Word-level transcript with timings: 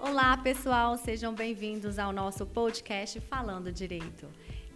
Olá, 0.00 0.36
pessoal, 0.42 0.98
sejam 0.98 1.32
bem-vindos 1.32 2.00
ao 2.00 2.12
nosso 2.12 2.44
podcast 2.44 3.20
Falando 3.20 3.70
Direito. 3.70 4.26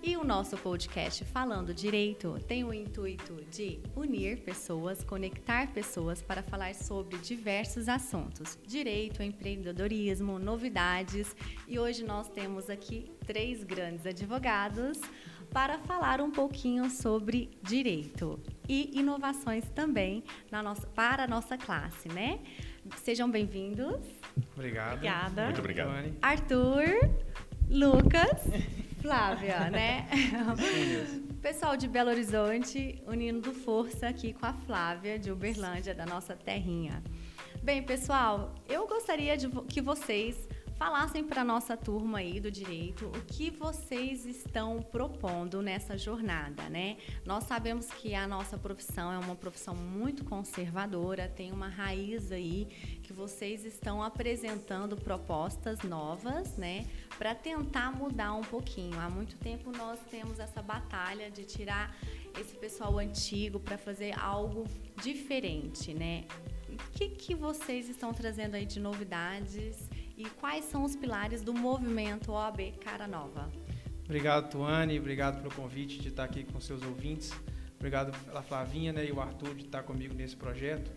E 0.07 0.17
o 0.17 0.23
nosso 0.23 0.57
podcast 0.57 1.25
Falando 1.25 1.75
Direito 1.75 2.39
tem 2.47 2.63
o 2.63 2.73
intuito 2.73 3.45
de 3.51 3.81
unir 3.97 4.39
pessoas, 4.39 5.03
conectar 5.03 5.73
pessoas 5.73 6.23
para 6.23 6.45
falar 6.45 6.77
sobre 6.77 7.19
diversos 7.19 7.89
assuntos: 7.89 8.57
direito, 8.65 9.21
empreendedorismo, 9.21 10.39
novidades. 10.39 11.35
E 11.67 11.77
hoje 11.77 12.05
nós 12.05 12.29
temos 12.29 12.71
aqui 12.71 13.11
três 13.27 13.65
grandes 13.65 14.07
advogados 14.07 15.01
para 15.51 15.77
falar 15.77 16.21
um 16.21 16.31
pouquinho 16.31 16.89
sobre 16.89 17.51
direito 17.61 18.39
e 18.69 18.97
inovações 18.97 19.69
também 19.71 20.23
na 20.53 20.63
nossa, 20.63 20.87
para 20.87 21.25
a 21.25 21.27
nossa 21.27 21.59
classe, 21.59 22.09
né? 22.09 22.39
Sejam 22.99 23.29
bem-vindos. 23.29 24.07
Obrigado. 24.55 24.93
Obrigada. 24.93 25.45
Muito 25.47 25.59
obrigado. 25.59 26.17
Arthur, 26.23 27.11
Lucas, 27.69 28.41
Flávia, 29.07 29.71
né? 29.71 30.09
Pessoal 31.41 31.77
de 31.77 31.87
Belo 31.87 32.11
Horizonte 32.11 33.01
unindo 33.07 33.53
força 33.53 34.09
aqui 34.09 34.33
com 34.33 34.45
a 34.45 34.53
Flávia 34.53 35.17
de 35.17 35.31
Uberlândia, 35.31 35.95
da 35.95 36.05
nossa 36.05 36.35
terrinha. 36.35 37.01
Bem, 37.63 37.85
pessoal, 37.85 38.53
eu 38.69 38.85
gostaria 38.89 39.37
de 39.37 39.49
que 39.69 39.81
vocês 39.81 40.49
falassem 40.79 41.25
para 41.25 41.41
a 41.41 41.45
nossa 41.45 41.75
turma 41.77 42.19
aí 42.19 42.39
do 42.39 42.51
direito 42.51 43.07
o 43.07 43.25
que 43.25 43.51
vocês 43.51 44.27
estão 44.27 44.83
propondo 44.83 45.63
nessa 45.63 45.97
jornada, 45.97 46.69
né? 46.69 46.99
Nós 47.25 47.45
sabemos 47.45 47.87
que 47.87 48.15
a 48.15 48.27
nossa 48.27 48.59
profissão 48.59 49.11
é 49.11 49.19
uma 49.19 49.35
profissão 49.35 49.75
muito 49.75 50.25
conservadora, 50.25 51.29
tem 51.29 51.51
uma 51.51 51.69
raiz 51.69 52.31
aí 52.31 52.67
que 53.03 53.13
vocês 53.13 53.65
estão 53.65 54.03
apresentando 54.03 54.97
propostas 54.97 55.83
novas, 55.83 56.57
né, 56.57 56.87
para 57.17 57.35
tentar 57.35 57.91
mudar 57.93 58.35
um 58.35 58.43
pouquinho. 58.43 59.01
Há 59.01 59.09
muito 59.09 59.37
tempo 59.39 59.73
nós 59.73 59.99
temos 60.11 60.39
essa 60.39 60.61
batalha 60.61 61.31
de 61.31 61.45
tirar 61.45 61.97
esse 62.39 62.55
pessoal 62.55 62.99
antigo 62.99 63.59
para 63.59 63.79
fazer 63.79 64.19
algo 64.19 64.65
diferente, 65.03 65.95
né? 65.95 66.27
O 66.69 66.91
que, 66.93 67.09
que 67.09 67.35
vocês 67.35 67.89
estão 67.89 68.13
trazendo 68.13 68.55
aí 68.55 68.67
de 68.67 68.79
novidades 68.79 69.89
e 70.17 70.25
quais 70.25 70.65
são 70.65 70.85
os 70.85 70.97
pilares 70.97 71.43
do 71.43 71.53
movimento 71.53 72.33
OAB 72.33 72.73
Cara 72.81 73.07
Nova? 73.07 73.51
Obrigado, 74.05 74.51
Tuane. 74.51 74.99
Obrigado 74.99 75.43
pelo 75.43 75.55
convite 75.55 75.99
de 75.99 76.09
estar 76.09 76.25
aqui 76.25 76.45
com 76.45 76.59
seus 76.61 76.83
ouvintes. 76.83 77.33
Obrigado 77.77 78.17
pela 78.25 78.43
Flavinha 78.43 78.93
né, 78.93 79.05
e 79.07 79.13
o 79.13 79.21
Arthur 79.21 79.55
de 79.55 79.65
estar 79.65 79.83
comigo 79.83 80.15
nesse 80.15 80.35
projeto. 80.35 80.91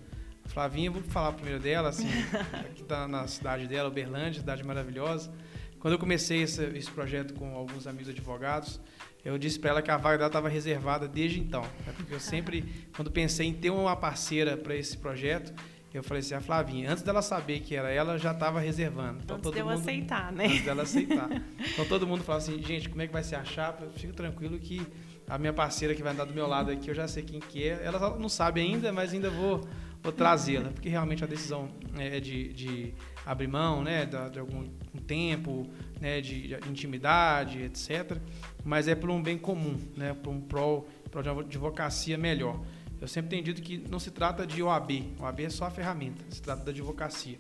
A 0.46 0.50
Flavinha, 0.50 0.90
vou 0.90 1.02
falar 1.02 1.34
primeiro 1.34 1.60
dela, 1.60 1.90
assim, 1.90 2.08
aqui 2.54 2.84
tá 2.84 3.08
na 3.08 3.28
cidade 3.28 3.68
dela, 3.68 3.90
Uberlândia, 3.90 4.40
cidade 4.40 4.64
maravilhosa. 4.64 5.32
Quando 5.80 5.94
eu 5.94 6.00
comecei 6.00 6.44
esse, 6.44 6.64
esse 6.78 6.90
projeto 6.90 7.34
com 7.34 7.56
alguns 7.56 7.88
amigos 7.88 8.10
advogados, 8.10 8.80
eu 9.24 9.38
disse 9.38 9.60
para 9.60 9.72
ela 9.72 9.82
que 9.82 9.92
a 9.92 9.98
vaga 9.98 10.18
dela 10.18 10.28
estava 10.28 10.48
reservada 10.48 11.08
desde 11.08 11.40
então. 11.40 11.64
Né, 11.86 11.94
porque 11.96 12.14
eu 12.14 12.20
sempre, 12.22 12.88
quando 12.96 13.12
pensei 13.12 13.48
em 13.48 13.54
ter 13.54 13.70
uma 13.70 13.96
parceira 13.96 14.56
para 14.56 14.76
esse 14.76 14.98
projeto, 14.98 15.54
eu 15.98 16.04
falei 16.04 16.20
assim, 16.20 16.36
a 16.36 16.42
Flavinha, 16.42 16.92
antes 16.92 17.04
dela 17.04 17.22
saber 17.22 17.62
que 17.62 17.76
era 17.76 17.90
ela, 17.90 18.18
já 18.18 18.32
estava 18.32 18.60
reservando. 18.60 19.20
Então, 19.24 19.38
antes 19.38 19.52
todo 19.52 19.66
mundo, 19.66 19.80
aceitar, 19.80 20.32
né? 20.32 20.46
Antes 20.46 20.66
dela 20.66 20.84
aceitar. 20.84 21.30
então 21.74 21.86
todo 21.86 22.06
mundo 22.06 22.24
falava 22.24 22.44
assim, 22.44 22.62
gente, 22.62 22.90
como 22.90 23.02
é 23.02 23.08
que 23.08 23.14
vai 23.14 23.24
ser 23.24 23.36
a 23.36 23.44
chapa? 23.44 23.88
Fica 23.96 24.14
tranquilo 24.14 24.60
que 24.60 24.86
a 25.28 25.38
minha 25.38 25.54
parceira 25.54 25.94
que 25.94 26.02
vai 26.02 26.12
andar 26.12 26.26
do 26.26 26.34
meu 26.34 26.48
lado 26.48 26.72
aqui, 26.72 26.90
eu 26.90 26.96
já 26.96 27.08
sei 27.08 27.24
quem 27.24 27.40
que 27.40 27.68
é. 27.68 27.82
Ela 27.84 28.18
não 28.18 28.30
sabe 28.30 28.62
ainda, 28.62 28.92
mas 28.92 29.14
ainda 29.14 29.30
vou, 29.30 29.62
vou 30.02 30.12
trazê-la, 30.12 30.70
porque 30.70 30.90
realmente 30.90 31.24
a 31.24 31.28
decisão 31.28 31.70
é 31.98 32.20
de, 32.20 32.52
de 32.54 32.94
abrir 33.26 33.48
mão, 33.48 33.84
né, 33.84 34.06
de, 34.06 34.30
de 34.32 34.40
algum 34.40 34.68
tempo, 35.06 35.70
né, 36.02 36.20
de, 36.20 36.48
de, 36.48 36.70
intimidade, 36.70 37.62
etc. 37.62 38.18
Mas 38.64 38.88
é 38.88 38.96
por 38.96 39.10
um 39.10 39.22
bem 39.22 39.38
comum, 39.38 39.78
né, 39.96 40.16
por 40.16 40.32
um 40.32 40.42
prol, 40.42 40.88
prol 41.12 41.24
de 41.24 41.30
uma 41.30 41.42
advocacia 41.42 42.18
melhor. 42.18 42.60
Eu 43.02 43.08
sempre 43.08 43.30
tenho 43.30 43.44
dito 43.44 43.62
que 43.62 43.78
não 43.90 44.00
se 44.00 44.12
trata 44.12 44.46
de 44.46 44.62
OAB, 44.62 45.16
OAB 45.20 45.40
é 45.42 45.50
só 45.50 45.66
a 45.66 45.72
ferramenta, 45.72 46.24
se 46.30 46.42
trata 46.42 46.64
da 46.64 46.72
advocacia, 46.72 47.40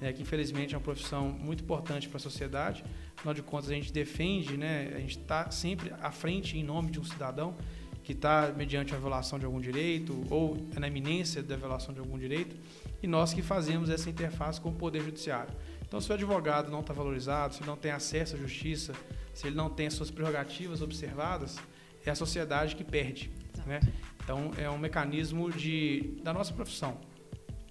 né, 0.00 0.12
que 0.12 0.20
infelizmente 0.20 0.74
é 0.74 0.76
uma 0.76 0.84
profissão 0.84 1.30
muito 1.30 1.64
importante 1.64 2.08
para 2.08 2.18
a 2.18 2.20
sociedade. 2.20 2.84
Afinal 3.16 3.34
de 3.34 3.42
contas, 3.42 3.70
a 3.70 3.74
gente 3.74 3.92
defende, 3.92 4.56
né, 4.56 4.92
a 4.94 4.98
gente 4.98 5.18
está 5.18 5.50
sempre 5.50 5.92
à 6.00 6.10
frente 6.10 6.58
em 6.58 6.62
nome 6.62 6.90
de 6.90 7.00
um 7.00 7.04
cidadão 7.04 7.56
que 8.04 8.12
está 8.12 8.52
mediante 8.56 8.94
a 8.94 8.98
violação 8.98 9.38
de 9.38 9.44
algum 9.44 9.60
direito 9.60 10.24
ou 10.30 10.56
na 10.78 10.88
iminência 10.88 11.42
da 11.42 11.56
violação 11.56 11.92
de 11.92 12.00
algum 12.00 12.18
direito, 12.18 12.56
e 13.02 13.06
nós 13.06 13.32
que 13.32 13.42
fazemos 13.42 13.90
essa 13.90 14.08
interface 14.08 14.60
com 14.60 14.70
o 14.70 14.74
Poder 14.74 15.02
Judiciário. 15.02 15.52
Então, 15.86 16.00
se 16.00 16.10
o 16.10 16.14
advogado 16.14 16.70
não 16.70 16.80
está 16.80 16.92
valorizado, 16.92 17.54
se 17.54 17.60
ele 17.60 17.68
não 17.68 17.76
tem 17.76 17.90
acesso 17.90 18.36
à 18.36 18.38
justiça, 18.38 18.92
se 19.32 19.46
ele 19.46 19.56
não 19.56 19.70
tem 19.70 19.86
as 19.86 19.94
suas 19.94 20.10
prerrogativas 20.10 20.82
observadas, 20.82 21.58
é 22.04 22.10
a 22.10 22.14
sociedade 22.14 22.76
que 22.76 22.84
perde. 22.84 23.30
Né? 23.66 23.80
Então, 24.28 24.50
é 24.58 24.68
um 24.68 24.76
mecanismo 24.76 25.50
de, 25.50 26.20
da 26.22 26.34
nossa 26.34 26.52
profissão, 26.52 26.98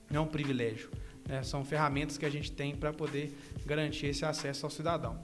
não 0.10 0.22
é 0.22 0.24
um 0.24 0.28
privilégio. 0.28 0.90
Né? 1.30 1.44
São 1.44 1.64
ferramentas 1.64 2.18
que 2.18 2.26
a 2.26 2.32
gente 2.32 2.52
tem 2.52 2.76
para 2.76 2.92
poder 2.92 3.38
garantir 3.64 4.08
esse 4.08 4.26
acesso 4.26 4.66
ao 4.66 4.72
cidadão. 4.72 5.22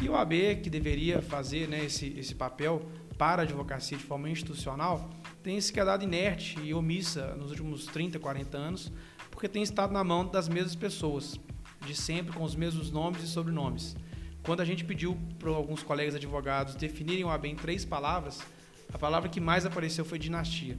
E 0.00 0.08
o 0.08 0.14
AB, 0.14 0.60
que 0.62 0.70
deveria 0.70 1.20
fazer 1.20 1.66
né, 1.66 1.84
esse, 1.84 2.16
esse 2.16 2.36
papel 2.36 2.88
para 3.18 3.42
a 3.42 3.44
advocacia 3.44 3.98
de 3.98 4.04
forma 4.04 4.30
institucional, 4.30 5.10
tem 5.42 5.60
se 5.60 5.72
quedado 5.72 6.04
inerte 6.04 6.56
e 6.62 6.72
omissa 6.72 7.34
nos 7.34 7.50
últimos 7.50 7.86
30, 7.86 8.20
40 8.20 8.56
anos, 8.56 8.92
porque 9.28 9.48
tem 9.48 9.64
estado 9.64 9.92
na 9.92 10.04
mão 10.04 10.24
das 10.24 10.48
mesmas 10.48 10.76
pessoas, 10.76 11.36
de 11.84 11.96
sempre 11.96 12.32
com 12.32 12.44
os 12.44 12.54
mesmos 12.54 12.92
nomes 12.92 13.24
e 13.24 13.26
sobrenomes. 13.26 13.96
Quando 14.44 14.60
a 14.60 14.64
gente 14.64 14.84
pediu 14.84 15.18
para 15.36 15.50
alguns 15.50 15.82
colegas 15.82 16.14
advogados 16.14 16.76
definirem 16.76 17.24
o 17.24 17.28
AB 17.28 17.48
em 17.48 17.56
três 17.56 17.84
palavras, 17.84 18.40
a 18.92 18.98
palavra 18.98 19.28
que 19.28 19.40
mais 19.40 19.66
apareceu 19.66 20.04
foi 20.04 20.18
dinastia. 20.18 20.76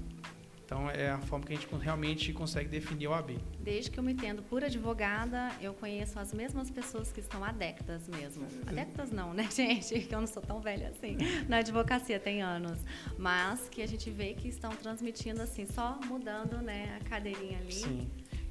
Então 0.67 0.89
é 0.89 1.11
a 1.11 1.19
forma 1.19 1.45
que 1.45 1.53
a 1.53 1.55
gente 1.55 1.73
realmente 1.77 2.33
consegue 2.33 2.67
definir 2.67 3.07
o 3.07 3.13
AB. 3.13 3.39
Desde 3.57 3.89
que 3.89 3.97
eu 3.97 4.03
me 4.03 4.11
entendo 4.11 4.43
por 4.43 4.65
advogada, 4.65 5.49
eu 5.61 5.73
conheço 5.73 6.19
as 6.19 6.33
mesmas 6.33 6.69
pessoas 6.69 7.09
que 7.09 7.21
estão 7.21 7.41
há 7.41 7.53
décadas 7.53 8.05
mesmo. 8.09 8.45
Há 8.65 8.73
décadas 8.73 9.09
não, 9.09 9.33
né, 9.33 9.47
gente? 9.55 10.01
Que 10.01 10.13
eu 10.13 10.19
não 10.19 10.27
sou 10.27 10.43
tão 10.43 10.59
velha 10.59 10.89
assim. 10.89 11.15
Na 11.47 11.59
advocacia 11.59 12.19
tem 12.19 12.41
anos. 12.41 12.79
Mas 13.17 13.69
que 13.69 13.81
a 13.81 13.87
gente 13.87 14.09
vê 14.09 14.33
que 14.33 14.49
estão 14.49 14.71
transmitindo 14.71 15.41
assim, 15.41 15.65
só 15.65 15.97
mudando 16.05 16.57
né, 16.57 16.99
a 16.99 17.09
cadeirinha 17.09 17.59
ali. 17.59 17.71
Sim. 17.71 18.05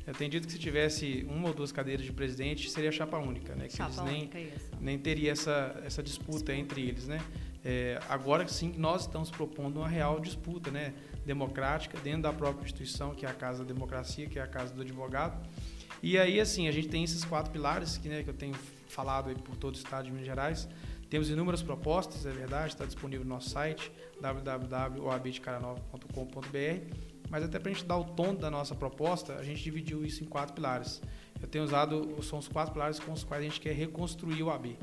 Eu 0.06 0.15
tenho 0.15 0.31
dito 0.31 0.47
que 0.47 0.53
se 0.55 0.59
tivesse 0.59 1.27
uma 1.28 1.49
ou 1.49 1.55
duas 1.55 1.71
cadeiras 1.71 2.06
de 2.06 2.12
presidente, 2.12 2.71
seria 2.71 2.93
chapa 2.93 3.19
única, 3.19 3.55
né? 3.55 3.66
Que 3.66 3.77
chapa 3.77 3.91
eles 3.91 4.12
única, 4.12 4.39
nem, 4.39 4.49
isso. 4.49 4.71
nem 4.81 4.99
teria 4.99 5.33
essa, 5.33 5.83
essa 5.84 6.03
disputa 6.03 6.55
entre 6.55 6.81
eles, 6.81 7.09
né? 7.09 7.21
É, 7.69 7.99
agora 8.09 8.47
sim, 8.47 8.72
nós 8.78 9.00
estamos 9.03 9.28
propondo 9.28 9.78
uma 9.78 9.88
real 9.88 10.21
disputa, 10.21 10.71
né? 10.71 10.94
Democrática, 11.25 11.99
dentro 11.99 12.22
da 12.22 12.32
própria 12.32 12.65
instituição, 12.65 13.12
que 13.12 13.27
é 13.27 13.28
a 13.28 13.34
Casa 13.34 13.65
da 13.65 13.72
Democracia, 13.72 14.28
que 14.28 14.38
é 14.38 14.43
a 14.43 14.47
Casa 14.47 14.72
do 14.72 14.82
Advogado. 14.82 15.44
E 16.00 16.16
aí, 16.16 16.38
assim, 16.38 16.69
a 16.69 16.71
gente 16.71 16.87
tem 16.87 17.03
esses 17.03 17.25
quatro 17.25 17.50
pilares 17.50 17.99
que, 17.99 18.09
né, 18.09 18.22
que 18.22 18.31
eu 18.31 18.34
tenho 18.34 18.54
falado 18.87 19.34
por 19.43 19.56
todo 19.56 19.75
o 19.75 19.77
estado 19.77 20.04
de 20.04 20.12
Minas 20.12 20.27
Gerais. 20.27 20.69
Temos 21.10 21.28
inúmeras 21.28 21.60
propostas, 21.60 22.25
é 22.25 22.31
verdade, 22.31 22.69
está 22.69 22.84
disponível 22.84 23.27
no 23.27 23.34
nosso 23.34 23.50
site, 23.50 23.91
www.oabdecaranova.com.br. 24.21 26.94
Mas 27.28 27.43
até 27.43 27.59
para 27.59 27.72
a 27.72 27.75
gente 27.75 27.84
dar 27.84 27.97
o 27.97 28.04
tom 28.04 28.33
da 28.33 28.48
nossa 28.48 28.77
proposta, 28.77 29.34
a 29.34 29.43
gente 29.43 29.60
dividiu 29.60 30.04
isso 30.04 30.22
em 30.22 30.27
quatro 30.28 30.54
pilares. 30.54 31.03
Eu 31.43 31.48
tenho 31.48 31.65
usado, 31.65 32.16
são 32.22 32.38
os 32.38 32.47
quatro 32.47 32.72
pilares 32.72 33.00
com 33.00 33.12
os 33.12 33.25
quais 33.25 33.43
a 33.43 33.44
gente 33.44 33.60
quer 33.60 33.72
reconstruir 33.72 34.44
o 34.44 34.50
AB. 34.50 34.78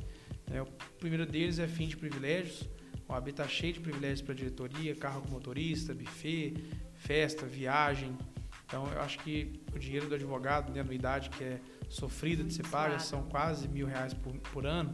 É, 0.51 0.61
o 0.61 0.67
primeiro 0.99 1.25
deles 1.25 1.59
é 1.59 1.67
fim 1.67 1.87
de 1.87 1.95
privilégios. 1.95 2.67
O 3.07 3.13
AB 3.13 3.31
está 3.31 3.47
cheio 3.47 3.73
de 3.73 3.79
privilégios 3.79 4.21
para 4.21 4.33
diretoria, 4.33 4.95
carro 4.95 5.21
com 5.21 5.29
motorista, 5.29 5.93
buffet, 5.93 6.53
festa, 6.95 7.45
viagem. 7.45 8.17
Então, 8.65 8.91
eu 8.91 9.01
acho 9.01 9.19
que 9.19 9.61
o 9.75 9.79
dinheiro 9.79 10.07
do 10.07 10.15
advogado, 10.15 10.71
né, 10.71 10.79
anuidade 10.79 11.29
que 11.29 11.43
é 11.43 11.59
sofrida 11.89 12.43
de 12.43 12.53
ser 12.53 12.65
paga, 12.67 12.97
são 12.97 13.23
quase 13.23 13.67
mil 13.67 13.85
reais 13.85 14.13
por, 14.13 14.33
por 14.33 14.65
ano, 14.65 14.91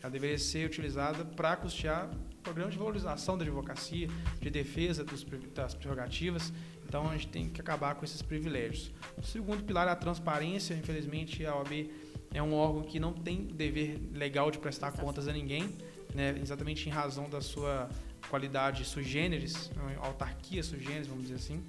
ela 0.00 0.10
deveria 0.10 0.38
ser 0.38 0.66
utilizada 0.66 1.24
para 1.24 1.56
custear 1.56 2.08
programa 2.42 2.70
de 2.70 2.78
valorização 2.78 3.36
da 3.36 3.44
advocacia, 3.44 4.08
de 4.40 4.48
defesa 4.48 5.04
dos, 5.04 5.24
das 5.54 5.74
prerrogativas. 5.74 6.52
Então, 6.86 7.06
a 7.06 7.12
gente 7.12 7.28
tem 7.28 7.48
que 7.50 7.60
acabar 7.60 7.94
com 7.94 8.04
esses 8.04 8.22
privilégios. 8.22 8.90
O 9.18 9.22
segundo 9.22 9.62
pilar 9.62 9.86
é 9.86 9.90
a 9.90 9.96
transparência. 9.96 10.72
Infelizmente, 10.74 11.44
a 11.44 11.54
OAB 11.54 11.90
é 12.32 12.42
um 12.42 12.54
órgão 12.54 12.82
que 12.82 12.98
não 12.98 13.12
tem 13.12 13.44
dever 13.44 14.00
legal 14.12 14.50
de 14.50 14.58
prestar 14.58 14.92
contas 14.92 15.28
a 15.28 15.32
ninguém, 15.32 15.76
né, 16.14 16.38
exatamente 16.40 16.88
em 16.88 16.92
razão 16.92 17.28
da 17.28 17.40
sua 17.40 17.88
qualidade 18.28 18.84
sui 18.84 19.04
generis, 19.04 19.70
autarquia 20.00 20.62
sui 20.62 20.80
generis, 20.80 21.06
vamos 21.06 21.24
dizer 21.24 21.36
assim. 21.36 21.62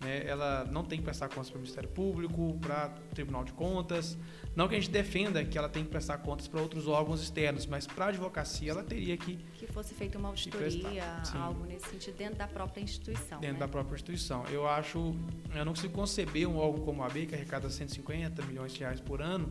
né, 0.00 0.24
ela 0.26 0.64
não 0.70 0.84
tem 0.84 0.98
que 0.98 1.04
prestar 1.04 1.28
contas 1.28 1.48
para 1.48 1.58
o 1.58 1.60
Ministério 1.60 1.88
Público, 1.88 2.58
para 2.60 2.92
o 3.10 3.14
Tribunal 3.14 3.44
de 3.44 3.52
Contas. 3.52 4.18
Não 4.54 4.68
que 4.68 4.74
a 4.74 4.80
gente 4.80 4.90
defenda 4.90 5.42
que 5.44 5.56
ela 5.56 5.68
tem 5.68 5.84
que 5.84 5.90
prestar 5.90 6.18
contas 6.18 6.46
para 6.46 6.60
outros 6.60 6.86
órgãos 6.86 7.22
externos, 7.22 7.64
mas 7.64 7.86
para 7.86 8.06
a 8.06 8.08
advocacia 8.08 8.72
ela 8.72 8.82
teria 8.82 9.16
que. 9.16 9.36
Que 9.54 9.66
fosse 9.66 9.94
feita 9.94 10.18
uma 10.18 10.28
auditoria, 10.28 11.22
algo 11.34 11.64
nesse 11.64 11.88
sentido, 11.88 12.16
dentro 12.16 12.34
da 12.34 12.46
própria 12.46 12.82
instituição. 12.82 13.40
Dentro 13.40 13.54
né? 13.54 13.60
da 13.60 13.68
própria 13.68 13.94
instituição. 13.94 14.44
Eu 14.50 14.68
acho. 14.68 15.14
Eu 15.54 15.64
não 15.64 15.72
consigo 15.72 15.94
conceber 15.94 16.46
um 16.46 16.58
órgão 16.58 16.84
como 16.84 17.02
a 17.02 17.06
AB, 17.06 17.26
que 17.26 17.34
arrecada 17.34 17.70
150 17.70 18.42
milhões 18.44 18.72
de 18.72 18.80
reais 18.80 19.00
por 19.00 19.22
ano, 19.22 19.50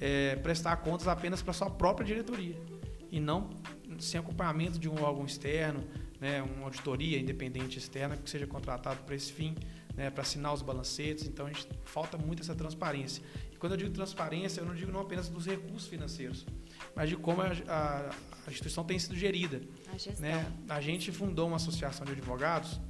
é, 0.00 0.34
prestar 0.36 0.76
contas 0.78 1.06
apenas 1.06 1.42
para 1.42 1.52
sua 1.52 1.70
própria 1.70 2.04
diretoria. 2.04 2.56
E 3.10 3.18
não 3.18 3.50
sem 3.98 4.20
acompanhamento 4.20 4.78
de 4.78 4.88
um 4.88 5.02
órgão 5.02 5.26
externo, 5.26 5.84
né, 6.20 6.42
uma 6.42 6.64
auditoria 6.64 7.18
independente 7.18 7.78
externa 7.78 8.16
que 8.16 8.28
seja 8.28 8.46
contratado 8.46 9.02
para 9.02 9.14
esse 9.14 9.32
fim 9.32 9.56
né, 9.96 10.10
para 10.10 10.22
assinar 10.22 10.54
os 10.54 10.62
balancetes. 10.62 11.26
Então, 11.26 11.46
a 11.46 11.52
gente 11.52 11.68
falta 11.84 12.16
muito 12.16 12.42
essa 12.42 12.54
transparência. 12.54 13.22
E 13.52 13.56
quando 13.56 13.72
eu 13.72 13.78
digo 13.78 13.90
transparência, 13.90 14.60
eu 14.60 14.66
não 14.66 14.74
digo 14.74 14.90
não 14.90 15.00
apenas 15.00 15.28
dos 15.28 15.46
recursos 15.46 15.88
financeiros, 15.88 16.46
mas 16.94 17.08
de 17.08 17.16
como 17.16 17.42
a, 17.42 17.52
a, 17.68 18.10
a 18.46 18.50
instituição 18.50 18.84
tem 18.84 18.98
sido 18.98 19.16
gerida. 19.16 19.60
A. 19.88 20.20
Né? 20.20 20.52
A 20.68 20.80
gente 20.80 21.12
fundou 21.12 21.46
uma 21.46 21.56
associação 21.56 22.06
de 22.06 22.12
advogados, 22.12 22.80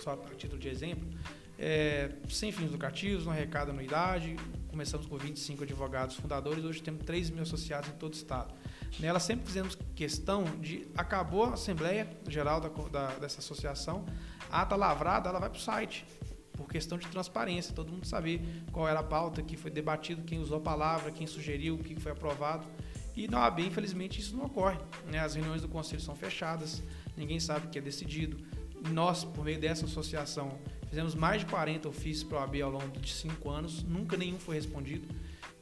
só 0.00 0.12
a 0.12 0.34
título 0.34 0.58
de 0.60 0.68
exemplo, 0.68 1.06
é, 1.58 2.10
sem 2.28 2.52
fins 2.52 2.70
lucrativos, 2.70 3.24
não 3.24 3.32
arrecada 3.32 3.70
anuidade. 3.70 4.36
Começamos 4.68 5.06
com 5.06 5.16
25 5.16 5.62
advogados 5.62 6.16
fundadores, 6.16 6.64
hoje 6.64 6.82
temos 6.82 7.02
3 7.04 7.30
mil 7.30 7.42
associados 7.42 7.88
em 7.88 7.92
todo 7.92 8.12
o 8.12 8.16
estado. 8.16 8.54
Nela 8.98 9.20
sempre 9.20 9.46
fizemos 9.46 9.76
questão 9.94 10.44
de. 10.60 10.86
Acabou 10.96 11.44
a 11.44 11.54
Assembleia 11.54 12.08
Geral 12.28 12.60
da, 12.60 12.68
da, 12.68 13.06
dessa 13.18 13.40
associação, 13.40 14.06
a 14.50 14.62
ata 14.62 14.74
lavrada, 14.74 15.28
ela 15.28 15.38
vai 15.38 15.50
para 15.50 15.58
o 15.58 15.62
site 15.62 16.06
por 16.56 16.66
questão 16.66 16.96
de 16.96 17.06
transparência, 17.08 17.74
todo 17.74 17.92
mundo 17.92 18.06
saber 18.06 18.40
qual 18.72 18.88
era 18.88 19.00
a 19.00 19.02
pauta 19.02 19.42
que 19.42 19.56
foi 19.56 19.70
debatido, 19.70 20.22
quem 20.22 20.40
usou 20.40 20.56
a 20.56 20.60
palavra, 20.60 21.12
quem 21.12 21.26
sugeriu, 21.26 21.74
o 21.74 21.78
que 21.78 22.00
foi 22.00 22.12
aprovado. 22.12 22.66
E 23.14 23.28
na 23.28 23.40
OAB, 23.40 23.60
infelizmente, 23.60 24.20
isso 24.20 24.36
não 24.36 24.46
ocorre. 24.46 24.78
Né? 25.06 25.18
As 25.18 25.34
reuniões 25.34 25.62
do 25.62 25.68
conselho 25.68 26.00
são 26.00 26.16
fechadas, 26.16 26.82
ninguém 27.16 27.38
sabe 27.38 27.66
o 27.66 27.70
que 27.70 27.78
é 27.78 27.80
decidido. 27.80 28.38
Nós, 28.90 29.24
por 29.24 29.44
meio 29.44 29.60
dessa 29.60 29.84
associação, 29.84 30.58
fizemos 30.88 31.14
mais 31.14 31.40
de 31.40 31.46
40 31.46 31.88
ofícios 31.88 32.24
para 32.24 32.38
a 32.38 32.40
OAB 32.42 32.62
ao 32.62 32.70
longo 32.70 33.00
de 33.00 33.12
cinco 33.12 33.50
anos, 33.50 33.82
nunca 33.82 34.16
nenhum 34.16 34.38
foi 34.38 34.56
respondido. 34.56 35.08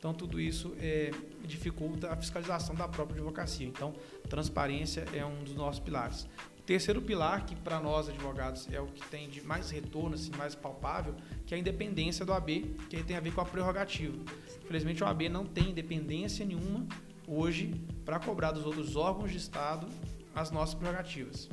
Então, 0.05 0.13
tudo 0.13 0.39
isso 0.39 0.77
é, 0.81 1.13
dificulta 1.47 2.13
a 2.13 2.17
fiscalização 2.17 2.75
da 2.75 2.87
própria 2.87 3.17
advocacia. 3.17 3.67
Então, 3.67 3.95
transparência 4.29 5.07
é 5.15 5.25
um 5.25 5.43
dos 5.43 5.55
nossos 5.55 5.81
pilares. 5.81 6.29
Terceiro 6.67 7.01
pilar, 7.01 7.47
que 7.47 7.57
para 7.57 7.81
nós 7.81 8.11
advogados 8.11 8.69
é 8.71 8.79
o 8.79 8.87
que 8.87 9.03
tem 9.09 9.31
de 9.31 9.41
mais 9.41 9.71
retorno, 9.71 10.15
assim, 10.15 10.31
mais 10.37 10.55
palpável, 10.55 11.15
que 11.47 11.55
é 11.55 11.57
a 11.57 11.61
independência 11.61 12.23
do 12.23 12.35
AB, 12.35 12.77
que 12.91 13.03
tem 13.03 13.17
a 13.17 13.21
ver 13.21 13.33
com 13.33 13.41
a 13.41 13.47
prerrogativa. 13.47 14.15
Infelizmente, 14.63 15.03
o 15.03 15.07
AB 15.07 15.31
não 15.31 15.47
tem 15.47 15.71
independência 15.71 16.45
nenhuma 16.45 16.87
hoje 17.27 17.73
para 18.05 18.19
cobrar 18.19 18.53
dos 18.53 18.67
outros 18.67 18.97
órgãos 18.97 19.31
de 19.31 19.39
Estado 19.39 19.87
as 20.35 20.51
nossas 20.51 20.75
prerrogativas. 20.75 21.49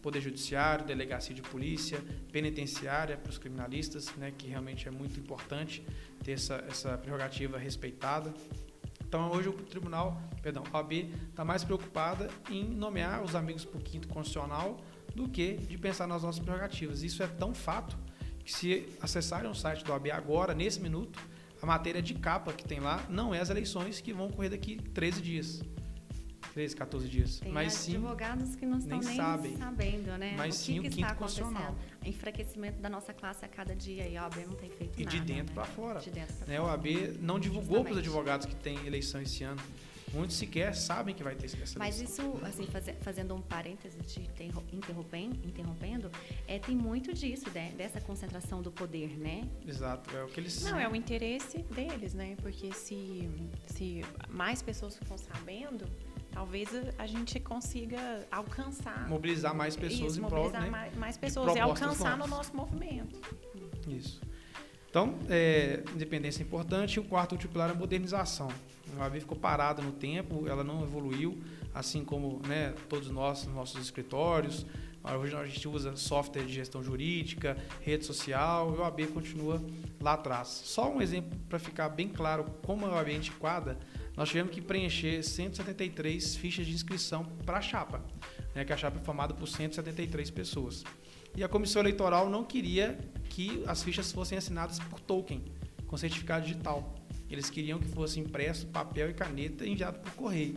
Poder 0.00 0.20
Judiciário, 0.20 0.84
Delegacia 0.84 1.34
de 1.34 1.42
Polícia, 1.42 2.02
Penitenciária 2.32 3.16
para 3.16 3.30
os 3.30 3.38
criminalistas, 3.38 4.14
né, 4.16 4.32
que 4.36 4.48
realmente 4.48 4.88
é 4.88 4.90
muito 4.90 5.18
importante 5.18 5.84
ter 6.22 6.32
essa, 6.32 6.64
essa 6.68 6.98
prerrogativa 6.98 7.58
respeitada. 7.58 8.32
Então 9.06 9.30
hoje 9.30 9.48
o 9.48 9.52
tribunal, 9.52 10.22
perdão, 10.42 10.62
a 10.72 10.78
OAB 10.78 10.92
está 11.30 11.44
mais 11.44 11.64
preocupada 11.64 12.30
em 12.48 12.64
nomear 12.64 13.22
os 13.22 13.34
amigos 13.34 13.64
para 13.64 13.78
o 13.78 13.82
quinto 13.82 14.08
constitucional 14.08 14.80
do 15.14 15.28
que 15.28 15.54
de 15.56 15.76
pensar 15.76 16.06
nas 16.06 16.22
nossas 16.22 16.42
prerrogativas. 16.42 17.02
Isso 17.02 17.22
é 17.22 17.26
tão 17.26 17.52
fato 17.52 17.98
que 18.44 18.52
se 18.52 18.88
acessarem 19.00 19.50
o 19.50 19.54
site 19.54 19.84
do 19.84 19.92
OAB 19.92 20.10
agora, 20.12 20.54
nesse 20.54 20.80
minuto, 20.80 21.18
a 21.60 21.66
matéria 21.66 22.00
de 22.00 22.14
capa 22.14 22.52
que 22.52 22.64
tem 22.64 22.80
lá 22.80 23.04
não 23.08 23.34
é 23.34 23.40
as 23.40 23.50
eleições 23.50 24.00
que 24.00 24.12
vão 24.12 24.28
ocorrer 24.28 24.50
daqui 24.50 24.76
13 24.76 25.20
dias. 25.20 25.62
13, 26.52 26.74
14 26.76 27.08
dias. 27.08 27.38
Tem 27.40 27.52
mas 27.52 27.72
sim, 27.74 27.92
advogados 27.96 28.56
que 28.56 28.66
não 28.66 28.78
estão 28.78 28.98
nem, 28.98 29.06
nem 29.08 29.16
sabem. 29.16 29.56
sabendo, 29.56 30.16
né? 30.18 30.34
Mas 30.36 30.56
o 30.56 30.58
que 30.58 30.64
sim 30.64 30.72
que 30.74 30.80
o 30.80 30.86
está 30.90 31.06
quinto 31.08 31.18
constitucional. 31.18 31.74
Enfraquecimento 32.04 32.80
da 32.80 32.88
nossa 32.88 33.12
classe 33.12 33.44
a 33.44 33.48
cada 33.48 33.74
dia 33.74 34.06
e 34.08 34.16
a 34.16 34.24
OAB 34.24 34.46
não 34.46 34.54
tem 34.56 34.70
feito 34.70 35.00
E 35.00 35.04
nada. 35.04 35.16
de 35.18 35.24
dentro 35.24 35.54
né? 35.54 35.54
para 35.54 35.64
fora. 35.64 36.00
De 36.00 36.10
dentro 36.10 36.34
pra 36.34 36.46
Né? 36.46 36.60
O 36.60 36.64
fora. 36.64 36.74
AB 36.74 37.18
não 37.20 37.38
divulgou 37.38 37.82
para 37.84 37.92
os 37.92 37.98
advogados 37.98 38.46
que 38.46 38.54
tem 38.56 38.84
eleição 38.86 39.20
esse 39.20 39.44
ano. 39.44 39.60
Muitos 40.12 40.34
sequer 40.38 40.74
sabem 40.74 41.14
que 41.14 41.22
vai 41.22 41.36
ter 41.36 41.46
essa 41.46 41.78
Mas 41.78 42.00
isso, 42.00 42.20
assim, 42.42 42.66
faze- 42.66 42.94
fazendo 42.94 43.32
um 43.32 43.40
parêntese 43.40 43.96
interro- 44.20 44.64
interrompendo, 44.72 45.38
interrompendo 45.46 46.10
é, 46.48 46.58
tem 46.58 46.74
muito 46.74 47.14
disso, 47.14 47.48
né? 47.54 47.72
dessa 47.76 48.00
concentração 48.00 48.60
do 48.60 48.72
poder, 48.72 49.16
né? 49.16 49.48
Exato, 49.64 50.10
é 50.16 50.24
o 50.24 50.26
que 50.26 50.40
eles 50.40 50.64
Não, 50.64 50.80
é 50.80 50.88
o 50.88 50.96
interesse 50.96 51.58
deles, 51.58 52.12
né? 52.12 52.34
Porque 52.42 52.72
se, 52.72 53.30
se 53.68 54.04
mais 54.28 54.60
pessoas 54.60 54.98
ficam 54.98 55.16
sabendo, 55.16 55.86
talvez 56.30 56.68
a- 56.74 57.02
a 57.02 57.06
gente 57.06 57.38
consiga 57.40 58.26
alcançar. 58.30 59.08
mobilizar 59.08 59.54
mais 59.54 59.76
pessoas 59.76 60.12
isso, 60.12 60.24
em 60.24 60.28
prol, 60.28 60.44
mobilizar 60.44 60.62
né? 60.62 60.70
mais, 60.70 60.96
mais 60.96 61.16
pessoas 61.16 61.54
e 61.56 61.58
alcançar 61.60 62.12
no 62.12 62.18
novas. 62.26 62.30
nosso 62.30 62.56
movimento. 62.56 63.18
Isso. 63.88 64.20
Então, 64.88 65.14
é, 65.28 65.82
independência 65.94 66.42
é 66.42 66.46
importante. 66.46 66.94
E 66.96 67.00
o 67.00 67.04
quarto 67.04 67.32
último 67.32 67.52
pilar 67.52 67.68
é 67.68 67.72
a 67.72 67.74
modernização. 67.76 68.48
A 68.98 69.02
OAB 69.04 69.20
ficou 69.20 69.38
parada 69.38 69.80
no 69.80 69.92
tempo, 69.92 70.48
ela 70.48 70.64
não 70.64 70.82
evoluiu, 70.82 71.40
assim 71.72 72.04
como 72.04 72.40
né, 72.46 72.74
todos 72.88 73.08
nós, 73.08 73.44
nos 73.46 73.54
nossos 73.54 73.80
escritórios. 73.80 74.66
Hoje 75.18 75.34
a 75.34 75.46
gente 75.46 75.66
usa 75.68 75.96
software 75.96 76.42
de 76.44 76.52
gestão 76.52 76.82
jurídica, 76.82 77.56
rede 77.80 78.04
social, 78.04 78.74
e 78.74 78.78
a 78.78 78.82
OAB 78.82 79.06
continua 79.06 79.62
lá 80.00 80.14
atrás. 80.14 80.48
Só 80.48 80.90
um 80.92 81.00
exemplo 81.00 81.38
para 81.48 81.58
ficar 81.58 81.88
bem 81.88 82.08
claro 82.08 82.44
como 82.66 82.84
a 82.84 82.90
OAB 82.96 83.12
é 83.12 83.16
antiquada, 83.16 83.78
nós 84.20 84.28
tivemos 84.28 84.52
que 84.52 84.60
preencher 84.60 85.22
173 85.22 86.36
fichas 86.36 86.66
de 86.66 86.74
inscrição 86.74 87.24
para 87.46 87.56
a 87.56 87.62
chapa, 87.62 88.04
né, 88.54 88.66
que 88.66 88.70
a 88.70 88.76
chapa 88.76 88.98
é 89.00 89.02
formada 89.02 89.32
por 89.32 89.48
173 89.48 90.30
pessoas. 90.30 90.84
E 91.34 91.42
a 91.42 91.48
comissão 91.48 91.80
eleitoral 91.80 92.28
não 92.28 92.44
queria 92.44 92.98
que 93.30 93.64
as 93.66 93.82
fichas 93.82 94.12
fossem 94.12 94.36
assinadas 94.36 94.78
por 94.78 95.00
token, 95.00 95.42
com 95.86 95.96
certificado 95.96 96.44
digital. 96.44 96.94
Eles 97.30 97.48
queriam 97.48 97.78
que 97.78 97.88
fosse 97.88 98.20
impresso 98.20 98.66
papel 98.66 99.08
e 99.08 99.14
caneta 99.14 99.66
enviado 99.66 100.00
por 100.00 100.12
correio. 100.12 100.54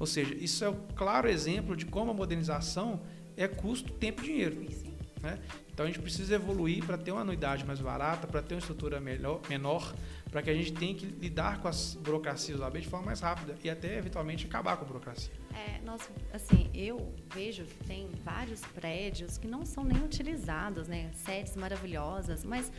Ou 0.00 0.06
seja, 0.06 0.34
isso 0.34 0.64
é 0.64 0.70
um 0.70 0.86
claro 0.96 1.28
exemplo 1.28 1.76
de 1.76 1.86
como 1.86 2.10
a 2.10 2.14
modernização 2.14 3.00
é 3.36 3.46
custo, 3.46 3.92
tempo 3.92 4.20
e 4.22 4.24
dinheiro. 4.24 4.66
Né? 5.22 5.38
Então 5.72 5.84
a 5.84 5.88
gente 5.88 6.00
precisa 6.00 6.34
evoluir 6.34 6.84
para 6.84 6.98
ter 6.98 7.12
uma 7.12 7.20
anuidade 7.20 7.64
mais 7.64 7.78
barata, 7.78 8.26
para 8.26 8.42
ter 8.42 8.54
uma 8.54 8.60
estrutura 8.60 8.98
melhor, 8.98 9.40
menor, 9.48 9.94
para 10.30 10.42
que 10.42 10.50
a 10.50 10.54
gente 10.54 10.72
tenha 10.72 10.94
que 10.94 11.06
lidar 11.06 11.60
com 11.60 11.68
as 11.68 11.94
burocracias 11.94 12.58
do 12.58 12.64
AB 12.64 12.80
de 12.80 12.88
forma 12.88 13.06
mais 13.06 13.20
rápida 13.20 13.56
e 13.62 13.70
até 13.70 13.96
eventualmente 13.96 14.46
acabar 14.46 14.76
com 14.76 14.84
a 14.84 14.86
burocracia. 14.86 15.32
É, 15.54 15.80
nós, 15.84 16.10
assim, 16.34 16.70
eu 16.74 17.14
vejo 17.32 17.64
que 17.64 17.84
tem 17.84 18.10
vários 18.22 18.60
prédios 18.60 19.38
que 19.38 19.48
não 19.48 19.64
são 19.64 19.82
nem 19.82 20.02
utilizados, 20.04 20.86
né? 20.86 21.10
Sedes 21.14 21.56
maravilhosas, 21.56 22.44
mas 22.44 22.70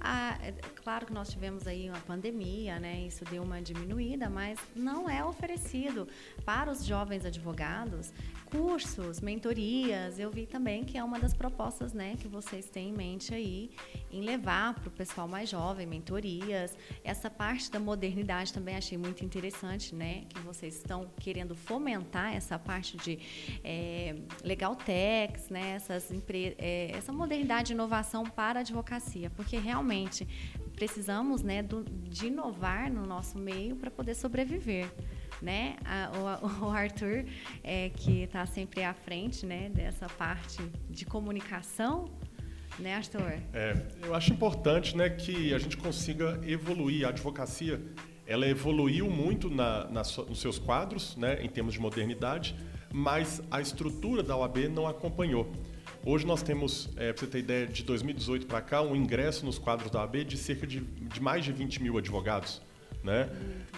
ah, 0.00 0.38
é 0.40 0.52
claro 0.76 1.06
que 1.06 1.12
nós 1.12 1.28
tivemos 1.28 1.66
aí 1.66 1.88
uma 1.88 1.98
pandemia, 2.00 2.78
né? 2.78 3.00
Isso 3.00 3.24
deu 3.24 3.42
uma 3.42 3.60
diminuída, 3.60 4.30
mas 4.30 4.60
não 4.76 5.10
é 5.10 5.24
oferecido 5.24 6.06
para 6.44 6.70
os 6.70 6.84
jovens 6.84 7.24
advogados 7.24 8.12
cursos, 8.50 9.20
mentorias. 9.20 10.18
Eu 10.18 10.30
vi 10.30 10.44
também 10.46 10.84
que 10.84 10.98
é 10.98 11.04
uma 11.04 11.18
das 11.18 11.32
propostas, 11.32 11.92
né, 11.92 12.16
que 12.20 12.26
vocês 12.26 12.68
têm 12.68 12.90
em 12.90 12.92
mente 12.92 13.32
aí 13.32 13.70
em 14.12 14.22
levar 14.22 14.74
para 14.74 14.88
o 14.88 14.90
pessoal 14.90 15.28
mais 15.28 15.48
jovem 15.48 15.86
mentorias. 15.86 16.76
Essa 17.04 17.30
parte 17.30 17.70
da 17.70 17.78
modernidade 17.78 18.52
também 18.52 18.76
achei 18.76 18.98
muito 18.98 19.24
interessante, 19.24 19.94
né, 19.94 20.24
que 20.28 20.40
vocês 20.40 20.76
estão 20.76 21.08
querendo 21.20 21.54
fomentar 21.54 22.34
essa 22.34 22.58
parte 22.58 22.96
de 22.96 23.18
é, 23.62 24.16
legal 24.42 24.74
techs, 24.74 25.48
né, 25.48 25.70
essas 25.76 26.10
empre- 26.10 26.56
é, 26.58 26.90
essa 26.92 27.12
modernidade 27.12 27.72
e 27.72 27.74
inovação 27.74 28.24
para 28.24 28.60
a 28.60 28.62
advocacia, 28.62 29.30
porque 29.30 29.56
realmente 29.58 30.26
precisamos, 30.74 31.42
né, 31.42 31.62
do- 31.62 31.84
de 31.84 32.26
inovar 32.26 32.90
no 32.92 33.06
nosso 33.06 33.38
meio 33.38 33.76
para 33.76 33.90
poder 33.90 34.14
sobreviver 34.14 34.90
né? 35.42 35.76
O, 36.60 36.64
o 36.66 36.70
Arthur, 36.70 37.24
é, 37.62 37.90
que 37.90 38.22
está 38.22 38.46
sempre 38.46 38.82
à 38.82 38.94
frente, 38.94 39.46
né, 39.46 39.70
dessa 39.70 40.08
parte 40.08 40.62
de 40.88 41.04
comunicação, 41.04 42.10
né, 42.78 42.94
Arthur? 42.94 43.40
É, 43.52 43.76
eu 44.02 44.14
acho 44.14 44.32
importante 44.32 44.96
né, 44.96 45.10
que 45.10 45.52
a 45.52 45.58
gente 45.58 45.76
consiga 45.76 46.40
evoluir. 46.44 47.06
A 47.06 47.10
advocacia 47.10 47.80
ela 48.26 48.46
evoluiu 48.46 49.10
muito 49.10 49.50
na, 49.50 49.86
na 49.90 50.02
nos 50.02 50.40
seus 50.40 50.56
quadros, 50.58 51.16
né, 51.16 51.42
em 51.42 51.48
termos 51.48 51.74
de 51.74 51.80
modernidade, 51.80 52.54
mas 52.92 53.42
a 53.50 53.60
estrutura 53.60 54.22
da 54.22 54.36
OAB 54.36 54.68
não 54.68 54.86
acompanhou. 54.86 55.50
Hoje 56.04 56.24
nós 56.24 56.42
temos, 56.42 56.88
é, 56.96 57.12
para 57.12 57.20
você 57.20 57.26
ter 57.26 57.38
ideia, 57.40 57.66
de 57.66 57.82
2018 57.82 58.46
para 58.46 58.60
cá, 58.60 58.82
um 58.82 58.94
ingresso 58.94 59.44
nos 59.44 59.58
quadros 59.58 59.90
da 59.90 60.00
OAB 60.00 60.24
de 60.24 60.36
cerca 60.36 60.66
de, 60.66 60.80
de 60.80 61.20
mais 61.20 61.44
de 61.44 61.52
20 61.52 61.82
mil 61.82 61.98
advogados. 61.98 62.62
Né? 63.02 63.28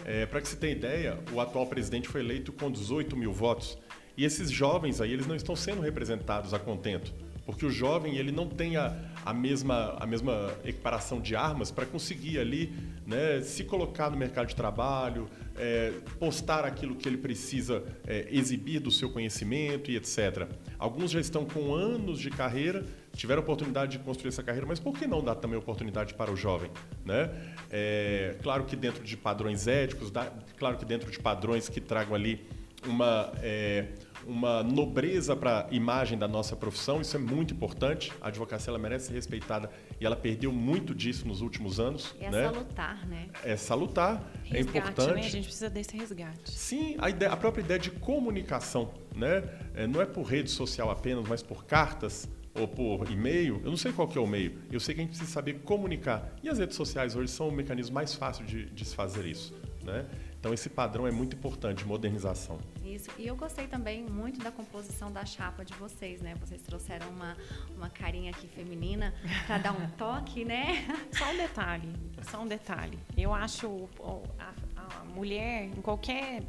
É, 0.04 0.26
para 0.26 0.40
que 0.40 0.48
você 0.48 0.56
tenha 0.56 0.72
ideia, 0.72 1.18
o 1.32 1.40
atual 1.40 1.66
presidente 1.66 2.08
foi 2.08 2.20
eleito 2.20 2.52
com 2.52 2.70
18 2.70 3.16
mil 3.16 3.32
votos. 3.32 3.78
E 4.16 4.24
esses 4.24 4.50
jovens 4.50 5.00
aí, 5.00 5.12
eles 5.12 5.26
não 5.26 5.36
estão 5.36 5.56
sendo 5.56 5.80
representados 5.80 6.52
a 6.52 6.58
contento. 6.58 7.12
porque 7.44 7.66
o 7.66 7.70
jovem 7.70 8.16
ele 8.16 8.30
não 8.30 8.46
tem 8.46 8.76
a, 8.76 8.94
a, 9.24 9.34
mesma, 9.34 9.96
a 9.98 10.06
mesma 10.06 10.52
equiparação 10.64 11.20
de 11.20 11.34
armas 11.34 11.70
para 11.70 11.84
conseguir 11.84 12.38
ali 12.38 12.72
né, 13.06 13.40
se 13.40 13.64
colocar 13.64 14.10
no 14.10 14.16
mercado 14.16 14.46
de 14.48 14.54
trabalho, 14.54 15.28
é, 15.56 15.92
postar 16.18 16.64
aquilo 16.64 16.94
que 16.94 17.08
ele 17.08 17.16
precisa 17.16 17.84
é, 18.06 18.26
exibir 18.30 18.80
do 18.80 18.90
seu 18.90 19.10
conhecimento 19.10 19.90
e 19.90 19.96
etc. 19.96 20.48
Alguns 20.78 21.10
já 21.10 21.20
estão 21.20 21.44
com 21.44 21.74
anos 21.74 22.18
de 22.18 22.30
carreira, 22.30 22.84
tiveram 23.14 23.42
oportunidade 23.42 23.98
de 23.98 24.04
construir 24.04 24.28
essa 24.28 24.42
carreira, 24.42 24.66
mas 24.66 24.80
por 24.80 24.98
que 24.98 25.06
não 25.06 25.22
dar 25.22 25.34
também 25.36 25.58
oportunidade 25.58 26.14
para 26.14 26.30
o 26.30 26.36
jovem? 26.36 26.70
Né? 27.04 27.30
É, 27.70 28.36
claro 28.42 28.64
que 28.64 28.76
dentro 28.76 29.04
de 29.04 29.16
padrões 29.16 29.66
éticos, 29.66 30.12
claro 30.56 30.76
que 30.76 30.84
dentro 30.84 31.10
de 31.10 31.18
padrões 31.18 31.68
que 31.68 31.80
tragam 31.80 32.14
ali 32.14 32.46
uma 32.86 33.32
é, 33.42 33.88
uma 34.26 34.62
nobreza 34.62 35.34
para 35.34 35.66
a 35.68 35.74
imagem 35.74 36.18
da 36.18 36.28
nossa 36.28 36.54
profissão, 36.56 37.00
isso 37.00 37.16
é 37.16 37.18
muito 37.18 37.54
importante. 37.54 38.12
A 38.20 38.28
advocacia 38.28 38.70
ela 38.70 38.78
merece 38.78 39.08
ser 39.08 39.14
respeitada 39.14 39.70
e 40.00 40.06
ela 40.06 40.16
perdeu 40.16 40.52
muito 40.52 40.94
disso 40.94 41.26
nos 41.26 41.40
últimos 41.40 41.80
anos. 41.80 42.14
É 42.20 42.30
né? 42.30 42.44
salutar, 42.44 43.06
né? 43.06 43.28
É 43.44 43.56
salutar, 43.56 44.14
é 44.44 44.56
resgate, 44.56 44.56
é 44.56 44.60
importante. 44.60 45.14
Né? 45.14 45.20
A 45.20 45.30
gente 45.30 45.44
precisa 45.44 45.70
desse 45.70 45.96
resgate. 45.96 46.50
Sim, 46.50 46.96
a, 46.98 47.10
ideia, 47.10 47.32
a 47.32 47.36
própria 47.36 47.62
ideia 47.62 47.80
de 47.80 47.90
comunicação, 47.90 48.92
né? 49.14 49.44
É, 49.74 49.86
não 49.86 50.00
é 50.00 50.06
por 50.06 50.22
rede 50.22 50.50
social 50.50 50.90
apenas, 50.90 51.26
mas 51.28 51.42
por 51.42 51.64
cartas, 51.64 52.28
ou 52.54 52.68
por 52.68 53.10
e-mail, 53.10 53.60
eu 53.64 53.70
não 53.70 53.76
sei 53.76 53.92
qual 53.92 54.06
que 54.06 54.18
é 54.18 54.20
o 54.20 54.26
meio, 54.26 54.58
eu 54.70 54.78
sei 54.78 54.94
que 54.94 55.00
a 55.00 55.04
gente 55.04 55.10
precisa 55.10 55.30
saber 55.30 55.60
comunicar. 55.60 56.34
E 56.42 56.48
as 56.48 56.58
redes 56.58 56.76
sociais 56.76 57.16
hoje 57.16 57.32
são 57.32 57.48
o 57.48 57.52
mecanismo 57.52 57.94
mais 57.94 58.14
fácil 58.14 58.44
de, 58.44 58.66
de 58.66 58.84
se 58.84 58.94
fazer 58.94 59.24
isso. 59.26 59.54
Né? 59.82 60.04
Então 60.42 60.52
esse 60.52 60.68
padrão 60.68 61.06
é 61.06 61.12
muito 61.12 61.36
importante, 61.36 61.84
modernização. 61.84 62.58
Isso. 62.84 63.08
E 63.16 63.28
eu 63.28 63.36
gostei 63.36 63.68
também 63.68 64.02
muito 64.02 64.40
da 64.40 64.50
composição 64.50 65.08
da 65.08 65.24
chapa 65.24 65.64
de 65.64 65.72
vocês, 65.74 66.20
né? 66.20 66.34
Vocês 66.34 66.60
trouxeram 66.62 67.08
uma, 67.10 67.36
uma 67.76 67.88
carinha 67.88 68.32
aqui 68.32 68.48
feminina 68.48 69.14
para 69.46 69.58
dar 69.58 69.72
um 69.72 69.88
toque, 69.96 70.44
né? 70.44 70.84
Só 71.16 71.30
um 71.30 71.36
detalhe, 71.36 71.88
só 72.28 72.42
um 72.42 72.48
detalhe. 72.48 72.98
Eu 73.16 73.32
acho 73.32 73.88
a, 74.36 74.52
a 74.74 75.04
mulher, 75.04 75.66
em 75.66 75.80
qualquer 75.80 76.42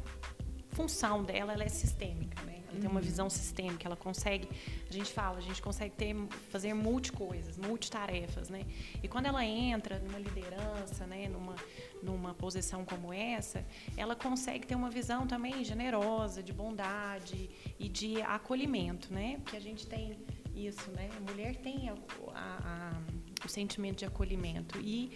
função 0.72 1.22
dela, 1.22 1.52
ela 1.52 1.62
é 1.62 1.68
sistêmica, 1.68 2.42
né? 2.42 2.62
Ela 2.68 2.80
tem 2.80 2.90
uma 2.90 2.98
uhum. 2.98 3.06
visão 3.06 3.30
sistêmica, 3.30 3.86
ela 3.86 3.96
consegue, 3.96 4.48
a 4.90 4.92
gente 4.92 5.12
fala, 5.12 5.38
a 5.38 5.40
gente 5.40 5.62
consegue 5.62 5.94
ter, 5.94 6.16
fazer 6.50 6.74
multi-coisas, 6.74 7.56
multitarefas, 7.56 8.48
né? 8.48 8.66
E 9.00 9.06
quando 9.06 9.26
ela 9.26 9.44
entra 9.44 10.00
numa 10.00 10.18
liderança, 10.18 11.06
né, 11.06 11.28
numa, 11.28 11.54
numa 12.04 12.34
posição 12.34 12.84
como 12.84 13.12
essa, 13.12 13.64
ela 13.96 14.14
consegue 14.14 14.66
ter 14.66 14.74
uma 14.74 14.90
visão 14.90 15.26
também 15.26 15.64
generosa, 15.64 16.42
de 16.42 16.52
bondade 16.52 17.50
e 17.78 17.88
de 17.88 18.20
acolhimento, 18.22 19.12
né? 19.12 19.38
Porque 19.42 19.56
a 19.56 19.60
gente 19.60 19.86
tem 19.86 20.16
isso, 20.54 20.90
né? 20.92 21.08
A 21.16 21.20
mulher 21.32 21.56
tem 21.56 21.88
a, 21.88 21.94
a, 22.34 22.92
a, 22.94 23.44
o 23.44 23.48
sentimento 23.48 23.98
de 23.98 24.04
acolhimento 24.04 24.78
e 24.80 25.10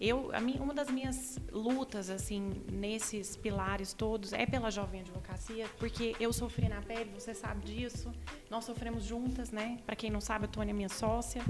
eu, 0.00 0.30
minha, 0.42 0.62
uma 0.62 0.72
das 0.72 0.88
minhas 0.90 1.38
lutas, 1.50 2.08
assim, 2.08 2.62
nesses 2.70 3.36
pilares 3.36 3.92
todos 3.92 4.32
é 4.32 4.46
pela 4.46 4.70
jovem 4.70 5.00
advocacia, 5.00 5.66
porque 5.76 6.14
eu 6.20 6.32
sofri 6.32 6.68
na 6.68 6.80
pele, 6.80 7.10
você 7.12 7.34
sabe 7.34 7.64
disso. 7.64 8.12
Nós 8.48 8.64
sofremos 8.64 9.04
juntas, 9.04 9.50
né? 9.50 9.78
Para 9.84 9.96
quem 9.96 10.08
não 10.08 10.20
sabe, 10.20 10.44
a 10.44 10.48
Tônia 10.48 10.70
é 10.70 10.74
minha 10.74 10.88
sócia. 10.88 11.42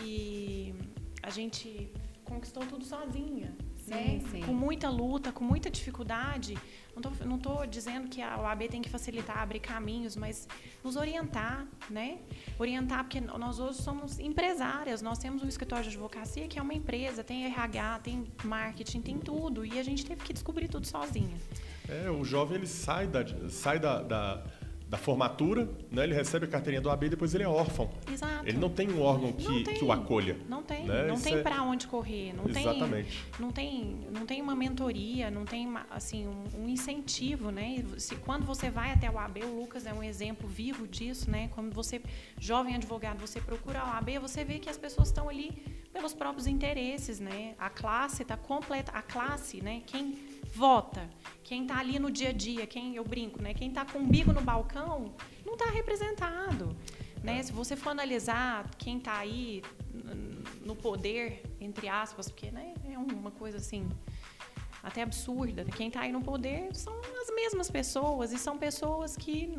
E 0.00 0.72
a 1.20 1.30
gente 1.30 1.90
conquistou 2.24 2.64
tudo 2.66 2.84
sozinha 2.84 3.52
né? 3.86 4.20
Sim. 4.30 4.42
Com 4.42 4.52
muita 4.52 4.88
luta, 4.88 5.32
com 5.32 5.44
muita 5.44 5.70
dificuldade. 5.70 6.56
Não 7.24 7.36
estou 7.36 7.66
dizendo 7.66 8.08
que 8.08 8.22
a 8.22 8.38
OAB 8.38 8.68
tem 8.68 8.80
que 8.80 8.88
facilitar, 8.88 9.38
abrir 9.38 9.58
caminhos, 9.58 10.14
mas 10.14 10.46
nos 10.82 10.94
orientar, 10.94 11.66
né? 11.90 12.18
Orientar, 12.58 13.02
porque 13.02 13.20
nós 13.20 13.58
hoje 13.58 13.82
somos 13.82 14.20
empresárias, 14.20 15.02
nós 15.02 15.18
temos 15.18 15.42
um 15.42 15.48
escritório 15.48 15.84
de 15.84 15.90
advocacia 15.90 16.46
que 16.46 16.58
é 16.58 16.62
uma 16.62 16.74
empresa, 16.74 17.24
tem 17.24 17.46
RH, 17.46 17.98
tem 18.00 18.24
marketing, 18.44 19.00
tem 19.00 19.18
tudo. 19.18 19.66
E 19.66 19.78
a 19.78 19.82
gente 19.82 20.06
teve 20.06 20.22
que 20.22 20.32
descobrir 20.32 20.68
tudo 20.68 20.86
sozinha. 20.86 21.36
É, 21.88 22.08
o 22.10 22.24
jovem 22.24 22.58
ele 22.58 22.66
sai 22.66 23.06
da, 23.06 23.24
sai 23.50 23.78
da, 23.78 24.02
da 24.02 24.44
da 24.88 24.98
formatura, 24.98 25.68
né? 25.90 26.04
ele 26.04 26.14
recebe 26.14 26.44
a 26.44 26.48
carteirinha 26.48 26.80
do 26.80 26.90
AB 26.90 27.06
e 27.06 27.08
depois 27.10 27.34
ele 27.34 27.42
é 27.42 27.48
órfão. 27.48 27.90
Exato. 28.12 28.46
Ele 28.46 28.58
não 28.58 28.68
tem 28.68 28.90
um 28.90 29.00
órgão 29.00 29.32
que, 29.32 29.64
que 29.64 29.84
o 29.84 29.90
acolha. 29.90 30.36
Não 30.48 30.62
tem. 30.62 30.84
Né? 30.84 31.06
Não 31.06 31.14
Isso 31.14 31.24
tem 31.24 31.38
é... 31.38 31.42
para 31.42 31.62
onde 31.62 31.86
correr. 31.86 32.34
Não 32.34 32.46
Exatamente. 32.48 33.08
Tem, 33.08 33.40
não, 33.40 33.50
tem, 33.50 33.98
não 34.12 34.26
tem 34.26 34.42
uma 34.42 34.54
mentoria, 34.54 35.30
não 35.30 35.44
tem 35.44 35.72
assim, 35.90 36.28
um, 36.28 36.62
um, 36.62 36.68
incentivo. 36.68 37.50
Né? 37.50 37.82
Se, 37.96 38.14
quando 38.16 38.44
você 38.44 38.70
vai 38.70 38.92
até 38.92 39.10
o 39.10 39.18
AB, 39.18 39.42
o 39.44 39.60
Lucas 39.60 39.86
é 39.86 39.92
um 39.92 40.02
exemplo 40.02 40.48
vivo 40.48 40.86
disso. 40.86 41.30
Né? 41.30 41.48
Quando 41.54 41.72
você, 41.74 42.00
jovem 42.38 42.74
advogado, 42.74 43.18
você 43.18 43.40
procura 43.40 43.80
o 43.80 43.88
AB, 43.96 44.18
você 44.18 44.44
vê 44.44 44.58
que 44.58 44.68
as 44.68 44.76
pessoas 44.76 45.08
estão 45.08 45.28
ali 45.28 45.50
pelos 45.94 46.12
próprios 46.12 46.46
interesses. 46.46 47.20
Né? 47.20 47.54
A 47.58 47.70
classe 47.70 48.22
está 48.22 48.36
completa. 48.36 48.90
A 48.92 49.00
classe, 49.00 49.62
né? 49.62 49.82
quem 49.86 50.18
vota. 50.54 51.08
Quem 51.42 51.62
está 51.62 51.78
ali 51.78 51.98
no 51.98 52.10
dia 52.10 52.30
a 52.30 52.32
dia, 52.32 52.66
quem 52.66 52.96
eu 52.96 53.04
brinco, 53.04 53.40
né? 53.40 53.54
Quem 53.54 53.68
está 53.68 53.84
com 53.84 53.98
o 53.98 54.02
umbigo 54.02 54.32
no 54.32 54.40
balcão, 54.40 55.14
não 55.46 55.54
está 55.54 55.66
representado. 55.66 56.76
Né? 57.22 57.42
Se 57.42 57.52
você 57.52 57.76
for 57.76 57.90
analisar 57.90 58.68
quem 58.76 58.98
está 58.98 59.16
aí 59.18 59.62
no 60.64 60.74
poder, 60.74 61.42
entre 61.60 61.88
aspas, 61.88 62.28
porque 62.28 62.50
né, 62.50 62.74
é 62.84 62.98
uma 62.98 63.30
coisa 63.30 63.58
assim 63.58 63.88
até 64.82 65.02
absurda. 65.02 65.64
Né? 65.64 65.70
Quem 65.76 65.88
está 65.88 66.00
aí 66.00 66.12
no 66.12 66.22
poder 66.22 66.74
são 66.74 66.94
as 67.22 67.34
mesmas 67.34 67.70
pessoas 67.70 68.32
e 68.32 68.38
são 68.38 68.58
pessoas 68.58 69.16
que 69.16 69.54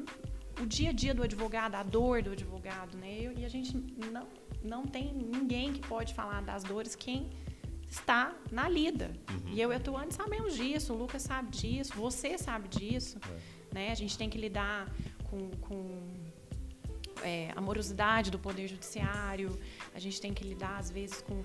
o 0.62 0.66
dia 0.66 0.90
a 0.90 0.94
dia 0.94 1.14
do 1.14 1.24
advogado, 1.24 1.76
a 1.76 1.84
dor 1.84 2.22
do 2.24 2.32
advogado, 2.32 2.98
né? 2.98 3.34
E 3.38 3.44
a 3.44 3.50
gente 3.50 3.76
não, 4.12 4.26
não 4.66 4.86
tem 4.86 5.14
ninguém 5.14 5.74
que 5.74 5.88
pode 5.88 6.14
falar 6.14 6.42
das 6.42 6.64
dores 6.64 6.96
quem 6.96 7.30
está 7.90 8.34
na 8.52 8.68
lida. 8.68 9.12
Uhum. 9.30 9.54
E 9.54 9.62
eu 9.62 9.72
e 9.72 9.76
a 9.76 9.80
Tuane 9.80 10.12
sabemos 10.12 10.56
disso, 10.56 10.94
o 10.94 10.98
Lucas 10.98 11.22
sabe 11.22 11.50
disso, 11.50 11.94
você 11.96 12.38
sabe 12.38 12.68
disso. 12.68 13.18
É. 13.72 13.74
Né? 13.74 13.92
A 13.92 13.96
gente 13.96 14.18
tem 14.18 14.30
que 14.30 14.38
lidar 14.38 14.92
com, 15.30 15.50
com 15.62 16.26
é, 17.24 17.52
amorosidade 17.56 18.30
do 18.32 18.40
Poder 18.40 18.68
Judiciário, 18.68 19.58
a 19.94 20.00
gente 20.00 20.20
tem 20.20 20.34
que 20.34 20.44
lidar, 20.44 20.78
às 20.78 20.90
vezes, 20.90 21.22
com 21.22 21.44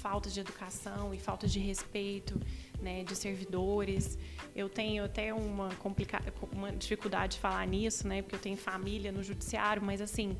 falta 0.00 0.30
de 0.30 0.40
educação 0.40 1.12
e 1.12 1.18
falta 1.18 1.46
de 1.46 1.58
respeito 1.58 2.40
né, 2.80 3.04
de 3.04 3.14
servidores. 3.14 4.18
Eu 4.54 4.68
tenho 4.68 5.04
até 5.04 5.34
uma, 5.34 5.74
complica 5.76 6.22
uma 6.52 6.72
dificuldade 6.72 7.34
de 7.34 7.40
falar 7.40 7.66
nisso, 7.66 8.06
né, 8.06 8.22
porque 8.22 8.36
eu 8.36 8.40
tenho 8.40 8.56
família 8.56 9.12
no 9.12 9.22
Judiciário, 9.22 9.82
mas, 9.82 10.00
assim, 10.00 10.36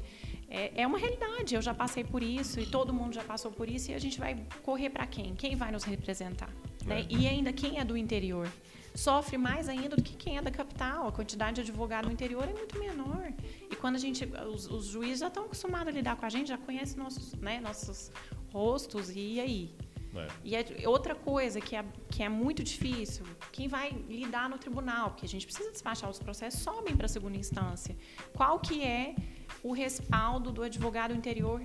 é, 0.49 0.83
é 0.83 0.87
uma 0.87 0.99
realidade. 0.99 1.55
Eu 1.55 1.63
já 1.63 1.75
passei 1.75 2.05
por 2.05 2.23
isso 2.23 2.59
e 2.61 2.67
todo 2.67 2.93
mundo 2.93 3.15
já 3.15 3.25
passou 3.25 3.51
por 3.51 3.69
isso 3.69 3.91
e 3.91 3.95
a 3.95 3.99
gente 3.99 4.19
vai 4.19 4.37
correr 4.63 4.91
para 4.91 5.07
quem? 5.07 5.35
Quem 5.35 5.57
vai 5.57 5.71
nos 5.71 5.85
representar? 5.85 6.51
Né? 6.85 7.01
É. 7.01 7.07
E 7.09 7.27
ainda 7.27 7.53
quem 7.53 7.79
é 7.79 7.85
do 7.85 7.97
interior 7.97 8.49
sofre 8.95 9.39
mais 9.39 9.69
ainda 9.69 9.95
do 9.95 10.03
que 10.03 10.17
quem 10.17 10.39
é 10.39 10.43
da 10.43 10.51
capital. 10.51 11.07
A 11.07 11.13
quantidade 11.13 11.57
de 11.57 11.61
advogado 11.61 12.07
no 12.07 12.13
interior 12.13 12.45
é 12.49 12.53
muito 12.53 12.79
menor. 12.79 13.33
E 13.71 13.77
quando 13.77 13.97
a 13.97 13.99
gente, 13.99 14.25
os, 14.25 14.69
os 14.69 14.87
juízes 14.87 15.21
já 15.21 15.29
estão 15.29 15.45
acostumados 15.45 15.89
a 15.89 15.97
lidar 15.97 16.17
com 16.17 16.27
a 16.27 16.31
gente, 16.31 16.49
já 16.49 16.59
conhecem 16.59 16.97
nossos, 16.97 17.35
né, 17.35 17.61
nossos 17.61 18.11
rostos 18.53 19.11
e 19.15 19.39
aí. 19.39 19.75
É. 20.15 20.27
E 20.43 20.57
é 20.57 20.89
outra 20.89 21.15
coisa 21.15 21.61
que 21.61 21.77
é, 21.77 21.85
que 22.11 22.23
é 22.23 22.29
muito 22.29 22.65
difícil, 22.65 23.25
quem 23.53 23.69
vai 23.69 23.91
lidar 24.09 24.49
no 24.49 24.59
tribunal, 24.59 25.11
porque 25.11 25.27
a 25.27 25.29
gente 25.29 25.47
precisa 25.47 25.71
despachar 25.71 26.09
os 26.09 26.19
processos, 26.19 26.61
sobem 26.61 26.97
para 26.97 27.07
a 27.07 27.09
segunda 27.09 27.37
instância. 27.37 27.95
Qual 28.33 28.59
que 28.59 28.83
é 28.83 29.15
o 29.63 29.73
respaldo 29.73 30.53
do 30.53 30.63
advogado 30.63 31.15
interior 31.15 31.63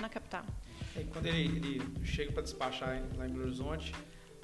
na 0.00 0.08
capital. 0.08 0.44
E 0.96 1.04
quando 1.04 1.26
ele, 1.26 1.56
ele 1.56 2.04
chega 2.04 2.32
para 2.32 2.42
despachar 2.42 3.02
lá 3.16 3.26
em 3.26 3.30
Belo 3.30 3.44
Horizonte, 3.44 3.92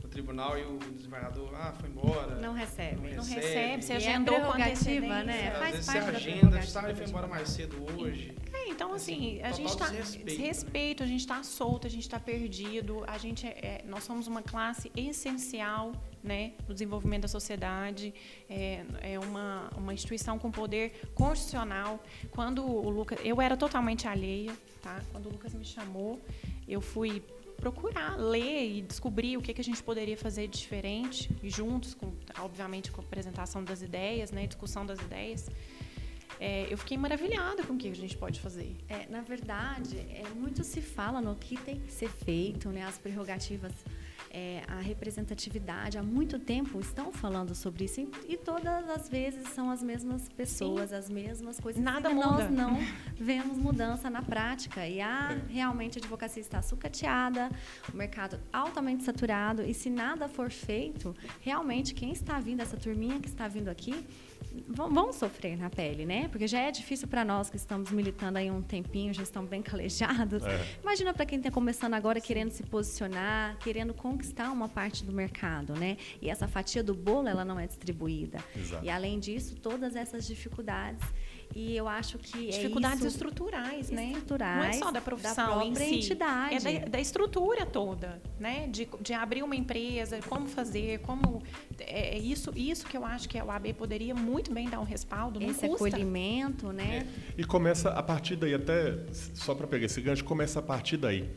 no 0.03 0.09
tribunal 0.09 0.59
e 0.59 0.65
o 0.65 0.79
desembargador, 0.79 1.55
ah, 1.55 1.73
foi 1.79 1.89
embora. 1.89 2.37
Não 2.37 2.53
recebe. 2.53 3.11
Não, 3.11 3.17
não 3.17 3.25
recebe, 3.25 3.85
você 3.85 3.93
agendou 3.93 4.35
é 4.35 4.41
prerrogativa, 4.41 5.23
né? 5.23 5.47
É, 5.47 5.51
Faz 5.59 5.87
parte 5.87 6.05
você 6.05 6.17
agenda, 6.17 6.63
sabe, 6.63 6.95
foi 6.95 7.07
embora 7.07 7.27
mais 7.27 7.49
cedo 7.49 7.77
hoje. 7.99 8.35
É, 8.53 8.69
então 8.69 8.93
assim, 8.93 9.41
assim 9.43 9.43
a 9.43 9.53
gente 9.53 9.69
está 9.69 9.89
desrespeito, 9.89 10.43
respeito, 10.43 11.03
a 11.03 11.07
gente 11.07 11.21
está 11.21 11.43
solto, 11.43 11.87
a 11.87 11.91
gente 11.91 12.03
está 12.03 12.19
perdido, 12.19 13.05
a 13.07 13.19
gente 13.19 13.47
é, 13.47 13.85
nós 13.87 14.05
somos 14.05 14.27
uma 14.27 14.43
classe 14.43 14.91
essencial 14.97 15.93
né, 16.23 16.53
no 16.69 16.75
desenvolvimento 16.75 17.23
da 17.23 17.29
sociedade, 17.29 18.15
é, 18.49 18.85
é 19.01 19.19
uma, 19.19 19.71
uma 19.77 19.95
instituição 19.95 20.39
com 20.39 20.51
poder 20.51 21.09
constitucional. 21.15 22.03
Quando 22.31 22.65
o 22.65 22.89
Lucas, 22.89 23.19
eu 23.25 23.41
era 23.41 23.57
totalmente 23.57 24.07
alheia, 24.07 24.53
tá? 24.83 25.01
Quando 25.13 25.27
o 25.27 25.31
Lucas 25.31 25.55
me 25.55 25.65
chamou, 25.65 26.21
eu 26.69 26.81
fui 26.81 27.23
procurar 27.57 28.17
ler 28.17 28.79
e 28.79 28.83
descobrir 28.83 29.37
o 29.37 29.43
que, 29.43 29.53
que 29.53 29.61
a 29.61 29.65
gente 29.65 29.83
poderia 29.83 30.17
fazer 30.17 30.49
de 30.49 30.59
diferente, 30.59 31.31
juntos, 31.45 31.95
com, 31.95 32.13
obviamente, 32.39 32.91
com 32.91 33.01
a 33.01 33.05
apresentação 33.05 33.63
das 33.63 33.83
ideias, 33.83 34.31
né, 34.33 34.47
discussão 34.47 34.85
das 34.85 34.99
ideias. 34.99 35.51
É, 36.41 36.67
eu 36.71 36.79
fiquei 36.79 36.97
maravilhada 36.97 37.63
com 37.65 37.75
o 37.75 37.77
que 37.77 37.89
a 37.89 37.95
gente 37.95 38.17
pode 38.17 38.41
fazer. 38.41 38.75
É, 38.89 39.07
na 39.11 39.21
verdade, 39.21 39.99
é, 39.99 40.25
muito 40.35 40.65
se 40.65 40.81
fala 40.81 41.21
no 41.21 41.37
que 41.37 41.57
tem 41.59 41.79
que 41.79 41.93
ser 41.93 42.09
feito, 42.09 42.71
né, 42.71 42.83
as 42.83 42.97
prerrogativas 42.97 43.73
é, 44.31 44.63
a 44.69 44.81
representatividade. 44.81 45.99
Há 45.99 46.03
muito 46.03 46.39
tempo 46.39 46.79
estão 46.81 47.13
falando 47.13 47.55
sobre 47.55 47.85
isso 47.85 48.01
e, 48.01 48.09
e 48.29 48.37
todas 48.37 48.89
as 48.89 49.09
vezes 49.09 49.49
são 49.49 49.71
as 49.71 49.83
mesmas 49.83 50.29
pessoas, 50.29 50.91
Sim. 50.91 50.97
as 50.97 51.11
mesmas 51.11 51.59
coisas. 51.59 51.83
Nada 51.83 52.11
e 52.11 52.15
muda. 52.15 52.29
Nós 52.29 52.51
não 52.51 52.79
vemos 53.17 53.59
mudança 53.59 54.09
na 54.09 54.23
prática. 54.23 54.87
E 54.87 55.01
a, 55.01 55.37
realmente 55.49 55.99
a 55.99 56.01
advocacia 56.01 56.41
está 56.41 56.63
sucateada, 56.63 57.51
o 57.93 57.97
mercado 57.97 58.41
altamente 58.53 59.03
saturado 59.03 59.63
e 59.63 59.75
se 59.75 59.91
nada 59.91 60.29
for 60.29 60.51
feito, 60.51 61.15
realmente 61.41 61.93
quem 61.95 62.13
está 62.13 62.39
vindo, 62.39 62.61
essa 62.61 62.77
turminha 62.77 63.19
que 63.19 63.29
está 63.29 63.49
vindo 63.49 63.69
aqui, 63.69 64.07
vão 64.67 65.13
sofrer 65.13 65.57
na 65.57 65.69
pele, 65.69 66.07
né? 66.07 66.29
Porque 66.29 66.47
já 66.47 66.61
é 66.61 66.71
difícil 66.71 67.09
para 67.09 67.25
nós 67.25 67.51
que 67.51 67.57
estamos 67.57 67.91
militando 67.91 68.39
aí 68.39 68.51
um 68.51 68.63
tempinho, 68.63 69.13
já 69.13 69.23
estamos 69.23 69.49
bem 69.49 69.63
calejados. 69.63 70.43
É. 70.45 70.77
Imagina 70.83 71.13
para 71.13 71.27
quem 71.27 71.39
está 71.39 71.51
começando 71.51 71.95
agora, 71.95 72.21
querendo 72.21 72.51
se 72.51 72.63
posicionar, 72.63 73.59
querendo 73.59 73.93
conquistar 73.93 74.51
uma 74.51 74.69
parte 74.69 75.05
do 75.05 75.13
mercado, 75.13 75.75
né? 75.75 75.97
E 76.21 76.31
essa 76.31 76.47
fatia 76.47 76.83
do 76.83 76.95
bolo, 76.95 77.29
ela 77.29 77.45
não 77.45 77.59
é 77.59 77.67
distribuída. 77.67 78.39
Exato. 78.57 78.85
E 78.85 78.91
além 78.91 79.19
disso, 79.19 79.57
todas 79.57 79.97
essas 79.97 80.27
dificuldades 80.27 81.03
e 81.55 81.77
eu 81.77 81.89
acho 81.89 82.19
que 82.19 82.49
é 82.49 82.51
dificuldades 82.53 83.05
é 83.05 83.09
estruturais, 83.09 83.91
né? 83.91 84.13
Estruturais. 84.13 84.57
Não 84.57 84.65
é 84.65 84.73
só 84.73 84.93
da 84.93 85.01
profissão 85.01 85.59
da 85.59 85.65
em 85.65 85.75
si, 85.75 85.95
entidade. 85.97 86.55
é 86.69 86.81
da, 86.81 86.87
da, 86.87 87.01
estrutura 87.01 87.67
toda, 87.67 88.21
né? 88.39 88.69
De, 88.69 88.89
de 89.01 89.13
abrir 89.13 89.43
uma 89.43 89.57
empresa, 89.57 90.21
como 90.29 90.47
fazer, 90.47 91.01
como 91.01 91.43
é, 91.79 92.17
é 92.17 92.19
isso, 92.19 92.53
isso 92.55 92.87
que 92.87 92.97
eu 92.97 93.05
acho 93.05 93.29
que 93.29 93.39
a 93.39 93.45
OAB 93.45 93.75
poderia 93.75 94.15
muito 94.15 94.53
bem 94.53 94.69
dar 94.69 94.81
um 94.81 94.85
respaldo. 94.85 95.43
Esse 95.43 95.67
custa. 95.67 95.89
acolhimento, 95.89 96.73
né? 96.73 97.07
É. 97.07 97.41
E 97.41 97.45
começa 97.45 97.91
a 97.91 98.03
partir 98.03 98.37
daí, 98.37 98.55
até 98.55 98.99
só 99.35 99.55
para 99.55 99.67
pegar 99.67 99.87
esse 99.87 100.01
gancho, 100.01 100.25
começa 100.25 100.61
a 100.61 100.63
partir 100.63 100.97
daí. 100.97 101.29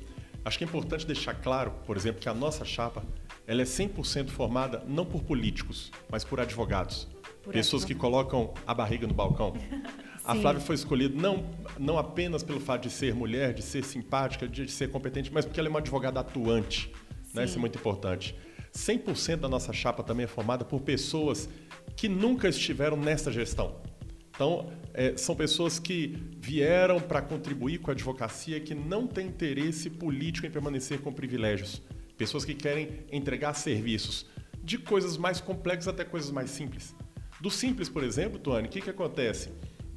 Acho 0.46 0.58
que 0.58 0.64
é 0.64 0.68
importante 0.68 1.08
deixar 1.08 1.34
claro, 1.36 1.72
por 1.86 1.96
exemplo, 1.96 2.22
que 2.22 2.28
a 2.28 2.34
nossa 2.34 2.66
chapa 2.66 3.04
ela 3.48 3.62
é 3.62 3.66
100% 3.66 4.30
formada 4.30 4.84
não 4.88 5.06
por 5.06 5.24
políticos, 5.24 5.92
mas 6.10 6.24
por 6.24 6.40
advogados. 6.40 7.08
Por 7.42 7.52
pessoas 7.54 7.84
que 7.84 7.94
colocam 7.94 8.54
a 8.66 8.74
barriga 8.74 9.06
no 9.06 9.14
balcão. 9.14 9.54
A 10.24 10.36
Flávia 10.36 10.62
foi 10.62 10.76
escolhida 10.76 11.20
não, 11.20 11.46
não 11.78 11.98
apenas 11.98 12.44
pelo 12.44 12.60
fato 12.60 12.84
de 12.84 12.90
ser 12.90 13.14
mulher, 13.14 13.54
de 13.54 13.62
ser 13.62 13.84
simpática, 13.84 14.48
de, 14.48 14.72
ser 14.72 14.90
competente, 14.90 15.32
mas 15.34 15.44
porque 15.44 15.60
ela 15.60 15.68
é 15.68 15.70
uma 15.70 15.80
advogada 15.80 16.20
atuante. 16.22 16.92
Né? 17.34 17.44
Isso 17.44 17.58
é 17.58 17.60
muito 17.60 17.78
importante. 17.78 18.36
100% 18.74 19.38
da 19.38 19.50
nossa 19.50 19.74
chapa 19.74 20.02
também 20.02 20.24
é 20.24 20.28
formada 20.28 20.64
por 20.64 20.82
pessoas 20.82 21.50
que 21.96 22.08
nunca 22.08 22.48
estiveram 22.48 22.96
nessa 22.96 23.32
gestão. 23.32 23.82
Então, 24.30 24.72
é, 24.94 25.16
são 25.18 25.36
pessoas 25.36 25.78
que 25.78 26.18
vieram 26.40 27.00
para 27.00 27.22
contribuir 27.22 27.80
com 27.80 27.92
a 27.92 27.94
advocacia 27.94 28.60
que 28.60 28.74
não 28.74 29.06
têm 29.06 29.28
interesse 29.28 29.90
político 29.90 30.48
em 30.48 30.52
permanecer 30.52 31.02
com 31.02 31.14
privilégios. 31.14 31.82
Pessoas 32.18 32.46
que 32.46 32.54
querem 32.54 33.06
entregar 33.12 33.54
serviços 33.54 34.26
de 34.64 34.78
coisas 34.78 35.18
mais 35.18 35.42
complexas 35.42 35.90
até 35.90 36.06
coisas 36.06 36.32
mais 36.32 36.50
simples. 36.50 36.96
Do 37.42 37.52
simples, 37.52 37.90
por 37.90 38.04
exemplo, 38.04 38.40
Tuane, 38.40 38.68
o 38.68 38.72
que, 38.72 38.80
que 38.82 38.90
acontece? 38.90 39.50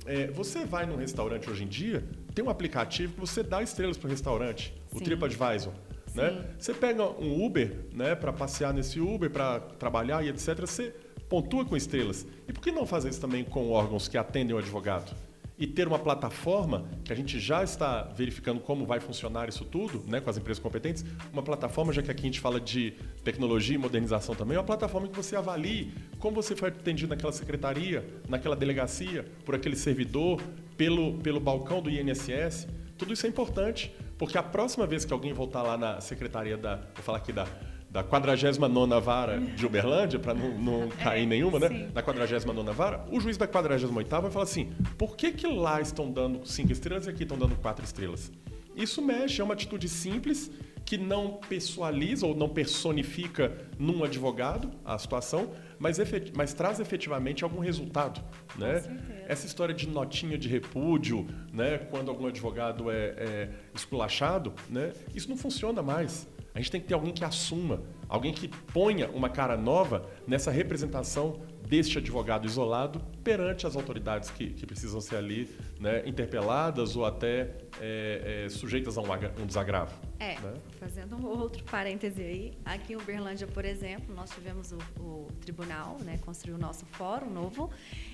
É, 0.06 0.28
você 0.28 0.64
vai 0.64 0.86
num 0.86 0.96
restaurante 0.96 1.50
hoje 1.50 1.64
em 1.64 1.68
dia, 1.68 2.04
tem 2.34 2.44
um 2.44 2.50
aplicativo 2.50 3.14
que 3.14 3.20
você 3.20 3.42
dá 3.42 3.62
estrelas 3.62 3.96
para 3.96 4.06
o 4.06 4.10
restaurante, 4.10 4.72
Sim. 4.90 4.98
o 4.98 5.00
TripAdvisor. 5.00 5.72
Né? 6.14 6.46
Você 6.58 6.72
pega 6.72 7.04
um 7.04 7.44
Uber 7.44 7.76
né, 7.92 8.14
para 8.14 8.32
passear 8.32 8.72
nesse 8.72 9.00
Uber, 9.00 9.28
para 9.28 9.60
trabalhar 9.60 10.24
e 10.24 10.28
etc. 10.30 10.60
Você 10.60 10.94
pontua 11.28 11.64
com 11.64 11.76
estrelas. 11.76 12.26
E 12.48 12.52
por 12.52 12.62
que 12.62 12.70
não 12.70 12.86
fazer 12.86 13.10
isso 13.10 13.20
também 13.20 13.44
com 13.44 13.70
órgãos 13.70 14.08
que 14.08 14.16
atendem 14.16 14.54
o 14.54 14.58
advogado? 14.58 15.14
E 15.58 15.66
ter 15.66 15.88
uma 15.88 15.98
plataforma, 15.98 16.84
que 17.04 17.12
a 17.12 17.16
gente 17.16 17.38
já 17.40 17.64
está 17.64 18.02
verificando 18.02 18.60
como 18.60 18.84
vai 18.84 19.00
funcionar 19.00 19.48
isso 19.48 19.64
tudo, 19.64 20.04
né, 20.06 20.20
com 20.20 20.28
as 20.28 20.36
empresas 20.36 20.62
competentes, 20.62 21.04
uma 21.32 21.42
plataforma, 21.42 21.92
já 21.92 22.02
que 22.02 22.10
aqui 22.10 22.22
a 22.22 22.26
gente 22.26 22.40
fala 22.40 22.60
de 22.60 22.92
tecnologia 23.24 23.74
e 23.74 23.78
modernização 23.78 24.34
também, 24.34 24.56
uma 24.58 24.64
plataforma 24.64 25.08
que 25.08 25.16
você 25.16 25.34
avalie 25.34 25.92
como 26.18 26.36
você 26.36 26.54
foi 26.54 26.68
atendido 26.68 27.08
naquela 27.08 27.32
secretaria, 27.32 28.06
naquela 28.28 28.54
delegacia, 28.54 29.24
por 29.44 29.54
aquele 29.54 29.76
servidor, 29.76 30.42
pelo, 30.76 31.14
pelo 31.18 31.40
balcão 31.40 31.80
do 31.80 31.90
INSS. 31.90 32.68
Tudo 32.98 33.12
isso 33.12 33.26
é 33.26 33.28
importante, 33.28 33.94
porque 34.18 34.36
a 34.36 34.42
próxima 34.42 34.86
vez 34.86 35.04
que 35.04 35.12
alguém 35.12 35.32
voltar 35.32 35.62
lá 35.62 35.76
na 35.76 36.00
secretaria 36.00 36.56
da, 36.56 36.76
vou 36.76 37.02
falar 37.02 37.18
aqui 37.18 37.32
da 37.32 37.46
da 37.90 38.02
49 38.02 39.00
vara 39.00 39.40
de 39.40 39.64
Uberlândia, 39.64 40.18
para 40.18 40.34
não, 40.34 40.58
não 40.58 40.84
é, 40.92 41.02
cair 41.02 41.22
é, 41.22 41.26
nenhuma, 41.26 41.58
né? 41.58 41.68
Sim. 41.68 41.88
Da 41.92 42.02
49 42.02 42.72
vara, 42.72 43.04
o 43.10 43.20
juiz 43.20 43.36
da 43.36 43.46
48 43.46 43.92
vai 43.92 44.30
falar 44.30 44.44
assim: 44.44 44.72
por 44.98 45.16
que, 45.16 45.32
que 45.32 45.46
lá 45.46 45.80
estão 45.80 46.10
dando 46.10 46.46
cinco 46.46 46.72
estrelas 46.72 47.06
e 47.06 47.10
aqui 47.10 47.22
estão 47.22 47.38
dando 47.38 47.56
quatro 47.56 47.84
estrelas? 47.84 48.30
Isso 48.76 49.00
mexe, 49.00 49.40
é 49.40 49.44
uma 49.44 49.54
atitude 49.54 49.88
simples 49.88 50.50
que 50.84 50.96
não 50.96 51.40
pessoaliza 51.48 52.26
ou 52.26 52.36
não 52.36 52.48
personifica 52.48 53.52
num 53.76 54.04
advogado 54.04 54.70
a 54.84 54.96
situação, 54.96 55.52
mas, 55.78 55.98
efet 55.98 56.32
mas 56.36 56.54
traz 56.54 56.78
efetivamente 56.78 57.42
algum 57.42 57.58
resultado. 57.58 58.22
Né? 58.56 58.82
Essa 59.26 59.46
história 59.46 59.74
de 59.74 59.88
notinha 59.88 60.38
de 60.38 60.46
repúdio, 60.46 61.26
né? 61.52 61.78
quando 61.78 62.08
algum 62.08 62.26
advogado 62.26 62.88
é, 62.88 63.14
é 63.16 63.50
esculachado, 63.74 64.52
né? 64.70 64.92
isso 65.12 65.28
não 65.28 65.36
funciona 65.36 65.82
mais. 65.82 66.28
A 66.56 66.58
gente 66.58 66.70
tem 66.70 66.80
que 66.80 66.86
ter 66.86 66.94
alguém 66.94 67.12
que 67.12 67.22
assuma, 67.22 67.82
alguém 68.08 68.32
que 68.32 68.48
ponha 68.48 69.10
uma 69.10 69.28
cara 69.28 69.58
nova 69.58 70.08
nessa 70.26 70.50
representação 70.50 71.42
deste 71.68 71.98
advogado 71.98 72.46
isolado 72.46 72.98
perante 73.22 73.66
as 73.66 73.76
autoridades 73.76 74.30
que, 74.30 74.54
que 74.54 74.64
precisam 74.64 74.98
ser 74.98 75.16
ali 75.16 75.54
né, 75.78 76.02
interpeladas 76.06 76.96
ou 76.96 77.04
até 77.04 77.50
é, 77.80 78.44
é, 78.46 78.48
sujeitas 78.48 78.96
a 78.96 79.02
um, 79.02 79.06
um 79.42 79.46
desagravo. 79.46 79.94
É, 80.18 80.38
né? 80.40 80.54
fazendo 80.80 81.16
um 81.16 81.26
outro 81.26 81.62
parêntese 81.64 82.22
aí, 82.22 82.58
aqui 82.64 82.94
em 82.94 82.96
Uberlândia, 82.96 83.46
por 83.46 83.64
exemplo, 83.64 84.14
nós 84.14 84.30
tivemos 84.30 84.72
o, 84.72 84.78
o 84.98 85.28
tribunal, 85.40 85.98
né, 86.00 86.18
construiu 86.24 86.56
o 86.56 86.58
nosso 86.58 86.86
fórum 86.86 87.30
novo, 87.30 87.70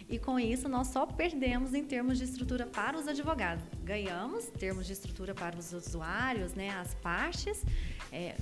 e 0.09 0.18
com 0.18 0.38
isso 0.38 0.68
nós 0.68 0.88
só 0.88 1.07
perdemos 1.07 1.75
em 1.75 1.85
termos 1.85 2.18
de 2.18 2.25
estrutura 2.25 2.66
para 2.66 2.98
os 2.98 3.07
advogados. 3.07 3.64
Ganhamos 3.85 4.46
termos 4.46 4.87
de 4.87 4.92
estrutura 4.92 5.33
para 5.33 5.57
os 5.57 5.72
usuários, 5.72 6.55
né, 6.55 6.70
as 6.70 6.94
partes, 6.94 7.64
é, 8.11 8.35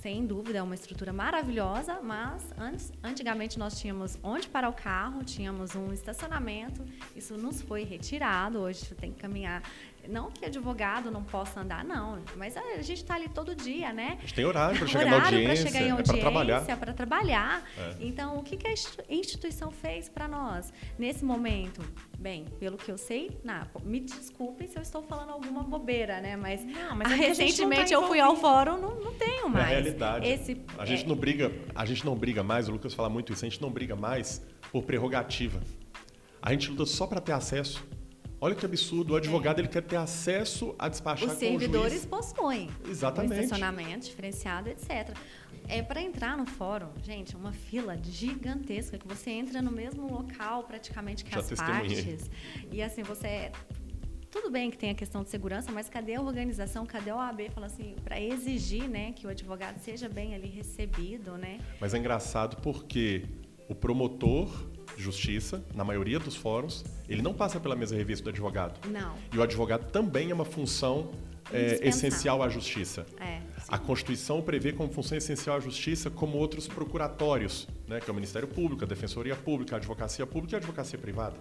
sem 0.00 0.24
dúvida 0.24 0.58
é 0.58 0.62
uma 0.62 0.74
estrutura 0.74 1.12
maravilhosa, 1.12 2.00
mas 2.00 2.44
antes, 2.56 2.92
antigamente 3.02 3.58
nós 3.58 3.80
tínhamos 3.80 4.16
onde 4.22 4.48
parar 4.48 4.68
o 4.68 4.72
carro, 4.72 5.24
tínhamos 5.24 5.74
um 5.74 5.92
estacionamento, 5.92 6.84
isso 7.14 7.36
nos 7.36 7.60
foi 7.60 7.82
retirado, 7.82 8.65
hoje 8.66 8.80
você 8.80 8.94
tem 8.94 9.12
que 9.12 9.18
caminhar 9.18 9.62
não 10.08 10.30
que 10.30 10.44
advogado 10.44 11.10
não 11.10 11.22
possa 11.22 11.60
andar, 11.60 11.84
não, 11.84 12.18
mas 12.36 12.56
a 12.56 12.82
gente 12.82 12.98
está 12.98 13.14
ali 13.14 13.28
todo 13.28 13.54
dia, 13.54 13.92
né? 13.92 14.16
A 14.18 14.20
gente 14.20 14.34
tem 14.34 14.44
horário 14.44 14.78
para 14.78 14.86
chegar 14.86 15.06
horário 15.06 15.20
na 15.20 15.26
audiência, 15.26 15.66
chegar 15.66 15.86
em 15.86 15.90
audiência, 15.90 16.12
é 16.12 16.14
para 16.14 16.30
trabalhar. 16.30 16.76
Para 16.76 16.92
trabalhar. 16.92 17.70
É. 17.78 17.96
Então, 18.00 18.38
o 18.38 18.42
que, 18.42 18.56
que 18.56 18.66
a 18.66 18.74
instituição 19.08 19.70
fez 19.70 20.08
para 20.08 20.28
nós 20.28 20.72
nesse 20.98 21.24
momento? 21.24 21.80
Bem, 22.18 22.46
pelo 22.58 22.76
que 22.76 22.90
eu 22.90 22.98
sei, 22.98 23.38
na, 23.44 23.66
me 23.84 24.00
desculpem 24.00 24.66
se 24.66 24.76
eu 24.76 24.82
estou 24.82 25.02
falando 25.02 25.30
alguma 25.30 25.62
bobeira, 25.62 26.20
né? 26.20 26.36
Mas, 26.36 26.64
não, 26.64 26.96
mas 26.96 27.12
é 27.12 27.14
recentemente 27.28 27.90
tá 27.90 27.94
eu 27.94 28.06
fui 28.06 28.20
ao 28.20 28.36
fórum, 28.36 28.78
não, 28.78 28.94
não 29.00 29.14
tenho 29.14 29.48
mais. 29.48 29.64
É 29.64 29.68
a 29.68 29.80
realidade. 29.80 30.26
Esse, 30.26 30.60
a 30.78 30.84
gente 30.84 31.04
é... 31.04 31.08
não 31.08 31.16
briga, 31.16 31.52
a 31.74 31.84
gente 31.84 32.04
não 32.04 32.16
briga 32.16 32.42
mais, 32.42 32.68
o 32.68 32.72
Lucas 32.72 32.94
fala 32.94 33.08
muito 33.08 33.32
isso, 33.32 33.44
a 33.44 33.48
gente 33.48 33.60
não 33.60 33.70
briga 33.70 33.96
mais 33.96 34.44
por 34.72 34.82
prerrogativa. 34.82 35.60
A 36.40 36.52
gente 36.52 36.70
luta 36.70 36.86
só 36.86 37.06
para 37.06 37.20
ter 37.20 37.32
acesso. 37.32 37.84
Olha 38.40 38.54
que 38.54 38.64
absurdo, 38.64 39.14
o 39.14 39.16
advogado 39.16 39.58
é. 39.58 39.62
ele 39.62 39.68
quer 39.68 39.82
ter 39.82 39.96
acesso 39.96 40.74
a 40.78 40.88
despachar 40.88 41.28
Os 41.28 41.38
servidores 41.38 42.04
possuem. 42.04 42.68
Exatamente. 42.86 43.32
Um 43.32 43.42
estacionamento 43.42 44.06
diferenciado, 44.06 44.68
etc. 44.68 45.16
É 45.68 45.82
para 45.82 46.00
entrar 46.00 46.36
no 46.36 46.46
fórum, 46.46 46.90
gente, 47.02 47.34
uma 47.34 47.52
fila 47.52 47.98
gigantesca 48.02 48.98
que 48.98 49.08
você 49.08 49.30
entra 49.30 49.62
no 49.62 49.72
mesmo 49.72 50.10
local 50.12 50.62
praticamente 50.64 51.24
que 51.24 51.32
Já 51.32 51.40
as 51.40 51.50
partes. 51.50 52.30
E 52.70 52.82
assim, 52.82 53.02
você 53.02 53.26
é 53.26 53.52
tudo 54.30 54.50
bem 54.50 54.70
que 54.70 54.76
tem 54.76 54.90
a 54.90 54.94
questão 54.94 55.22
de 55.22 55.30
segurança, 55.30 55.72
mas 55.72 55.88
cadê 55.88 56.14
a 56.14 56.20
organização, 56.20 56.84
cadê 56.84 57.10
o 57.10 57.16
OAB? 57.16 57.50
Fala 57.54 57.66
assim, 57.66 57.96
para 58.04 58.20
exigir, 58.20 58.86
né, 58.86 59.12
que 59.12 59.26
o 59.26 59.30
advogado 59.30 59.78
seja 59.78 60.10
bem 60.10 60.34
ali 60.34 60.48
recebido, 60.48 61.38
né? 61.38 61.58
Mas 61.80 61.94
é 61.94 61.98
engraçado 61.98 62.58
porque 62.60 63.24
o 63.66 63.74
promotor 63.74 64.75
justiça, 64.96 65.62
na 65.74 65.84
maioria 65.84 66.18
dos 66.18 66.34
fóruns, 66.36 66.84
ele 67.08 67.22
não 67.22 67.34
passa 67.34 67.60
pela 67.60 67.76
mesa 67.76 67.94
revista 67.94 68.24
do 68.24 68.30
advogado. 68.30 68.86
Não. 68.88 69.14
E 69.32 69.38
o 69.38 69.42
advogado 69.42 69.90
também 69.90 70.30
é 70.30 70.34
uma 70.34 70.44
função 70.44 71.10
é, 71.52 71.86
essencial 71.86 72.42
à 72.42 72.48
justiça. 72.48 73.06
É, 73.20 73.40
a 73.68 73.78
Constituição 73.78 74.40
prevê 74.42 74.72
como 74.72 74.92
função 74.92 75.16
essencial 75.16 75.56
à 75.56 75.60
justiça 75.60 76.10
como 76.10 76.38
outros 76.38 76.66
procuratórios, 76.66 77.68
né, 77.86 78.00
que 78.00 78.08
é 78.08 78.12
o 78.12 78.14
Ministério 78.14 78.48
Público, 78.48 78.84
a 78.84 78.86
Defensoria 78.86 79.36
Pública, 79.36 79.76
a 79.76 79.78
Advocacia 79.78 80.26
Pública 80.26 80.54
e 80.54 80.56
a 80.56 80.58
Advocacia 80.58 80.98
Privada. 80.98 81.36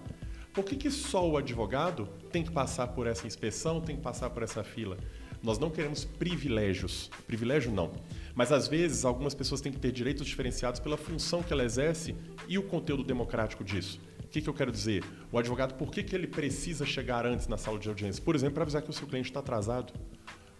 Por 0.53 0.63
que, 0.63 0.75
que 0.75 0.89
só 0.89 1.27
o 1.27 1.37
advogado 1.37 2.07
tem 2.31 2.41
que 2.41 2.51
passar 2.51 2.87
por 2.87 3.07
essa 3.07 3.27
inspeção, 3.27 3.81
tem 3.81 3.97
que 3.97 4.01
passar 4.01 4.29
por 4.29 4.41
essa 4.41 4.63
fila? 4.63 4.97
Nós 5.43 5.59
não 5.59 5.69
queremos 5.69 6.05
privilégios. 6.05 7.11
Privilégio 7.27 7.71
não. 7.71 7.91
Mas 8.35 8.51
às 8.51 8.67
vezes 8.67 9.05
algumas 9.05 9.33
pessoas 9.33 9.61
têm 9.61 9.71
que 9.71 9.79
ter 9.79 9.91
direitos 9.91 10.27
diferenciados 10.27 10.79
pela 10.79 10.97
função 10.97 11.41
que 11.41 11.53
ela 11.53 11.63
exerce 11.63 12.13
e 12.47 12.57
o 12.57 12.63
conteúdo 12.63 13.03
democrático 13.03 13.63
disso. 13.63 13.99
O 14.23 14.27
que, 14.27 14.41
que 14.41 14.49
eu 14.49 14.53
quero 14.53 14.71
dizer? 14.71 15.03
O 15.31 15.39
advogado, 15.39 15.75
por 15.75 15.89
que, 15.89 16.03
que 16.03 16.13
ele 16.13 16.27
precisa 16.27 16.85
chegar 16.85 17.25
antes 17.25 17.47
na 17.47 17.55
sala 17.57 17.79
de 17.79 17.87
audiência? 17.87 18.21
Por 18.21 18.35
exemplo, 18.35 18.55
para 18.55 18.63
avisar 18.63 18.81
que 18.81 18.89
o 18.89 18.93
seu 18.93 19.07
cliente 19.07 19.29
está 19.29 19.39
atrasado. 19.39 19.93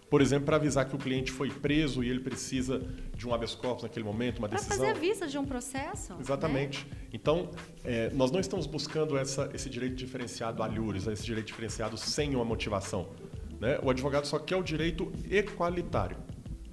Por 0.08 0.22
exemplo, 0.22 0.46
para 0.46 0.56
avisar 0.56 0.88
que 0.88 0.94
o 0.94 0.98
cliente 0.98 1.32
foi 1.32 1.50
preso 1.50 2.02
e 2.02 2.08
ele 2.08 2.20
precisa 2.20 2.80
de 3.14 3.26
um 3.26 3.34
habeas 3.34 3.54
corpus 3.56 3.82
naquele 3.82 4.04
momento, 4.04 4.38
uma 4.38 4.48
Para 4.48 4.58
decisão. 4.58 4.78
fazer 4.78 4.90
a 4.90 4.94
vista 4.94 5.26
de 5.26 5.36
um 5.36 5.44
processo. 5.44 6.14
né? 6.14 6.20
Exatamente. 6.20 6.86
Então, 7.12 7.50
é, 7.84 8.08
nós 8.10 8.30
não 8.30 8.38
estamos 8.38 8.66
buscando 8.66 9.18
essa, 9.18 9.50
esse 9.52 9.68
direito 9.68 9.96
diferenciado 9.96 10.62
alhures, 10.62 11.06
esse 11.08 11.24
direito 11.24 11.48
diferenciado 11.48 11.98
sem 11.98 12.34
uma 12.36 12.44
motivação. 12.44 13.08
Né? 13.60 13.78
O 13.82 13.90
advogado 13.90 14.26
só 14.26 14.38
quer 14.38 14.56
o 14.56 14.62
direito 14.62 15.12
equalitário. 15.28 16.16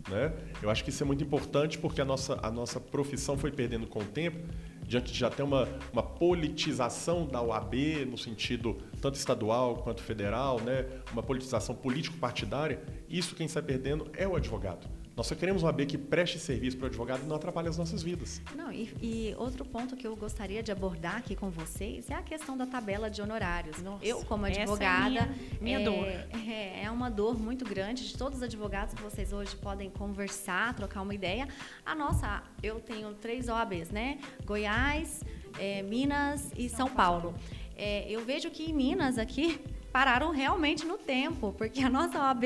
Né? 0.10 0.34
Eu 0.62 0.70
acho 0.70 0.84
que 0.84 0.90
isso 0.90 1.04
é 1.04 1.06
muito 1.06 1.24
importante 1.24 1.78
porque 1.78 2.02
a 2.02 2.06
nossa, 2.06 2.40
a 2.42 2.52
nossa 2.52 2.80
profissão 2.80 3.38
foi 3.38 3.52
perdendo 3.52 3.88
com 3.88 4.00
o 4.00 4.06
tempo, 4.06 4.40
diante 4.86 5.14
de 5.14 5.20
já 5.20 5.30
ter 5.30 5.44
uma, 5.44 5.68
uma 5.92 6.04
politização 6.04 7.26
da 7.26 7.42
OAB 7.42 7.74
no 8.08 8.18
sentido 8.18 8.78
tanto 9.02 9.16
estadual 9.16 9.78
quanto 9.78 10.02
federal, 10.02 10.60
né? 10.60 10.86
uma 11.12 11.24
politização 11.24 11.74
político-partidária. 11.74 12.82
Isso 13.10 13.36
quem 13.36 13.48
sai 13.48 13.62
perdendo 13.62 14.10
é 14.14 14.28
o 14.28 14.36
advogado. 14.36 14.88
Nós 15.16 15.28
só 15.28 15.36
queremos 15.36 15.62
uma 15.62 15.70
OAB 15.70 15.86
que 15.86 15.96
preste 15.98 16.40
serviço 16.40 16.76
para 16.78 16.86
o 16.86 16.88
advogado 16.88 17.22
e 17.24 17.28
não 17.28 17.36
atrapalhe 17.36 17.68
as 17.68 17.78
nossas 17.78 18.02
vidas. 18.02 18.42
Não, 18.56 18.72
e, 18.72 18.92
e 19.00 19.36
outro 19.38 19.64
ponto 19.64 19.96
que 19.96 20.08
eu 20.08 20.16
gostaria 20.16 20.64
de 20.64 20.72
abordar 20.72 21.18
aqui 21.18 21.36
com 21.36 21.52
vocês 21.52 22.10
é 22.10 22.16
a 22.16 22.22
questão 22.24 22.58
da 22.58 22.66
tabela 22.66 23.12
de 23.12 23.22
honorários. 23.22 23.78
Nossa, 23.82 24.04
eu, 24.04 24.26
como 24.26 24.48
essa 24.48 24.60
é 24.60 24.64
advogada, 24.64 25.10
minha- 25.10 25.30
minha 25.62 25.80
é, 25.80 25.84
dor. 25.84 26.08
É, 26.08 26.84
é 26.86 26.90
uma 26.92 27.10
dor 27.12 27.38
muito 27.40 27.64
grande 27.64 28.08
de 28.08 28.18
todos 28.18 28.38
os 28.40 28.44
advogados 28.44 28.96
que 28.96 29.02
vocês 29.04 29.32
hoje 29.32 29.56
podem 29.58 29.88
conversar, 29.92 30.74
trocar 30.74 31.02
uma 31.04 31.14
ideia. 31.14 31.48
A 31.86 31.94
nossa, 31.94 32.42
eu 32.64 32.80
tenho 32.80 33.14
três 33.14 33.48
OABs, 33.50 33.92
né? 33.92 34.18
Goiás, 34.46 35.22
é, 35.60 35.84
Minas 35.84 36.52
e 36.58 36.68
São 36.70 36.90
Paulo. 36.90 37.36
É, 37.78 38.10
eu 38.10 38.26
vejo 38.26 38.50
que 38.50 38.64
em 38.64 38.74
Minas 38.74 39.20
aqui 39.20 39.60
pararam 39.94 40.32
realmente 40.32 40.86
no 40.86 40.98
tempo, 40.98 41.54
porque 41.56 41.82
a 41.84 41.90
nossa 41.90 42.18
OAB 42.20 42.44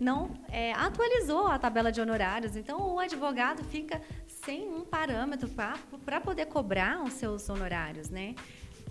não 0.00 0.32
é, 0.50 0.72
atualizou 0.72 1.46
a 1.46 1.56
tabela 1.56 1.92
de 1.92 2.00
honorários. 2.00 2.56
Então, 2.56 2.94
o 2.94 2.98
advogado 2.98 3.62
fica 3.64 4.02
sem 4.26 4.68
um 4.68 4.84
parâmetro 4.84 5.48
para 5.48 6.20
poder 6.20 6.46
cobrar 6.46 7.02
os 7.04 7.12
seus 7.12 7.48
honorários, 7.48 8.10
né? 8.10 8.34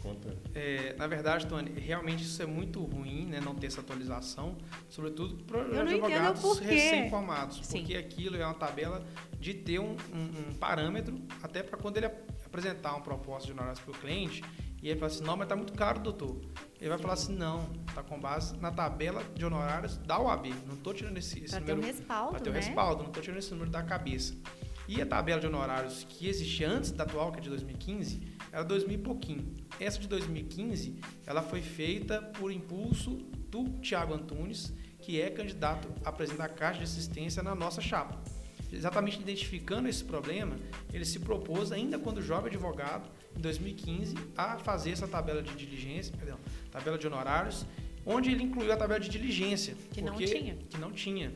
Conta. 0.02 0.38
É, 0.56 0.96
na 0.98 1.06
verdade, 1.06 1.48
Tony, 1.48 1.72
realmente 1.72 2.24
isso 2.24 2.41
é 2.41 2.46
muito 2.46 2.80
ruim, 2.82 3.26
né, 3.26 3.41
não 3.41 3.54
ter 3.56 3.67
essa 3.67 3.82
atualização, 3.82 4.56
sobretudo 4.88 5.43
para 5.43 5.60
advogados 5.82 6.41
por 6.41 6.58
recém-formados, 6.72 7.60
porque 7.82 7.96
aquilo 7.98 8.38
é 8.38 8.46
uma 8.46 8.54
tabela 8.54 9.06
de 9.39 9.54
ter 9.56 9.80
um, 9.80 9.98
um- 10.13 10.50
um 10.52 10.54
parâmetro, 10.54 11.20
até 11.43 11.62
para 11.62 11.78
quando 11.78 11.98
ele 11.98 12.06
ap- 12.06 12.30
apresentar 12.46 12.91
uma 12.91 13.02
proposta 13.02 13.48
de 13.48 13.52
honorários 13.52 13.80
para 13.82 13.91
o 13.91 13.98
cliente, 13.98 14.43
e 14.82 14.88
ele 14.89 15.00
fala 15.00 15.12
assim, 15.12 15.24
não, 15.24 15.36
mas 15.36 15.46
está 15.46 15.56
muito 15.58 15.74
caro, 15.74 16.00
doutor. 16.00 16.39
Ele 16.80 16.90
vai 16.90 17.00
falar 17.00 17.13
assim, 17.13 17.36
não, 17.36 17.72
está 17.88 18.04
com 18.04 18.20
base 18.20 18.56
na 18.58 18.72
tabela 18.72 19.24
de 19.34 19.44
honorários 19.44 19.98
da 19.98 20.20
OAB, 20.20 20.48
não 20.68 20.76
estou 20.76 20.94
tirando 20.94 21.18
esse, 21.18 21.44
esse 21.44 21.56
Para 21.56 21.66
ter 21.66 21.72
um 21.74 21.76
número 21.78 21.94
respaldo, 21.94 22.32
para 22.32 22.40
ter 22.40 22.50
o 22.50 22.54
né? 22.54 22.60
respaldo, 22.60 23.02
não 23.02 23.08
estou 23.08 23.24
tirando 23.24 23.40
esse 23.40 23.52
número 23.52 23.70
da 23.72 23.82
cabeça. 23.82 24.36
E 24.88 25.02
a 25.02 25.06
tabela 25.06 25.42
de 25.42 25.48
honorários 25.48 26.06
que 26.08 26.28
existia 26.30 26.70
antes 26.70 26.92
da 26.92 27.04
atual, 27.04 27.32
que 27.32 27.40
é 27.40 27.42
de 27.42 27.50
2015, 27.50 28.22
era 28.52 28.63
2000 28.63 28.98
e 28.98 29.02
pouquinho. 29.02 29.58
Essa 29.80 30.00
de 30.00 30.08
2015, 30.08 31.00
ela 31.26 31.42
foi 31.42 31.62
feita 31.62 32.22
por 32.22 32.52
impulso 32.52 33.16
do 33.50 33.66
Tiago 33.82 34.13
Antunes, 34.13 34.72
que 35.02 35.20
é 35.20 35.30
candidato 35.30 35.90
a 36.06 36.12
presidente 36.12 36.40
da 36.40 36.50
Caixa 36.50 36.80
de 36.80 36.86
Assistência 36.86 37.44
na 37.44 37.54
nossa 37.54 37.82
chapa. 37.82 38.18
Exatamente 38.72 39.20
identificando 39.20 39.88
esse 39.88 40.04
problema, 40.04 40.58
ele 40.94 41.06
se 41.06 41.20
propôs, 41.20 41.72
ainda 41.72 41.98
quando 41.98 42.22
jovem 42.22 42.48
advogado, 42.48 43.10
em 43.38 43.41
2015, 43.41 44.15
a 44.36 44.58
fazer 44.58 44.91
essa 44.91 45.08
tabela 45.08 45.41
de 45.41 45.54
diligência, 45.56 46.15
perdão, 46.17 46.39
tabela 46.71 46.97
de 46.97 47.06
honorários, 47.08 47.65
onde 48.06 48.32
ele 48.32 48.43
incluiu 48.43 48.73
a 48.73 48.78
tabela 48.78 49.00
de 49.00 49.10
diligência. 49.10 49.76
Que 49.91 50.02
não 50.02 50.13
porque- 50.13 50.26
tinha. 50.26 50.56
Que 50.69 50.78
não 50.78 50.91
tinha. 50.91 51.32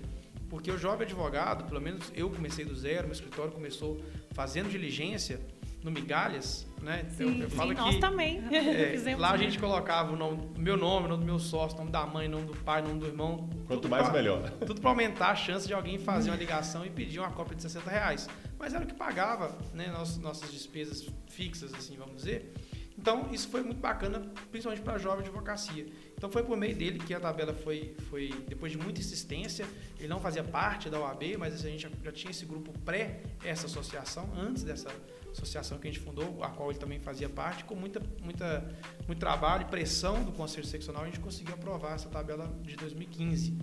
Porque 0.49 0.69
o 0.71 0.77
jovem 0.77 1.05
advogado, 1.05 1.63
pelo 1.65 1.79
menos 1.79 2.11
eu 2.13 2.29
comecei 2.29 2.65
do 2.65 2.75
zero, 2.75 3.03
meu 3.03 3.13
escritório 3.13 3.51
começou 3.53 4.01
fazendo 4.31 4.69
diligência 4.69 5.39
no 5.83 5.89
Migalhas, 5.91 6.67
né? 6.81 7.01
Então, 7.11 7.27
Sim, 7.27 7.41
eu 7.41 7.49
Sim, 7.49 7.55
falo 7.55 7.73
nós 7.73 7.95
que 7.95 8.01
também. 8.01 8.39
é, 8.53 9.15
lá 9.17 9.31
a 9.31 9.37
gente 9.37 9.57
colocava 9.57 10.11
o 10.13 10.15
nome, 10.15 10.49
meu 10.57 10.77
nome, 10.77 11.05
o 11.07 11.09
nome 11.09 11.21
do 11.21 11.25
meu 11.25 11.39
sócio, 11.39 11.75
o 11.75 11.79
nome 11.79 11.91
da 11.91 12.05
mãe, 12.05 12.27
o 12.27 12.31
nome 12.31 12.45
do 12.45 12.55
pai, 12.57 12.81
o 12.81 12.87
nome 12.87 12.99
do 12.99 13.07
irmão. 13.07 13.49
Quanto 13.67 13.81
tudo 13.81 13.89
mais, 13.89 14.03
pra- 14.03 14.13
melhor. 14.13 14.49
Tudo 14.65 14.79
para 14.79 14.89
aumentar 14.89 15.29
a 15.31 15.35
chance 15.35 15.65
de 15.67 15.73
alguém 15.73 15.97
fazer 15.97 16.29
uma 16.29 16.37
ligação 16.37 16.85
e 16.85 16.89
pedir 16.89 17.19
uma 17.19 17.31
cópia 17.31 17.55
de 17.55 17.61
60 17.63 17.89
reais. 17.89 18.29
Mas 18.59 18.73
era 18.73 18.83
o 18.83 18.87
que 18.87 18.93
pagava 18.93 19.57
né, 19.73 19.87
nossas, 19.87 20.17
nossas 20.17 20.51
despesas 20.51 21.07
fixas, 21.27 21.73
assim, 21.73 21.95
vamos 21.97 22.17
dizer. 22.17 22.53
Então, 22.97 23.29
isso 23.31 23.47
foi 23.49 23.63
muito 23.63 23.79
bacana, 23.79 24.19
principalmente 24.51 24.83
para 24.83 24.93
a 24.93 24.97
jovem 24.99 25.21
advocacia. 25.25 25.87
Então, 26.15 26.29
foi 26.29 26.43
por 26.43 26.55
meio 26.55 26.75
dele 26.75 26.99
que 26.99 27.15
a 27.15 27.19
tabela 27.19 27.51
foi, 27.51 27.95
foi, 28.11 28.29
depois 28.47 28.71
de 28.71 28.77
muita 28.77 28.99
insistência, 28.99 29.65
ele 29.97 30.07
não 30.07 30.19
fazia 30.19 30.43
parte 30.43 30.87
da 30.87 30.99
OAB, 30.99 31.23
mas 31.39 31.55
a 31.55 31.57
gente 31.69 31.81
já, 31.81 31.89
já 32.03 32.11
tinha 32.11 32.29
esse 32.29 32.45
grupo 32.45 32.71
pré 32.85 33.23
essa 33.43 33.65
associação, 33.65 34.29
antes 34.37 34.61
dessa 34.61 34.89
associação 35.31 35.77
que 35.77 35.87
a 35.87 35.91
gente 35.91 36.03
fundou, 36.03 36.43
a 36.43 36.49
qual 36.49 36.69
ele 36.69 36.79
também 36.79 36.99
fazia 36.99 37.29
parte, 37.29 37.63
com 37.63 37.75
muita, 37.75 38.01
muita, 38.21 38.69
muito 39.07 39.19
trabalho 39.19 39.63
e 39.63 39.65
pressão 39.65 40.23
do 40.23 40.31
Conselho 40.31 40.65
Seccional, 40.65 41.03
a 41.03 41.05
gente 41.05 41.19
conseguiu 41.19 41.53
aprovar 41.53 41.95
essa 41.95 42.09
tabela 42.09 42.53
de 42.61 42.75
2015. 42.75 43.57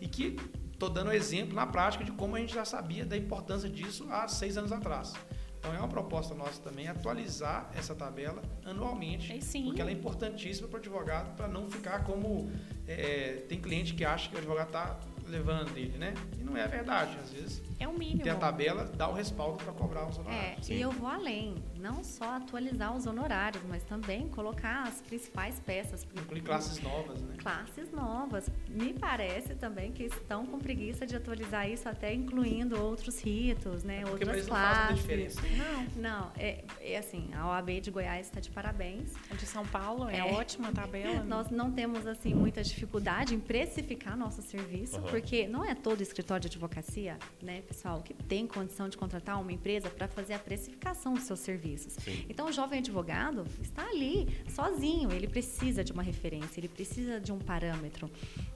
E 0.00 0.08
que 0.08 0.36
estou 0.72 0.88
dando 0.88 1.12
exemplo 1.12 1.54
na 1.54 1.66
prática 1.66 2.04
de 2.04 2.12
como 2.12 2.36
a 2.36 2.40
gente 2.40 2.54
já 2.54 2.64
sabia 2.64 3.04
da 3.04 3.16
importância 3.16 3.68
disso 3.68 4.06
há 4.10 4.26
seis 4.28 4.56
anos 4.56 4.72
atrás. 4.72 5.12
Então 5.58 5.74
é 5.74 5.78
uma 5.78 5.88
proposta 5.88 6.34
nossa 6.34 6.60
também 6.62 6.88
atualizar 6.88 7.70
essa 7.74 7.94
tabela 7.94 8.40
anualmente, 8.64 9.30
É, 9.30 9.66
porque 9.66 9.80
ela 9.82 9.90
é 9.90 9.92
importantíssima 9.92 10.66
para 10.66 10.78
o 10.78 10.80
advogado 10.80 11.36
para 11.36 11.46
não 11.46 11.70
ficar 11.70 12.02
como 12.04 12.50
é, 12.88 13.44
tem 13.46 13.60
cliente 13.60 13.92
que 13.92 14.02
acha 14.02 14.30
que 14.30 14.36
o 14.36 14.38
advogado 14.38 14.68
está 14.68 14.98
levando 15.30 15.72
dele, 15.72 15.96
né? 15.96 16.14
E 16.38 16.42
não 16.42 16.56
é 16.56 16.64
a 16.64 16.66
verdade, 16.66 17.16
às 17.22 17.30
vezes 17.32 17.62
É 17.78 17.86
o 17.88 17.96
mínimo. 17.96 18.22
ter 18.22 18.30
a 18.30 18.36
tabela 18.36 18.84
dá 18.84 19.08
o 19.08 19.14
respaldo 19.14 19.56
para 19.62 19.72
cobrar 19.72 20.06
os 20.08 20.16
É, 20.16 20.20
honorários. 20.20 20.66
Sim. 20.66 20.74
e 20.74 20.80
eu 20.80 20.90
vou 20.90 21.08
além, 21.08 21.54
não 21.80 22.04
só 22.04 22.36
atualizar 22.36 22.94
os 22.96 23.06
honorários, 23.06 23.62
mas 23.68 23.82
também 23.84 24.28
colocar 24.28 24.82
as 24.86 25.00
principais 25.00 25.58
peças. 25.60 26.06
Inclui 26.14 26.40
classes 26.40 26.80
novas, 26.82 27.20
né? 27.22 27.34
Classes 27.38 27.90
novas. 27.90 28.48
Me 28.68 28.92
parece 28.92 29.54
também 29.54 29.90
que 29.92 30.04
estão 30.04 30.44
com 30.46 30.58
preguiça 30.58 31.06
de 31.06 31.16
atualizar 31.16 31.68
isso, 31.68 31.88
até 31.88 32.12
incluindo 32.12 32.80
outros 32.80 33.22
ritos, 33.22 33.82
né? 33.82 34.02
Porque 34.02 34.24
pra 34.24 34.34
outras 34.34 34.36
eles 34.36 34.46
não 34.48 34.54
faz 34.56 34.68
muita 34.76 34.86
classes. 34.86 35.36
diferença. 35.36 35.40
Não, 35.56 36.02
não, 36.02 36.32
é, 36.36 36.64
é 36.80 36.98
assim, 36.98 37.30
a 37.34 37.46
OAB 37.48 37.80
de 37.80 37.90
Goiás 37.90 38.26
está 38.26 38.40
de 38.40 38.50
parabéns. 38.50 39.12
A 39.30 39.34
de 39.34 39.46
São 39.46 39.66
Paulo 39.66 40.08
é, 40.08 40.18
É. 40.18 40.24
ótima 40.34 40.68
a 40.68 40.72
tabela. 40.72 41.22
Nós 41.24 41.50
não 41.50 41.70
temos 41.72 42.06
assim 42.06 42.34
muita 42.34 42.62
dificuldade 42.62 43.34
em 43.34 43.40
precificar 43.40 44.16
nosso 44.16 44.42
serviço, 44.42 44.96
Aham. 44.98 45.06
porque 45.08 45.46
não 45.48 45.64
é 45.64 45.74
todo 45.74 46.02
escritório 46.02 46.42
de 46.42 46.48
advocacia, 46.48 47.18
né, 47.42 47.62
pessoal, 47.62 48.02
que 48.02 48.12
tem 48.14 48.46
condição 48.46 48.88
de 48.88 48.96
contratar 48.96 49.40
uma 49.40 49.52
empresa 49.52 49.88
para 49.88 50.06
fazer 50.08 50.34
a 50.34 50.38
precificação 50.38 51.14
dos 51.14 51.22
seus 51.24 51.38
serviços. 51.70 51.94
Sim. 52.02 52.24
Então, 52.28 52.46
o 52.46 52.52
jovem 52.52 52.78
advogado 52.78 53.44
está 53.60 53.86
ali, 53.86 54.28
sozinho, 54.48 55.12
ele 55.12 55.26
precisa 55.26 55.84
de 55.84 55.92
uma 55.92 56.02
referência, 56.02 56.60
ele 56.60 56.68
precisa 56.68 57.20
de 57.20 57.32
um 57.32 57.38
parâmetro, 57.38 58.10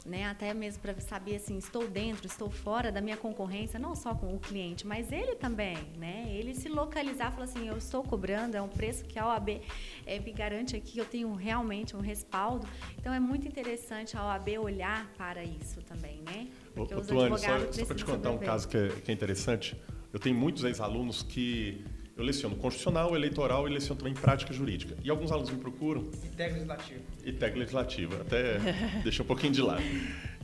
né? 0.05 0.25
Até 0.27 0.53
mesmo 0.55 0.83
para 0.83 0.99
saber 1.01 1.37
assim, 1.37 1.57
estou 1.59 1.87
dentro, 1.89 2.27
estou 2.27 2.51
fora 2.51 2.91
da 2.91 3.01
minha 3.01 3.17
concorrência, 3.17 3.79
não 3.79 3.95
só 3.95 4.15
com 4.15 4.35
o 4.35 4.39
cliente, 4.39 4.87
mas 4.87 5.13
ele 5.13 5.35
também, 5.35 5.77
né? 5.97 6.27
Ele 6.29 6.55
se 6.55 6.69
localizar, 6.69 7.33
falar 7.33 7.45
assim, 7.45 7.69
eu 7.69 7.77
estou 7.77 8.03
cobrando, 8.03 8.57
é 8.57 8.63
um 8.63 8.69
preço 8.69 9.05
que 9.05 9.19
a 9.19 9.27
OAB 9.27 9.61
eh, 10.07 10.19
me 10.21 10.33
garante 10.33 10.77
aqui, 10.77 10.99
eu 10.99 11.05
tenho 11.05 11.33
realmente 11.35 11.97
um 11.97 12.01
respaldo. 12.01 12.67
Então, 12.99 13.13
é 13.13 13.21
muito 13.21 13.47
interessante 13.47 14.17
a 14.17 14.25
OAB 14.25 14.59
olhar 14.59 15.11
para 15.17 15.45
isso 15.45 15.81
também, 15.83 16.21
né? 16.23 16.49
Porque 16.75 16.95
ô, 16.95 16.99
os 16.99 17.07
Tuane, 17.07 17.39
só, 17.39 17.73
só 17.73 17.85
para 17.85 17.95
te 17.95 18.05
contar 18.05 18.31
um 18.31 18.39
caso 18.39 18.69
que 18.69 18.77
é, 18.77 18.89
que 18.89 19.11
é 19.11 19.15
interessante, 19.15 19.77
eu 20.13 20.19
tenho 20.19 20.37
muitos 20.37 20.65
ex-alunos 20.65 21.23
que 21.23 21.85
eu 22.17 22.25
leciono 22.25 22.55
constitucional, 22.57 23.15
eleitoral 23.15 23.67
e 23.69 23.73
leciono 23.73 23.99
também 23.99 24.15
prática 24.15 24.53
jurídica. 24.53 24.97
E 25.03 25.11
alguns 25.11 25.33
alunos 25.33 25.51
me 25.51 25.59
procuram 25.59 26.03
E 26.25 26.29
técnico 26.29 26.55
legislativo. 26.61 27.01
e 27.25 27.33
técnica 27.33 27.59
legislativa, 27.59 28.21
até 28.21 28.59
deixa 29.03 29.23
um 29.23 29.27
pouquinho 29.27 29.53
de 29.53 29.63
lado. 29.63 29.83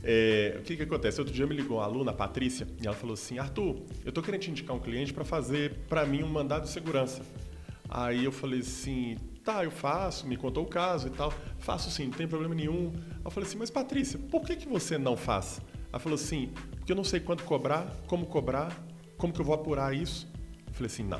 É, 0.03 0.55
o 0.59 0.63
que, 0.63 0.75
que 0.75 0.83
acontece? 0.83 1.19
Outro 1.21 1.33
dia 1.33 1.45
me 1.45 1.55
ligou 1.55 1.77
uma 1.77 1.83
aluna, 1.85 2.11
a 2.11 2.13
Patrícia, 2.13 2.67
e 2.81 2.87
ela 2.87 2.95
falou 2.95 3.13
assim: 3.13 3.37
Arthur, 3.37 3.77
eu 4.03 4.09
estou 4.09 4.23
querendo 4.23 4.41
te 4.41 4.51
indicar 4.51 4.75
um 4.75 4.79
cliente 4.79 5.13
para 5.13 5.23
fazer 5.23 5.75
para 5.87 6.05
mim 6.05 6.23
um 6.23 6.27
mandado 6.29 6.63
de 6.63 6.69
segurança. 6.69 7.21
Aí 7.89 8.25
eu 8.25 8.31
falei 8.31 8.61
assim: 8.61 9.15
tá, 9.43 9.63
eu 9.63 9.71
faço, 9.71 10.27
me 10.27 10.35
contou 10.35 10.63
o 10.63 10.67
caso 10.67 11.07
e 11.07 11.11
tal. 11.11 11.31
Faço 11.59 11.91
sim, 11.91 12.05
não 12.05 12.13
tem 12.13 12.27
problema 12.27 12.55
nenhum. 12.55 12.91
Eu 13.23 13.29
falei 13.29 13.47
assim: 13.47 13.57
mas 13.57 13.69
Patrícia, 13.69 14.17
por 14.17 14.41
que, 14.41 14.55
que 14.55 14.67
você 14.67 14.97
não 14.97 15.15
faz? 15.15 15.61
Ela 15.91 15.99
falou 15.99 16.15
assim: 16.15 16.49
porque 16.77 16.91
eu 16.91 16.95
não 16.95 17.03
sei 17.03 17.19
quanto 17.19 17.43
cobrar, 17.43 17.85
como 18.07 18.25
cobrar, 18.25 18.75
como 19.17 19.31
que 19.31 19.39
eu 19.39 19.45
vou 19.45 19.53
apurar 19.53 19.95
isso. 19.95 20.27
Eu 20.67 20.73
falei 20.73 20.87
assim: 20.87 21.03
não. 21.03 21.19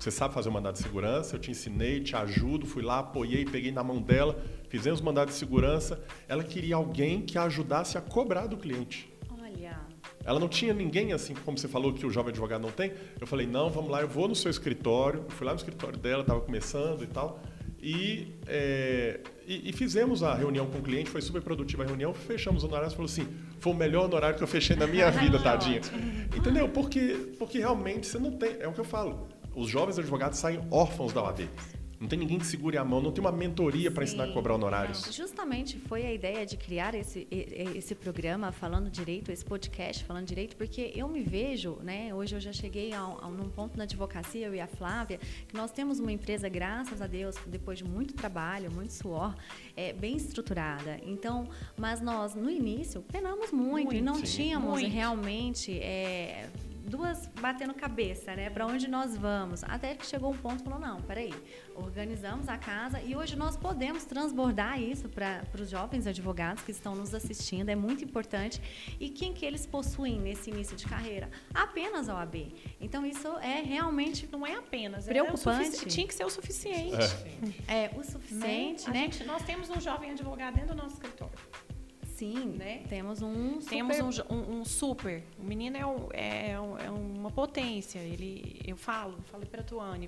Você 0.00 0.10
sabe 0.10 0.32
fazer 0.32 0.48
o 0.48 0.52
mandado 0.52 0.76
de 0.76 0.82
segurança, 0.82 1.36
eu 1.36 1.38
te 1.38 1.50
ensinei, 1.50 2.00
te 2.00 2.16
ajudo, 2.16 2.64
fui 2.66 2.82
lá, 2.82 3.00
apoiei, 3.00 3.44
peguei 3.44 3.70
na 3.70 3.84
mão 3.84 4.00
dela, 4.00 4.42
fizemos 4.70 4.98
o 4.98 5.04
mandado 5.04 5.28
de 5.28 5.34
segurança. 5.34 6.02
Ela 6.26 6.42
queria 6.42 6.76
alguém 6.76 7.20
que 7.20 7.36
a 7.36 7.42
ajudasse 7.42 7.98
a 7.98 8.00
cobrar 8.00 8.46
do 8.46 8.56
cliente. 8.56 9.12
Olha, 9.30 9.78
Ela 10.24 10.40
não 10.40 10.48
tinha 10.48 10.72
ninguém 10.72 11.12
assim, 11.12 11.34
como 11.34 11.58
você 11.58 11.68
falou 11.68 11.92
que 11.92 12.06
o 12.06 12.10
jovem 12.10 12.30
advogado 12.30 12.62
não 12.62 12.70
tem. 12.70 12.94
Eu 13.20 13.26
falei, 13.26 13.46
não, 13.46 13.68
vamos 13.68 13.90
lá, 13.90 14.00
eu 14.00 14.08
vou 14.08 14.26
no 14.26 14.34
seu 14.34 14.50
escritório. 14.50 15.20
Eu 15.28 15.30
fui 15.30 15.46
lá 15.46 15.52
no 15.52 15.58
escritório 15.58 15.98
dela, 15.98 16.22
estava 16.22 16.40
começando 16.40 17.04
e 17.04 17.06
tal. 17.06 17.38
E, 17.82 18.34
é, 18.46 19.20
E, 19.46 19.68
e, 19.68 19.72
fizemos 19.74 20.22
a 20.22 20.34
reunião 20.34 20.66
com 20.66 20.78
o 20.78 20.82
cliente, 20.82 21.10
foi 21.10 21.20
super 21.20 21.42
produtiva 21.42 21.82
a 21.82 21.86
reunião, 21.86 22.14
fechamos 22.14 22.62
o 22.62 22.66
honorário 22.66 22.90
e 22.90 22.96
falou 22.96 23.06
assim, 23.06 23.26
foi 23.58 23.72
o 23.72 23.76
melhor 23.76 24.04
honorário 24.04 24.36
que 24.36 24.42
eu 24.42 24.48
fechei 24.48 24.76
na 24.76 24.86
minha 24.86 25.10
vida, 25.12 25.38
tadinha. 25.38 25.80
Entendeu? 26.34 26.68
Porque, 26.70 27.32
porque 27.38 27.58
realmente 27.58 28.06
você 28.06 28.18
não 28.18 28.32
tem, 28.32 28.56
é 28.60 28.68
o 28.68 28.72
que 28.72 28.80
eu 28.80 28.84
falo, 28.84 29.28
os 29.54 29.68
jovens 29.68 29.98
advogados 29.98 30.38
saem 30.38 30.60
órfãos 30.70 31.12
da 31.12 31.22
OAB. 31.22 31.48
Não 32.00 32.08
tem 32.08 32.18
ninguém 32.18 32.38
que 32.38 32.46
segure 32.46 32.78
a 32.78 32.84
mão, 32.84 32.98
não 33.02 33.12
tem 33.12 33.22
uma 33.22 33.30
mentoria 33.30 33.90
para 33.90 34.02
ensinar 34.02 34.24
a 34.24 34.32
cobrar 34.32 34.54
honorários. 34.54 35.04
Não, 35.04 35.12
justamente 35.12 35.78
foi 35.80 36.06
a 36.06 36.12
ideia 36.14 36.46
de 36.46 36.56
criar 36.56 36.94
esse, 36.94 37.28
esse 37.30 37.94
programa 37.94 38.50
falando 38.50 38.88
direito, 38.88 39.30
esse 39.30 39.44
podcast 39.44 40.02
falando 40.04 40.24
direito, 40.24 40.56
porque 40.56 40.92
eu 40.96 41.06
me 41.10 41.20
vejo, 41.20 41.76
né? 41.82 42.14
Hoje 42.14 42.34
eu 42.36 42.40
já 42.40 42.54
cheguei 42.54 42.94
a, 42.94 43.00
a 43.00 43.28
num 43.28 43.50
ponto 43.50 43.76
na 43.76 43.84
advocacia, 43.84 44.46
eu 44.46 44.54
e 44.54 44.60
a 44.60 44.66
Flávia, 44.66 45.20
que 45.46 45.54
nós 45.54 45.72
temos 45.72 46.00
uma 46.00 46.10
empresa, 46.10 46.48
graças 46.48 47.02
a 47.02 47.06
Deus, 47.06 47.36
depois 47.46 47.76
de 47.76 47.84
muito 47.84 48.14
trabalho, 48.14 48.72
muito 48.72 48.94
suor, 48.94 49.34
é, 49.76 49.92
bem 49.92 50.16
estruturada. 50.16 50.98
Então, 51.02 51.50
mas 51.76 52.00
nós, 52.00 52.34
no 52.34 52.48
início, 52.48 53.02
penamos 53.12 53.52
muito, 53.52 53.88
muito 53.88 53.94
e 53.94 54.00
não 54.00 54.22
tínhamos 54.22 54.80
muito. 54.80 54.90
realmente. 54.90 55.78
É, 55.78 56.48
duas 56.84 57.26
batendo 57.40 57.74
cabeça, 57.74 58.34
né? 58.34 58.50
Para 58.50 58.66
onde 58.66 58.88
nós 58.88 59.16
vamos? 59.16 59.62
Até 59.64 59.94
que 59.94 60.06
chegou 60.06 60.32
um 60.32 60.36
ponto 60.36 60.60
e 60.60 60.64
falou: 60.64 60.78
não, 60.78 61.00
peraí, 61.02 61.34
organizamos 61.74 62.48
a 62.48 62.56
casa 62.56 63.00
e 63.00 63.16
hoje 63.16 63.36
nós 63.36 63.56
podemos 63.56 64.04
transbordar 64.04 64.80
isso 64.80 65.08
para 65.08 65.42
os 65.58 65.70
jovens 65.70 66.06
advogados 66.06 66.62
que 66.62 66.70
estão 66.70 66.94
nos 66.94 67.14
assistindo, 67.14 67.68
é 67.68 67.76
muito 67.76 68.04
importante. 68.04 68.60
E 68.98 69.08
quem 69.08 69.32
que 69.32 69.44
eles 69.44 69.66
possuem 69.66 70.18
nesse 70.18 70.50
início 70.50 70.76
de 70.76 70.86
carreira? 70.86 71.30
Apenas 71.54 72.08
a 72.08 72.14
OAB. 72.14 72.52
Então 72.80 73.04
isso 73.04 73.28
é 73.38 73.60
realmente. 73.60 74.28
Não 74.30 74.46
é 74.46 74.54
apenas, 74.54 75.08
é 75.08 75.12
preocupante. 75.12 75.84
É 75.84 75.88
tinha 75.88 76.06
que 76.06 76.14
ser 76.14 76.24
o 76.24 76.30
suficiente. 76.30 76.96
É, 77.66 77.84
é 77.84 77.90
o 77.96 78.02
suficiente, 78.02 78.86
né? 78.88 78.92
né? 78.92 79.00
Gente, 79.00 79.24
nós 79.24 79.42
temos 79.42 79.70
um 79.70 79.80
jovem 79.80 80.12
advogado 80.12 80.54
dentro 80.54 80.74
do 80.74 80.82
nosso 80.82 80.94
escritório. 80.94 81.38
Sim, 82.20 82.56
né? 82.58 82.82
Temos 82.86 83.22
um 83.22 83.62
super... 83.62 83.70
Temos 83.70 83.98
um, 83.98 84.34
um, 84.34 84.60
um, 84.60 84.64
super. 84.66 85.22
O 85.38 85.42
menino 85.42 85.78
é, 85.78 85.86
um, 85.86 86.08
é, 86.12 86.50
é, 86.50 86.90
uma 86.90 87.30
potência. 87.30 87.98
Ele, 87.98 88.60
eu 88.66 88.76
falo, 88.76 89.18
falei 89.32 89.48
para 89.48 89.62
a 89.62 89.64
Tuane, 89.64 90.06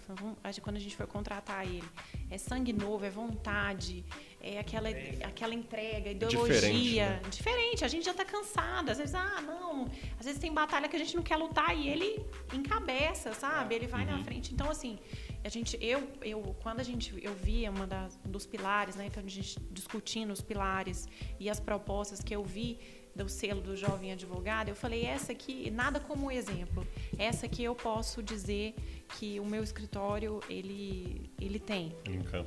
quando 0.60 0.76
a 0.76 0.78
gente 0.78 0.94
foi 0.94 1.06
contratar 1.06 1.64
ele, 1.64 1.88
é 2.30 2.36
sangue 2.36 2.70
novo, 2.70 3.02
é 3.06 3.08
vontade, 3.08 4.04
é 4.42 4.58
aquela, 4.58 4.88
aquela 5.24 5.54
entrega, 5.54 6.10
ideologia. 6.10 6.54
Diferente, 6.54 6.96
né? 6.96 7.20
Diferente. 7.30 7.84
A 7.84 7.88
gente 7.88 8.04
já 8.04 8.10
está 8.10 8.24
cansado. 8.24 8.90
Às 8.90 8.98
vezes, 8.98 9.14
ah, 9.14 9.40
não. 9.40 9.88
Às 10.18 10.26
vezes 10.26 10.40
tem 10.40 10.52
batalha 10.52 10.88
que 10.88 10.96
a 10.96 10.98
gente 10.98 11.14
não 11.14 11.22
quer 11.22 11.36
lutar 11.36 11.76
e 11.76 11.88
ele 11.88 12.24
encabeça, 12.52 13.32
sabe? 13.32 13.74
Ele 13.76 13.86
vai 13.86 14.04
uhum. 14.04 14.18
na 14.18 14.24
frente. 14.24 14.52
Então, 14.52 14.68
assim, 14.68 14.98
a 15.44 15.48
gente, 15.48 15.78
eu, 15.80 16.08
eu, 16.22 16.56
quando 16.60 16.80
a 16.80 16.82
gente, 16.82 17.14
eu 17.22 17.34
via 17.34 17.70
uma 17.70 17.86
das, 17.86 18.18
dos 18.24 18.44
pilares, 18.44 18.96
né, 18.96 19.08
que 19.10 19.18
a 19.18 19.22
gente 19.22 19.58
discutindo 19.70 20.32
os 20.32 20.40
pilares 20.40 21.08
e 21.38 21.48
as 21.48 21.60
propostas 21.60 22.20
que 22.20 22.34
eu 22.34 22.42
vi 22.44 22.78
do 23.14 23.28
selo 23.28 23.60
do 23.60 23.76
jovem 23.76 24.12
advogado, 24.12 24.68
eu 24.68 24.74
falei 24.74 25.04
essa 25.04 25.32
aqui 25.32 25.70
nada 25.70 26.00
como 26.00 26.30
exemplo, 26.30 26.86
essa 27.18 27.46
que 27.46 27.62
eu 27.62 27.74
posso 27.74 28.22
dizer 28.22 28.74
que 29.18 29.38
o 29.38 29.44
meu 29.44 29.62
escritório 29.62 30.40
ele 30.48 31.30
ele 31.40 31.58
tem. 31.58 31.94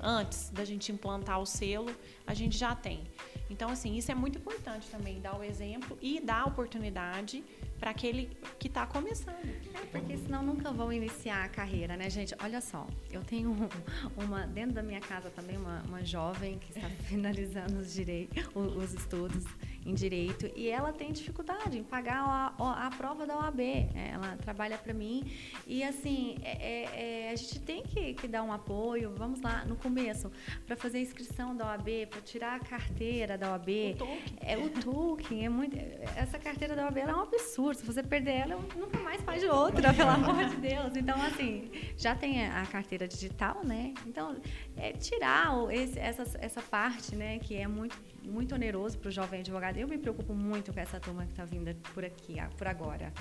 Antes 0.02 0.50
da 0.50 0.66
gente 0.66 0.92
implantar 0.92 1.40
o 1.40 1.46
selo, 1.46 1.92
a 2.26 2.34
gente 2.34 2.58
já 2.58 2.76
tem. 2.76 3.04
Então 3.50 3.70
assim 3.70 3.96
isso 3.96 4.12
é 4.12 4.16
muito 4.16 4.40
importante 4.40 4.88
também 4.90 5.20
dar 5.22 5.38
o 5.38 5.44
exemplo 5.44 5.98
e 6.02 6.20
dar 6.20 6.42
a 6.42 6.46
oportunidade 6.46 7.44
para 7.80 7.92
aquele 7.92 8.30
que 8.58 8.68
está 8.68 8.86
começando. 8.86 9.36
É, 9.74 9.86
porque 9.92 10.18
senão 10.18 10.42
nunca 10.44 10.72
vão 10.72 10.92
iniciar 10.92 11.44
a 11.44 11.50
carreira, 11.50 11.96
né, 11.96 12.10
gente? 12.10 12.34
Olha 12.42 12.62
só, 12.62 12.88
eu 13.12 13.22
tenho 13.22 13.56
uma, 14.18 14.48
dentro 14.48 14.74
da 14.74 14.84
minha 14.84 15.02
casa 15.02 15.30
também, 15.30 15.58
uma, 15.58 15.82
uma 15.84 16.04
jovem 16.04 16.58
que 16.58 16.78
está 16.78 16.90
finalizando 17.06 17.80
os, 17.80 17.94
direitos, 17.94 18.44
os 18.56 18.94
estudos 18.94 19.44
em 19.86 19.94
direito 19.94 20.50
e 20.56 20.68
ela 20.68 20.92
tem 20.92 21.12
dificuldade 21.12 21.78
em 21.78 21.84
pagar 21.84 22.54
a, 22.58 22.88
a 22.88 22.90
prova 22.92 23.26
da 23.26 23.38
OAB. 23.38 23.60
É, 23.60 24.10
ela 24.14 24.36
trabalha 24.38 24.78
para 24.78 24.94
mim 24.94 25.32
e 25.68 25.84
assim 25.84 26.38
é, 26.44 26.52
é, 26.52 27.28
é, 27.28 27.32
a 27.32 27.36
gente 27.36 27.60
tem 27.60 27.84
que, 27.84 28.16
que, 28.16 28.28
dar 28.28 28.44
um 28.44 28.52
apoio. 28.52 29.14
Vamos 29.16 29.42
lá 29.42 29.64
no 29.66 29.76
começo 29.76 30.32
para 30.66 30.76
fazer 30.76 30.98
a 30.98 31.02
inscrição 31.02 31.56
da 31.56 31.68
OAB, 31.68 32.08
para 32.10 32.22
tirar 32.22 32.56
a 32.56 32.60
carteira 32.60 33.38
da 33.38 33.52
OAB. 33.52 33.70
O 33.70 33.98
token. 33.98 34.38
É 34.42 34.58
o 34.58 34.70
token 34.70 35.46
é 35.46 35.50
muito. 35.50 35.78
Essa 36.16 36.40
carteira 36.40 36.76
da 36.76 36.86
OAB 36.86 36.98
é 36.98 37.16
um 37.16 37.22
absurdo. 37.22 37.78
Se 37.78 37.86
você 37.86 38.02
perder 38.02 38.32
ela, 38.32 38.56
nunca 38.76 39.00
mais 39.00 39.22
faz 39.22 39.44
outra, 39.44 39.94
pelo 39.94 40.10
amor 40.10 40.46
de 40.46 40.56
Deus. 40.56 40.96
Então 40.96 41.22
assim 41.22 41.70
já 41.96 42.16
tem 42.16 42.48
a 42.48 42.66
carteira 42.66 43.08
digital, 43.08 43.62
né? 43.64 43.94
Então 44.08 44.36
é 44.76 44.94
tirar 44.94 45.54
esse, 45.72 46.00
essa, 46.00 46.24
essa 46.40 46.62
parte, 46.62 47.16
né, 47.16 47.40
que 47.40 47.56
é 47.56 47.68
muito 47.68 47.96
muito 48.26 48.56
oneroso 48.56 48.98
para 48.98 49.10
o 49.10 49.12
jovem 49.12 49.40
advogado. 49.40 49.75
Eu 49.76 49.88
me 49.88 49.98
preocupo 49.98 50.34
muito 50.34 50.74
com 50.74 50.80
essa 50.80 51.00
turma 51.00 51.26
que 51.26 51.32
está 51.32 51.46
vindo 51.46 51.74
por 51.94 52.06
aqui, 52.06 52.36
por 52.58 52.68
agora. 52.68 53.12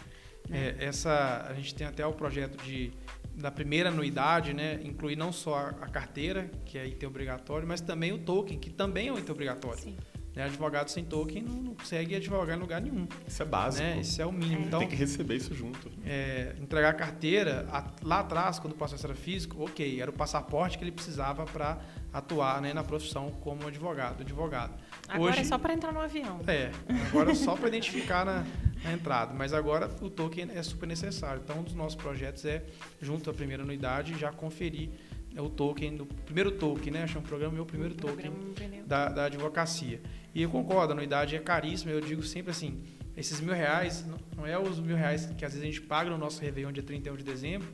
Né? 0.48 0.74
É, 0.78 0.84
essa, 0.84 1.46
a 1.48 1.54
gente 1.54 1.74
tem 1.74 1.86
até 1.86 2.06
o 2.06 2.12
projeto 2.12 2.62
de 2.62 2.92
da 3.36 3.50
primeira 3.50 3.88
anuidade, 3.88 4.54
né, 4.54 4.80
incluir 4.84 5.16
não 5.16 5.32
só 5.32 5.56
a, 5.56 5.68
a 5.70 5.88
carteira, 5.88 6.50
que 6.64 6.78
é 6.78 6.86
item 6.86 7.08
obrigatório, 7.08 7.66
mas 7.66 7.80
também 7.80 8.12
o 8.12 8.18
token, 8.18 8.58
que 8.58 8.70
também 8.70 9.08
é 9.08 9.12
um 9.12 9.18
item 9.18 9.32
obrigatório. 9.32 9.82
Sim. 9.82 9.96
Né, 10.34 10.44
advogado 10.44 10.88
sem 10.88 11.04
token 11.04 11.42
não, 11.42 11.54
não, 11.54 11.74
consegue 11.74 12.16
advogar 12.16 12.56
em 12.56 12.60
lugar 12.60 12.80
nenhum. 12.80 13.06
Isso 13.26 13.40
é 13.42 13.46
básico. 13.46 13.84
Né? 13.84 14.00
Isso 14.00 14.20
é 14.20 14.26
o 14.26 14.32
mínimo. 14.32 14.62
É. 14.62 14.66
Então, 14.66 14.80
tem 14.80 14.88
que 14.88 14.96
receber 14.96 15.36
isso 15.36 15.54
junto. 15.54 15.90
É, 16.04 16.56
entregar 16.60 16.90
a 16.90 16.94
carteira, 16.94 17.66
a, 17.70 17.92
lá 18.02 18.20
atrás, 18.20 18.58
quando 18.58 18.72
o 18.72 18.76
processo 18.76 19.06
era 19.06 19.14
físico, 19.14 19.62
ok, 19.62 20.00
era 20.00 20.10
o 20.10 20.14
passaporte 20.14 20.76
que 20.76 20.82
ele 20.82 20.92
precisava 20.92 21.44
para 21.44 21.80
atuar 22.14 22.62
né, 22.62 22.72
na 22.72 22.84
profissão 22.84 23.30
como 23.40 23.66
advogado. 23.66 24.20
advogado. 24.20 24.72
Agora 25.08 25.32
Hoje, 25.32 25.40
é 25.40 25.44
só 25.44 25.58
para 25.58 25.74
entrar 25.74 25.92
no 25.92 26.00
avião. 26.00 26.40
É, 26.46 26.70
agora 27.08 27.32
é 27.32 27.34
só 27.34 27.56
para 27.56 27.66
identificar 27.66 28.24
na, 28.24 28.46
na, 28.84 28.92
entrada. 28.92 29.34
Mas 29.34 29.52
agora 29.52 29.90
o 30.00 30.08
token 30.08 30.48
é 30.54 30.62
super 30.62 30.86
necessário. 30.86 31.42
Então, 31.44 31.58
um 31.58 31.64
dos 31.64 31.74
nossos 31.74 31.96
projetos 31.96 32.44
é, 32.44 32.64
junto 33.02 33.28
à 33.28 33.34
primeira 33.34 33.64
anuidade, 33.64 34.16
já 34.16 34.30
conferir 34.30 34.90
o 35.36 35.48
token, 35.48 35.96
do 35.96 36.06
primeiro 36.06 36.52
token, 36.52 36.92
né? 36.92 37.06
Chama 37.08 37.24
o 37.24 37.28
programa 37.28 37.52
Meu 37.52 37.66
Primeiro 37.66 37.96
Token 37.96 38.32
da, 38.86 39.08
da 39.08 39.24
advocacia. 39.24 40.00
E 40.32 40.40
eu 40.40 40.48
concordo, 40.48 40.92
a 40.92 40.94
anuidade 40.94 41.34
é 41.34 41.40
caríssima. 41.40 41.90
Eu 41.90 42.00
digo 42.00 42.22
sempre 42.22 42.52
assim, 42.52 42.84
esses 43.16 43.40
mil 43.40 43.52
reais, 43.52 44.06
não 44.36 44.46
é 44.46 44.56
os 44.56 44.78
mil 44.78 44.96
reais 44.96 45.26
que 45.36 45.44
às 45.44 45.52
vezes 45.52 45.62
a 45.62 45.66
gente 45.66 45.80
paga 45.82 46.10
no 46.10 46.18
nosso 46.18 46.40
Réveillon 46.40 46.70
dia 46.70 46.82
31 46.84 47.16
de 47.16 47.24
dezembro, 47.24 47.68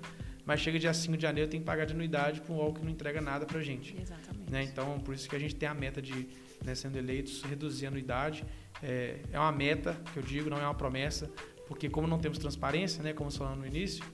mas 0.45 0.61
chega 0.61 0.79
dia 0.79 0.93
5 0.93 1.17
de 1.17 1.23
janeiro 1.23 1.51
tem 1.51 1.61
que 1.61 1.67
pagar 1.67 1.85
de 1.85 1.93
anuidade 1.93 2.41
para 2.41 2.53
um 2.53 2.57
UOL 2.57 2.75
que 2.75 2.83
não 2.83 2.91
entrega 2.91 3.21
nada 3.21 3.47
para 3.47 3.59
a 3.59 3.63
gente. 3.63 3.97
Exatamente. 4.01 4.51
Né? 4.51 4.63
Então, 4.65 4.99
por 5.01 5.15
isso 5.15 5.29
que 5.29 5.37
a 5.37 5.39
gente 5.39 5.55
tem 5.55 5.69
a 5.69 5.75
meta 5.75 6.01
de 6.01 6.29
né, 6.65 6.75
sendo 6.75 6.99
eleitos, 6.99 7.43
reduzir 7.43 7.87
a 7.87 7.89
anuidade. 7.89 8.45
É, 8.83 9.21
é 9.33 9.39
uma 9.39 9.53
meta, 9.53 9.97
que 10.13 10.19
eu 10.19 10.23
digo, 10.23 10.51
não 10.51 10.59
é 10.59 10.65
uma 10.65 10.75
promessa, 10.75 11.31
porque 11.67 11.89
como 11.89 12.07
não 12.07 12.19
temos 12.19 12.39
transparência, 12.39 13.03
né, 13.03 13.13
como 13.13 13.31
falando 13.31 13.61
no 13.61 13.67
início, 13.67 14.05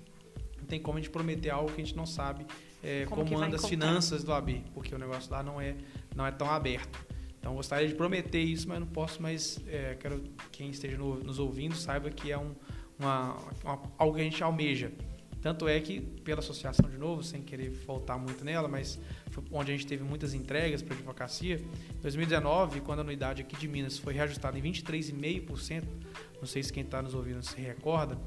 não 0.59 0.67
tem 0.67 0.81
como 0.81 0.99
a 0.99 1.01
gente 1.01 1.11
prometer 1.11 1.51
algo 1.51 1.73
que 1.73 1.81
a 1.81 1.85
gente 1.85 1.97
não 1.97 2.07
sabe 2.07 2.47
é, 2.83 3.05
como, 3.07 3.25
como 3.25 3.39
anda 3.39 3.57
as 3.57 3.67
finanças 3.67 4.23
do 4.23 4.33
AB, 4.33 4.65
porque 4.75 4.95
o 4.95 4.99
negócio 4.99 5.31
lá 5.33 5.43
não 5.43 5.61
é, 5.61 5.75
não 6.15 6.27
é 6.27 6.31
tão 6.31 6.51
aberto. 6.51 7.05
Então, 7.39 7.55
gostaria 7.55 7.87
de 7.87 7.95
prometer 7.95 8.41
isso, 8.41 8.69
mas 8.69 8.81
não 8.81 8.87
posso 8.87 9.23
mais. 9.23 9.61
É, 9.69 9.97
quero 10.01 10.23
quem 10.51 10.69
esteja 10.71 10.97
no, 10.97 11.17
nos 11.17 11.39
ouvindo 11.39 11.77
saiba 11.77 12.11
que 12.11 12.33
é 12.33 12.39
um, 12.39 12.55
uma, 12.99 13.37
uma, 13.62 13.83
algo 13.97 14.15
que 14.17 14.21
a 14.21 14.25
gente 14.25 14.43
almeja. 14.43 14.91
Tanto 15.47 15.69
é 15.69 15.79
que, 15.79 16.01
pela 16.01 16.41
associação, 16.41 16.91
de 16.91 16.99
novo, 16.99 17.23
sem 17.23 17.41
querer 17.41 17.71
voltar 17.71 18.19
muito 18.19 18.45
nela, 18.45 18.67
mas 18.67 18.99
onde 19.53 19.71
a 19.71 19.77
gente 19.77 19.87
teve 19.87 20.03
muitas 20.03 20.35
entregas 20.35 20.83
para 20.83 20.93
a 20.93 20.99
advocacia, 20.99 21.63
em 21.97 22.03
2019, 22.03 22.81
quando 22.81 22.99
a 22.99 23.03
anuidade 23.03 23.43
aqui 23.43 23.55
de 23.57 23.69
Minas 23.69 23.97
foi 23.97 24.13
reajustada 24.13 24.59
em 24.59 24.61
23,5%, 24.61 25.85
não 26.41 26.49
sei 26.49 26.65
se 26.65 26.73
quem 26.73 26.83
está 26.83 27.01
nos 27.01 27.15
ouvindo 27.15 27.45
se 27.45 27.61
recorda, 27.61 28.19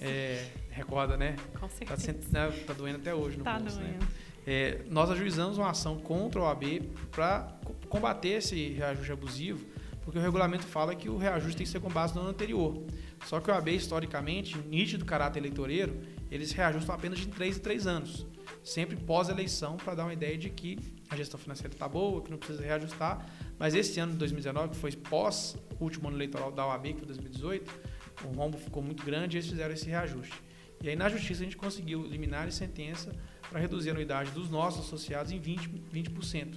é, 0.00 0.48
recorda, 0.68 1.16
né? 1.16 1.36
Com 1.60 1.68
tá 1.68 1.96
certeza. 1.96 2.10
Está 2.10 2.48
né, 2.48 2.64
tá 2.66 2.72
doendo 2.72 2.98
até 2.98 3.14
hoje 3.14 3.36
no 3.36 3.44
tá 3.44 3.56
bolso, 3.56 3.78
né? 3.78 3.90
doendo. 3.90 4.04
né? 4.04 4.10
É, 4.44 4.80
nós 4.90 5.12
ajuizamos 5.12 5.58
uma 5.58 5.70
ação 5.70 6.00
contra 6.00 6.40
o 6.40 6.44
AB 6.44 6.90
para 7.12 7.56
combater 7.88 8.30
esse 8.30 8.70
reajuste 8.70 9.12
abusivo, 9.12 9.64
porque 10.02 10.18
o 10.18 10.20
regulamento 10.20 10.66
fala 10.66 10.92
que 10.96 11.08
o 11.08 11.16
reajuste 11.16 11.56
tem 11.56 11.66
que 11.66 11.70
ser 11.70 11.78
com 11.78 11.88
base 11.88 12.16
no 12.16 12.22
ano 12.22 12.30
anterior. 12.30 12.82
Só 13.26 13.38
que 13.38 13.48
o 13.48 13.54
AB, 13.54 13.70
historicamente, 13.76 14.58
nítido 14.58 15.04
caráter 15.04 15.38
eleitoreiro, 15.38 15.96
eles 16.34 16.50
reajustam 16.50 16.92
apenas 16.92 17.20
de 17.20 17.28
3 17.28 17.58
em 17.58 17.60
3 17.60 17.86
anos, 17.86 18.26
sempre 18.62 18.96
pós-eleição, 18.96 19.76
para 19.76 19.94
dar 19.94 20.04
uma 20.04 20.12
ideia 20.12 20.36
de 20.36 20.50
que 20.50 20.78
a 21.08 21.14
gestão 21.14 21.38
financeira 21.38 21.72
está 21.72 21.88
boa, 21.88 22.20
que 22.22 22.30
não 22.30 22.38
precisa 22.38 22.60
reajustar. 22.60 23.24
Mas 23.56 23.72
esse 23.72 24.00
ano 24.00 24.12
de 24.12 24.18
2019, 24.18 24.70
que 24.70 24.76
foi 24.76 24.90
pós 24.90 25.56
último 25.78 26.08
ano 26.08 26.16
eleitoral 26.16 26.50
da 26.50 26.66
OAB, 26.66 26.86
que 26.86 26.94
foi 26.94 27.06
2018, 27.06 27.72
o 28.24 28.28
rombo 28.36 28.58
ficou 28.58 28.82
muito 28.82 29.04
grande 29.04 29.36
e 29.36 29.38
eles 29.38 29.48
fizeram 29.48 29.72
esse 29.72 29.86
reajuste. 29.86 30.34
E 30.82 30.88
aí, 30.88 30.96
na 30.96 31.08
justiça, 31.08 31.42
a 31.42 31.44
gente 31.44 31.56
conseguiu 31.56 32.04
eliminar 32.04 32.48
a 32.48 32.50
sentença 32.50 33.14
para 33.48 33.60
reduzir 33.60 33.90
a 33.90 33.92
anuidade 33.92 34.32
dos 34.32 34.50
nossos 34.50 34.86
associados 34.86 35.30
em 35.30 35.40
20%. 35.40 35.80
20%. 35.92 36.56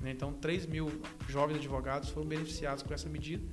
Né? 0.00 0.12
Então, 0.12 0.32
3 0.32 0.64
mil 0.66 1.02
jovens 1.28 1.56
advogados 1.56 2.08
foram 2.10 2.28
beneficiados 2.28 2.84
com 2.84 2.94
essa 2.94 3.08
medida. 3.08 3.44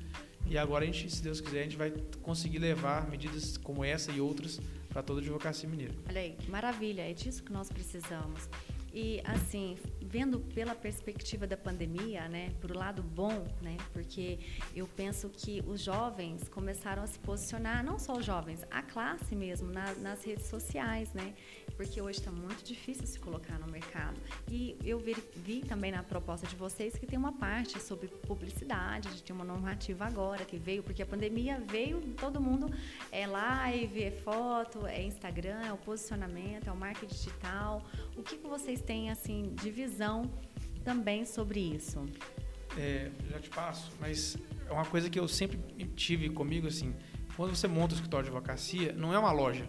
E 0.46 0.60
agora, 0.60 0.84
a 0.84 0.86
gente, 0.86 1.10
se 1.10 1.24
Deus 1.24 1.42
quiser, 1.42 1.62
a 1.62 1.64
gente 1.64 1.76
vai 1.76 1.92
conseguir 2.22 2.60
levar 2.60 3.10
medidas 3.10 3.58
como 3.58 3.84
essa 3.84 4.12
e 4.12 4.22
outras 4.22 4.60
para 4.96 5.04
toda 5.04 5.20
a 5.20 5.22
advocacia 5.22 5.68
mineira. 5.68 5.94
Olha 6.08 6.22
aí, 6.22 6.38
maravilha, 6.48 7.02
é 7.02 7.12
disso 7.12 7.44
que 7.44 7.52
nós 7.52 7.68
precisamos. 7.68 8.50
E 8.96 9.22
assim, 9.26 9.78
vendo 10.02 10.40
pela 10.40 10.74
perspectiva 10.74 11.46
da 11.46 11.58
pandemia, 11.58 12.30
né, 12.30 12.54
por 12.62 12.74
lado 12.74 13.04
bom, 13.04 13.46
né, 13.62 13.76
porque 13.92 14.40
eu 14.74 14.88
penso 14.88 15.30
que 15.30 15.62
os 15.68 15.82
jovens 15.82 16.48
começaram 16.48 17.04
a 17.04 17.08
se 17.08 17.20
posicionar, 17.20 17.84
não 17.84 18.00
só 18.00 18.14
os 18.14 18.26
jovens, 18.26 18.64
a 18.72 18.82
classe 18.82 19.36
mesmo, 19.36 19.70
na, 19.70 19.94
nas 19.96 20.24
redes 20.24 20.46
sociais, 20.48 21.12
né, 21.14 21.34
porque 21.76 22.02
hoje 22.02 22.20
está 22.20 22.32
muito 22.32 22.64
difícil 22.64 23.06
se 23.06 23.20
colocar 23.20 23.60
no 23.60 23.68
mercado. 23.68 24.18
E 24.50 24.78
eu 24.82 24.98
vi, 24.98 25.14
vi, 25.36 25.60
também 25.60 25.92
na 25.92 26.02
proposta 26.02 26.48
de 26.48 26.56
vocês 26.56 26.98
que 26.98 27.06
tem 27.06 27.20
uma 27.20 27.34
parte 27.34 27.82
sobre 27.82 28.08
publicidade, 28.08 29.10
a 29.10 29.12
gente 29.12 29.24
tem 29.24 29.36
uma 29.36 29.44
normativa 29.44 30.06
agora 30.06 30.46
que 30.46 30.58
veio, 30.58 30.82
porque 30.82 31.02
a 31.02 31.06
pandemia 31.06 31.60
veio, 31.60 32.00
todo 32.16 32.40
mundo 32.40 32.74
é 33.12 33.28
live, 33.28 34.04
é 34.04 34.12
foto, 34.12 34.88
é 34.88 35.04
Instagram, 35.04 35.66
é 35.66 35.74
o 35.74 35.78
posicionamento, 35.78 36.70
é 36.70 36.72
o 36.72 36.78
marketing 36.78 37.14
digital. 37.14 37.84
O 38.16 38.24
que, 38.24 38.38
que 38.38 38.48
vocês 38.48 38.85
têm 38.86 39.10
assim 39.10 39.54
de 39.62 39.70
visão 39.70 40.32
também 40.84 41.26
sobre 41.26 41.60
isso? 41.60 42.06
É, 42.78 43.10
já 43.30 43.40
te 43.40 43.50
passo, 43.50 43.92
mas 44.00 44.38
é 44.68 44.72
uma 44.72 44.86
coisa 44.86 45.10
que 45.10 45.20
eu 45.20 45.28
sempre 45.28 45.58
tive 45.96 46.30
comigo 46.30 46.68
assim. 46.68 46.94
Quando 47.36 47.56
você 47.56 47.68
monta 47.68 47.94
o 47.94 47.96
escritório 47.96 48.30
de 48.30 48.36
advocacia, 48.36 48.94
não 48.94 49.14
é 49.14 49.20
uma 49.20 49.32
loja. 49.32 49.68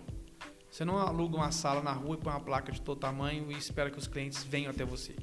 Você 0.70 0.84
não 0.84 0.98
aluga 0.98 1.36
uma 1.36 1.50
sala 1.50 1.82
na 1.82 1.92
rua 1.92 2.16
e 2.16 2.18
põe 2.18 2.32
uma 2.32 2.40
placa 2.40 2.70
de 2.70 2.80
todo 2.82 2.98
tamanho 2.98 3.50
e 3.50 3.56
espera 3.56 3.90
que 3.90 3.98
os 3.98 4.06
clientes 4.06 4.44
venham 4.44 4.70
até 4.70 4.84
você. 4.84 5.16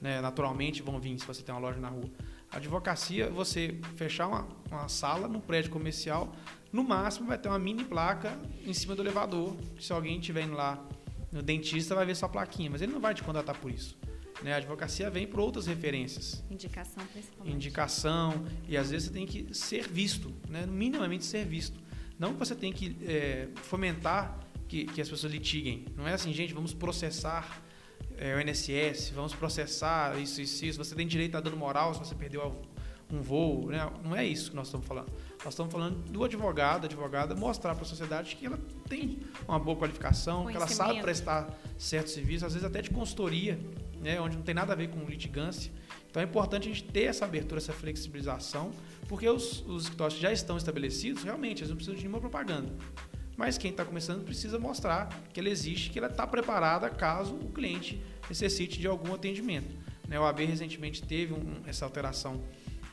Né? 0.00 0.20
Naturalmente 0.20 0.82
vão 0.82 0.98
vir 0.98 1.18
se 1.18 1.26
você 1.26 1.42
tem 1.42 1.54
uma 1.54 1.60
loja 1.60 1.78
na 1.78 1.88
rua. 1.88 2.10
A 2.50 2.56
advocacia, 2.56 3.30
você 3.30 3.78
fechar 3.96 4.26
uma, 4.26 4.48
uma 4.70 4.88
sala 4.88 5.28
num 5.28 5.40
prédio 5.40 5.70
comercial, 5.70 6.32
no 6.72 6.82
máximo 6.82 7.28
vai 7.28 7.38
ter 7.38 7.48
uma 7.48 7.58
mini 7.58 7.84
placa 7.84 8.38
em 8.64 8.72
cima 8.72 8.94
do 8.94 9.02
elevador. 9.02 9.56
Se 9.78 9.92
alguém 9.92 10.18
estiver 10.18 10.42
indo 10.42 10.54
lá 10.54 10.82
no 11.30 11.42
dentista, 11.42 11.94
vai 11.94 12.06
ver 12.06 12.14
sua 12.16 12.28
plaquinha, 12.28 12.70
mas 12.70 12.82
ele 12.82 12.92
não 12.92 13.00
vai 13.00 13.14
te 13.14 13.22
contratar 13.22 13.56
por 13.58 13.70
isso. 13.70 13.96
Né? 14.42 14.52
A 14.52 14.56
advocacia 14.56 15.10
vem 15.10 15.26
por 15.26 15.40
outras 15.40 15.66
referências. 15.66 16.42
Indicação 16.50 17.04
principalmente. 17.06 17.54
Indicação, 17.54 18.44
e 18.68 18.76
às 18.76 18.90
vezes 18.90 19.08
você 19.08 19.14
tem 19.14 19.26
que 19.26 19.54
ser 19.54 19.88
visto, 19.88 20.32
né? 20.48 20.66
minimamente 20.66 21.24
ser 21.24 21.44
visto. 21.44 21.78
Não 22.18 22.32
que 22.32 22.38
você 22.38 22.54
tem 22.54 22.72
que 22.72 22.96
é, 23.06 23.48
fomentar 23.62 24.40
que, 24.66 24.84
que 24.84 25.00
as 25.00 25.08
pessoas 25.08 25.32
litiguem. 25.32 25.86
Não 25.96 26.06
é 26.06 26.14
assim, 26.14 26.32
gente, 26.32 26.52
vamos 26.52 26.74
processar 26.74 27.62
é, 28.16 28.34
o 28.34 28.40
INSS, 28.40 29.10
vamos 29.10 29.34
processar 29.34 30.18
isso, 30.18 30.40
isso, 30.40 30.64
isso. 30.64 30.78
Você 30.78 30.94
tem 30.94 31.06
direito 31.06 31.36
a 31.36 31.40
dando 31.40 31.56
moral 31.56 31.94
se 31.94 32.00
você 32.00 32.14
perdeu 32.14 32.60
um 33.10 33.20
voo. 33.20 33.68
Né? 33.68 33.78
Não 34.04 34.14
é 34.14 34.26
isso 34.26 34.50
que 34.50 34.56
nós 34.56 34.66
estamos 34.66 34.86
falando. 34.86 35.10
Nós 35.44 35.54
estamos 35.54 35.72
falando 35.72 35.96
do 36.10 36.24
advogado, 36.24 36.86
advogada, 36.86 37.34
mostrar 37.34 37.74
para 37.74 37.84
a 37.84 37.86
sociedade 37.86 38.34
que 38.34 38.46
ela 38.46 38.58
tem 38.88 39.20
uma 39.46 39.58
boa 39.58 39.76
qualificação, 39.76 40.46
que 40.46 40.56
ela 40.56 40.66
sabe 40.66 41.00
prestar 41.00 41.56
certo 41.78 42.10
serviço, 42.10 42.44
às 42.44 42.54
vezes 42.54 42.66
até 42.66 42.82
de 42.82 42.90
consultoria, 42.90 43.58
né? 44.00 44.20
onde 44.20 44.36
não 44.36 44.42
tem 44.42 44.54
nada 44.54 44.72
a 44.72 44.76
ver 44.76 44.88
com 44.88 44.98
litigância. 45.04 45.70
Então 46.10 46.20
é 46.20 46.24
importante 46.24 46.68
a 46.68 46.72
gente 46.72 46.84
ter 46.84 47.04
essa 47.04 47.24
abertura, 47.24 47.60
essa 47.60 47.72
flexibilização, 47.72 48.72
porque 49.08 49.28
os, 49.28 49.64
os 49.66 49.84
escritórios 49.84 50.16
que 50.16 50.22
já 50.22 50.32
estão 50.32 50.56
estabelecidos, 50.56 51.22
realmente, 51.22 51.60
eles 51.60 51.70
não 51.70 51.76
precisam 51.76 51.96
de 51.96 52.02
nenhuma 52.02 52.20
propaganda. 52.20 52.72
Mas 53.36 53.56
quem 53.56 53.70
está 53.70 53.84
começando 53.84 54.24
precisa 54.24 54.58
mostrar 54.58 55.08
que 55.32 55.38
ela 55.38 55.48
existe, 55.48 55.90
que 55.90 55.98
ela 55.98 56.08
está 56.08 56.26
preparada 56.26 56.90
caso 56.90 57.36
o 57.36 57.52
cliente 57.52 58.02
necessite 58.28 58.80
de 58.80 58.88
algum 58.88 59.14
atendimento. 59.14 59.76
Né, 60.08 60.18
o 60.18 60.24
AB 60.24 60.44
recentemente 60.44 61.02
teve 61.02 61.34
um, 61.34 61.62
essa 61.64 61.84
alteração 61.84 62.42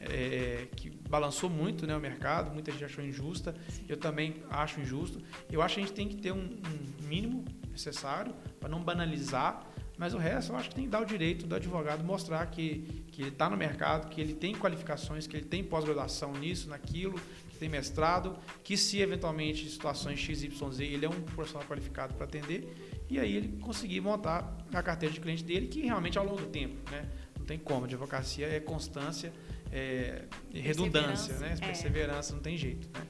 é, 0.01 0.67
que 0.75 0.89
balançou 1.09 1.49
muito 1.49 1.85
né, 1.87 1.95
o 1.95 1.99
mercado, 1.99 2.51
muita 2.51 2.71
gente 2.71 2.83
achou 2.83 3.03
injusta, 3.03 3.55
eu 3.87 3.97
também 3.97 4.43
acho 4.49 4.79
injusto. 4.79 5.21
Eu 5.51 5.61
acho 5.61 5.75
que 5.75 5.81
a 5.81 5.83
gente 5.83 5.95
tem 5.95 6.07
que 6.07 6.17
ter 6.17 6.31
um, 6.31 6.37
um 6.37 7.07
mínimo 7.07 7.45
necessário 7.69 8.33
para 8.59 8.69
não 8.69 8.81
banalizar, 8.81 9.65
mas 9.97 10.13
o 10.13 10.17
resto 10.17 10.51
eu 10.51 10.57
acho 10.57 10.69
que 10.69 10.75
tem 10.75 10.85
que 10.85 10.89
dar 10.89 11.01
o 11.01 11.05
direito 11.05 11.47
do 11.47 11.55
advogado 11.55 12.03
mostrar 12.03 12.45
que, 12.47 13.03
que 13.11 13.21
ele 13.21 13.29
está 13.29 13.49
no 13.49 13.55
mercado, 13.55 14.09
que 14.09 14.19
ele 14.19 14.33
tem 14.33 14.53
qualificações, 14.53 15.25
que 15.27 15.37
ele 15.37 15.45
tem 15.45 15.63
pós-graduação 15.63 16.33
nisso, 16.33 16.69
naquilo, 16.69 17.19
que 17.49 17.57
tem 17.57 17.69
mestrado, 17.69 18.37
que 18.63 18.75
se 18.75 18.99
eventualmente 18.99 19.65
em 19.65 19.69
situações 19.69 20.19
XYZ 20.19 20.79
ele 20.79 21.05
é 21.05 21.09
um 21.09 21.21
profissional 21.21 21.67
qualificado 21.67 22.13
para 22.13 22.25
atender, 22.25 22.75
e 23.09 23.19
aí 23.19 23.35
ele 23.35 23.57
conseguir 23.59 24.01
montar 24.01 24.57
a 24.73 24.83
carteira 24.83 25.13
de 25.13 25.21
cliente 25.21 25.43
dele, 25.43 25.67
que 25.67 25.81
realmente 25.81 26.17
ao 26.17 26.25
longo 26.25 26.41
do 26.41 26.47
tempo, 26.47 26.75
né? 26.91 27.09
Não 27.37 27.45
tem 27.45 27.57
como, 27.57 27.83
a 27.83 27.85
advocacia 27.85 28.47
é 28.47 28.59
constância, 28.59 29.31
é 29.71 30.23
redundância, 30.53 31.35
né? 31.37 31.55
É. 31.59 31.65
Perseverança, 31.65 32.33
não 32.33 32.41
tem 32.41 32.57
jeito, 32.57 32.87
né? 32.93 33.05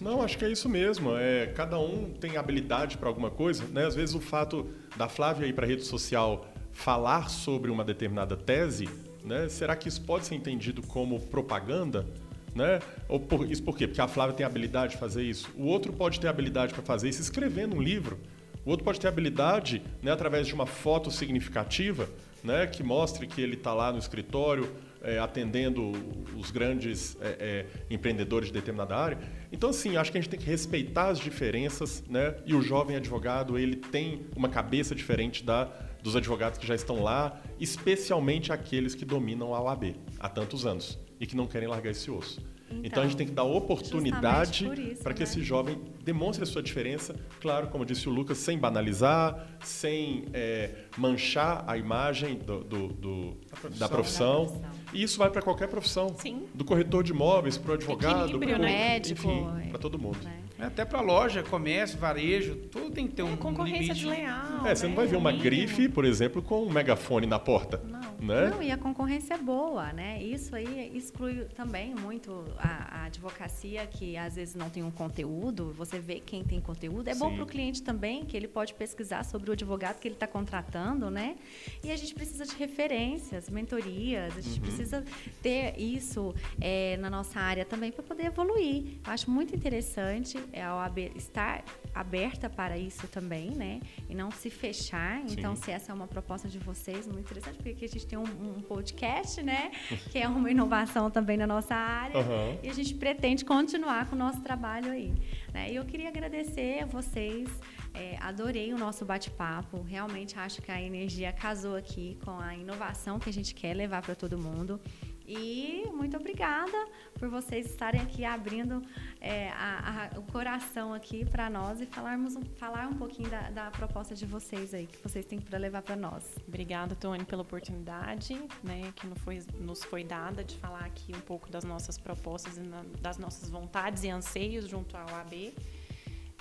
Não, 0.00 0.22
acho 0.22 0.36
que 0.36 0.44
é 0.44 0.50
isso 0.50 0.68
mesmo. 0.68 1.16
É, 1.16 1.46
cada 1.46 1.78
um 1.78 2.10
tem 2.10 2.36
habilidade 2.36 2.98
para 2.98 3.08
alguma 3.08 3.30
coisa. 3.30 3.64
Né? 3.66 3.86
Às 3.86 3.94
vezes 3.94 4.14
o 4.14 4.20
fato 4.20 4.68
da 4.96 5.08
Flávia 5.08 5.46
ir 5.46 5.52
para 5.52 5.64
a 5.64 5.68
rede 5.68 5.84
social 5.84 6.46
falar 6.72 7.30
sobre 7.30 7.70
uma 7.70 7.84
determinada 7.84 8.36
tese, 8.36 8.88
né? 9.24 9.48
será 9.48 9.76
que 9.76 9.88
isso 9.88 10.02
pode 10.02 10.26
ser 10.26 10.34
entendido 10.34 10.82
como 10.82 11.20
propaganda? 11.20 12.06
Né? 12.54 12.80
Ou 13.08 13.20
por, 13.20 13.50
isso 13.50 13.62
por 13.62 13.76
quê? 13.76 13.86
Porque 13.86 14.00
a 14.00 14.08
Flávia 14.08 14.34
tem 14.34 14.46
habilidade 14.46 14.92
de 14.92 14.98
fazer 14.98 15.22
isso. 15.22 15.48
O 15.56 15.66
outro 15.66 15.92
pode 15.92 16.18
ter 16.18 16.28
habilidade 16.28 16.72
para 16.72 16.82
fazer 16.82 17.08
isso 17.08 17.20
escrevendo 17.20 17.76
um 17.76 17.82
livro. 17.82 18.18
O 18.64 18.70
outro 18.70 18.84
pode 18.84 18.98
ter 18.98 19.08
habilidade, 19.08 19.82
né, 20.02 20.10
através 20.10 20.46
de 20.46 20.54
uma 20.54 20.66
foto 20.66 21.10
significativa, 21.10 22.08
né, 22.42 22.66
que 22.66 22.82
mostre 22.82 23.26
que 23.26 23.40
ele 23.40 23.54
está 23.54 23.74
lá 23.74 23.92
no 23.92 23.98
escritório 23.98 24.70
é, 25.04 25.18
atendendo 25.18 25.92
os 26.36 26.50
grandes 26.50 27.16
é, 27.20 27.36
é, 27.38 27.66
empreendedores 27.90 28.48
de 28.48 28.54
determinada 28.54 28.96
área. 28.96 29.18
Então, 29.52 29.70
assim, 29.70 29.96
acho 29.96 30.10
que 30.10 30.18
a 30.18 30.20
gente 30.20 30.30
tem 30.30 30.40
que 30.40 30.46
respeitar 30.46 31.08
as 31.08 31.18
diferenças, 31.18 32.02
né? 32.08 32.34
E 32.44 32.54
o 32.54 32.62
jovem 32.62 32.96
advogado, 32.96 33.58
ele 33.58 33.76
tem 33.76 34.26
uma 34.34 34.48
cabeça 34.48 34.94
diferente 34.94 35.44
da 35.44 35.70
dos 36.04 36.14
advogados 36.14 36.58
que 36.58 36.66
já 36.66 36.74
estão 36.74 37.02
lá, 37.02 37.40
especialmente 37.58 38.52
aqueles 38.52 38.94
que 38.94 39.06
dominam 39.06 39.54
a 39.54 39.62
OAB 39.62 39.96
há 40.20 40.28
tantos 40.28 40.66
anos 40.66 40.98
e 41.18 41.26
que 41.26 41.34
não 41.34 41.46
querem 41.46 41.66
largar 41.66 41.92
esse 41.92 42.10
osso. 42.10 42.42
Então, 42.68 42.84
então 42.84 43.02
a 43.02 43.06
gente 43.06 43.16
tem 43.16 43.26
que 43.26 43.32
dar 43.32 43.44
oportunidade 43.44 44.68
para 45.02 45.14
que 45.14 45.20
né? 45.20 45.24
esse 45.24 45.42
jovem 45.42 45.80
demonstre 46.02 46.42
a 46.42 46.46
sua 46.46 46.62
diferença, 46.62 47.14
claro, 47.40 47.68
como 47.68 47.84
disse 47.84 48.08
o 48.08 48.12
Lucas, 48.12 48.38
sem 48.38 48.58
banalizar, 48.58 49.46
sem 49.62 50.26
é, 50.32 50.70
manchar 50.96 51.64
a 51.66 51.76
imagem 51.76 52.36
do, 52.36 52.64
do, 52.64 52.88
do 52.88 53.36
da, 53.50 53.56
profissão. 53.56 53.78
da, 53.78 53.88
profissão. 53.88 54.62
E 54.94 55.02
isso 55.02 55.18
vai 55.18 55.28
para 55.30 55.42
qualquer 55.42 55.68
profissão. 55.68 56.14
Sim. 56.18 56.44
Do 56.54 56.64
corretor 56.64 57.02
de 57.02 57.12
imóveis 57.12 57.58
para 57.58 57.72
o 57.72 57.74
advogado, 57.74 58.38
para 58.38 58.58
né? 58.58 58.58
médico, 58.58 59.28
para 59.70 59.78
todo 59.78 59.98
mundo. 59.98 60.18
É. 60.26 60.44
É, 60.58 60.66
até 60.66 60.84
para 60.84 61.00
loja, 61.00 61.42
comércio, 61.42 61.98
varejo, 61.98 62.54
tudo 62.70 62.90
tem 62.90 63.08
que 63.08 63.14
ter 63.14 63.22
é, 63.22 63.24
um 63.24 63.36
concorrência 63.36 63.92
limite. 63.92 64.06
desleal. 64.06 64.66
É, 64.66 64.74
você 64.74 64.86
não 64.86 64.94
vai 64.94 65.06
ver 65.06 65.16
uma 65.16 65.32
grife, 65.32 65.88
por 65.88 66.04
exemplo, 66.04 66.40
com 66.40 66.62
um 66.62 66.70
megafone 66.70 67.26
na 67.26 67.38
porta. 67.38 67.82
Não. 67.84 68.03
Né? 68.24 68.50
Não, 68.50 68.62
e 68.62 68.70
a 68.70 68.76
concorrência 68.76 69.34
é 69.34 69.38
boa, 69.38 69.92
né? 69.92 70.22
Isso 70.22 70.54
aí 70.54 70.90
exclui 70.96 71.44
também 71.54 71.94
muito 71.94 72.44
a, 72.58 73.02
a 73.02 73.04
advocacia, 73.04 73.86
que 73.86 74.16
às 74.16 74.36
vezes 74.36 74.54
não 74.54 74.70
tem 74.70 74.82
um 74.82 74.90
conteúdo, 74.90 75.72
você 75.72 75.98
vê 75.98 76.20
quem 76.20 76.42
tem 76.42 76.60
conteúdo. 76.60 77.08
É 77.08 77.14
Sim. 77.14 77.20
bom 77.20 77.34
para 77.34 77.44
o 77.44 77.46
cliente 77.46 77.82
também, 77.82 78.24
que 78.24 78.36
ele 78.36 78.48
pode 78.48 78.74
pesquisar 78.74 79.24
sobre 79.24 79.50
o 79.50 79.52
advogado 79.52 79.98
que 79.98 80.08
ele 80.08 80.14
está 80.14 80.26
contratando, 80.26 81.10
né? 81.10 81.36
E 81.82 81.90
a 81.90 81.96
gente 81.96 82.14
precisa 82.14 82.44
de 82.44 82.54
referências, 82.56 83.48
mentorias, 83.48 84.36
a 84.36 84.40
gente 84.40 84.56
uhum. 84.56 84.62
precisa 84.62 85.04
ter 85.42 85.78
isso 85.78 86.34
é, 86.60 86.96
na 86.98 87.10
nossa 87.10 87.38
área 87.40 87.64
também 87.64 87.92
para 87.92 88.02
poder 88.02 88.26
evoluir. 88.26 88.98
Eu 89.04 89.12
acho 89.12 89.30
muito 89.30 89.54
interessante 89.54 90.38
é, 90.52 90.62
a 90.62 90.76
OAB 90.76 90.98
estar 91.16 91.64
aberta 91.94 92.50
para 92.50 92.76
isso 92.76 93.06
também, 93.08 93.50
né? 93.50 93.80
E 94.08 94.14
não 94.14 94.30
se 94.30 94.50
fechar. 94.50 95.20
Então, 95.30 95.54
Sim. 95.54 95.62
se 95.62 95.70
essa 95.70 95.92
é 95.92 95.94
uma 95.94 96.08
proposta 96.08 96.48
de 96.48 96.58
vocês, 96.58 97.06
muito 97.06 97.20
interessante, 97.20 97.56
porque 97.56 97.84
a 97.84 97.88
gente 97.88 98.06
tem 98.06 98.13
um, 98.16 98.22
um 98.22 98.60
podcast, 98.60 99.42
né? 99.42 99.70
Que 100.10 100.18
é 100.18 100.28
uma 100.28 100.50
inovação 100.50 101.10
também 101.10 101.36
na 101.36 101.46
nossa 101.46 101.74
área. 101.74 102.20
Uhum. 102.20 102.58
E 102.62 102.68
a 102.68 102.72
gente 102.72 102.94
pretende 102.94 103.44
continuar 103.44 104.08
com 104.08 104.14
o 104.14 104.18
nosso 104.18 104.40
trabalho 104.42 104.92
aí. 104.92 105.12
Né? 105.52 105.72
E 105.72 105.76
eu 105.76 105.84
queria 105.84 106.08
agradecer 106.08 106.82
a 106.82 106.86
vocês. 106.86 107.48
É, 107.92 108.16
adorei 108.20 108.72
o 108.72 108.78
nosso 108.78 109.04
bate-papo. 109.04 109.82
Realmente 109.82 110.38
acho 110.38 110.60
que 110.60 110.70
a 110.70 110.80
energia 110.80 111.32
casou 111.32 111.76
aqui 111.76 112.18
com 112.24 112.38
a 112.38 112.54
inovação 112.54 113.18
que 113.18 113.30
a 113.30 113.32
gente 113.32 113.54
quer 113.54 113.74
levar 113.74 114.02
para 114.02 114.14
todo 114.14 114.36
mundo. 114.36 114.80
E 115.26 115.88
muito 115.92 116.16
obrigada 116.16 116.86
por 117.18 117.28
vocês 117.28 117.66
estarem 117.66 118.00
aqui 118.00 118.24
abrindo 118.24 118.82
é, 119.20 119.48
a, 119.50 120.10
a, 120.14 120.18
o 120.18 120.22
coração 120.24 120.92
aqui 120.92 121.24
para 121.24 121.48
nós 121.48 121.80
e 121.80 121.86
falarmos, 121.86 122.36
falar 122.56 122.88
um 122.88 122.94
pouquinho 122.94 123.30
da, 123.30 123.50
da, 123.50 123.70
proposta 123.70 124.14
de 124.14 124.26
vocês 124.26 124.74
aí, 124.74 124.86
que 124.86 125.02
vocês 125.02 125.24
têm 125.24 125.40
para 125.40 125.58
levar 125.58 125.80
para 125.80 125.96
nós. 125.96 126.24
Obrigada, 126.46 126.94
Tony, 126.94 127.24
pela 127.24 127.42
oportunidade 127.42 128.34
né, 128.62 128.92
que 128.94 129.06
nos 129.06 129.18
foi, 129.20 129.42
nos 129.60 129.82
foi 129.82 130.04
dada 130.04 130.44
de 130.44 130.56
falar 130.58 130.84
aqui 130.84 131.14
um 131.16 131.20
pouco 131.20 131.50
das 131.50 131.64
nossas 131.64 131.96
propostas 131.96 132.60
das 133.00 133.16
nossas 133.16 133.48
vontades 133.48 134.04
e 134.04 134.10
anseios 134.10 134.68
junto 134.68 134.94
ao 134.96 135.08
AB. 135.20 135.54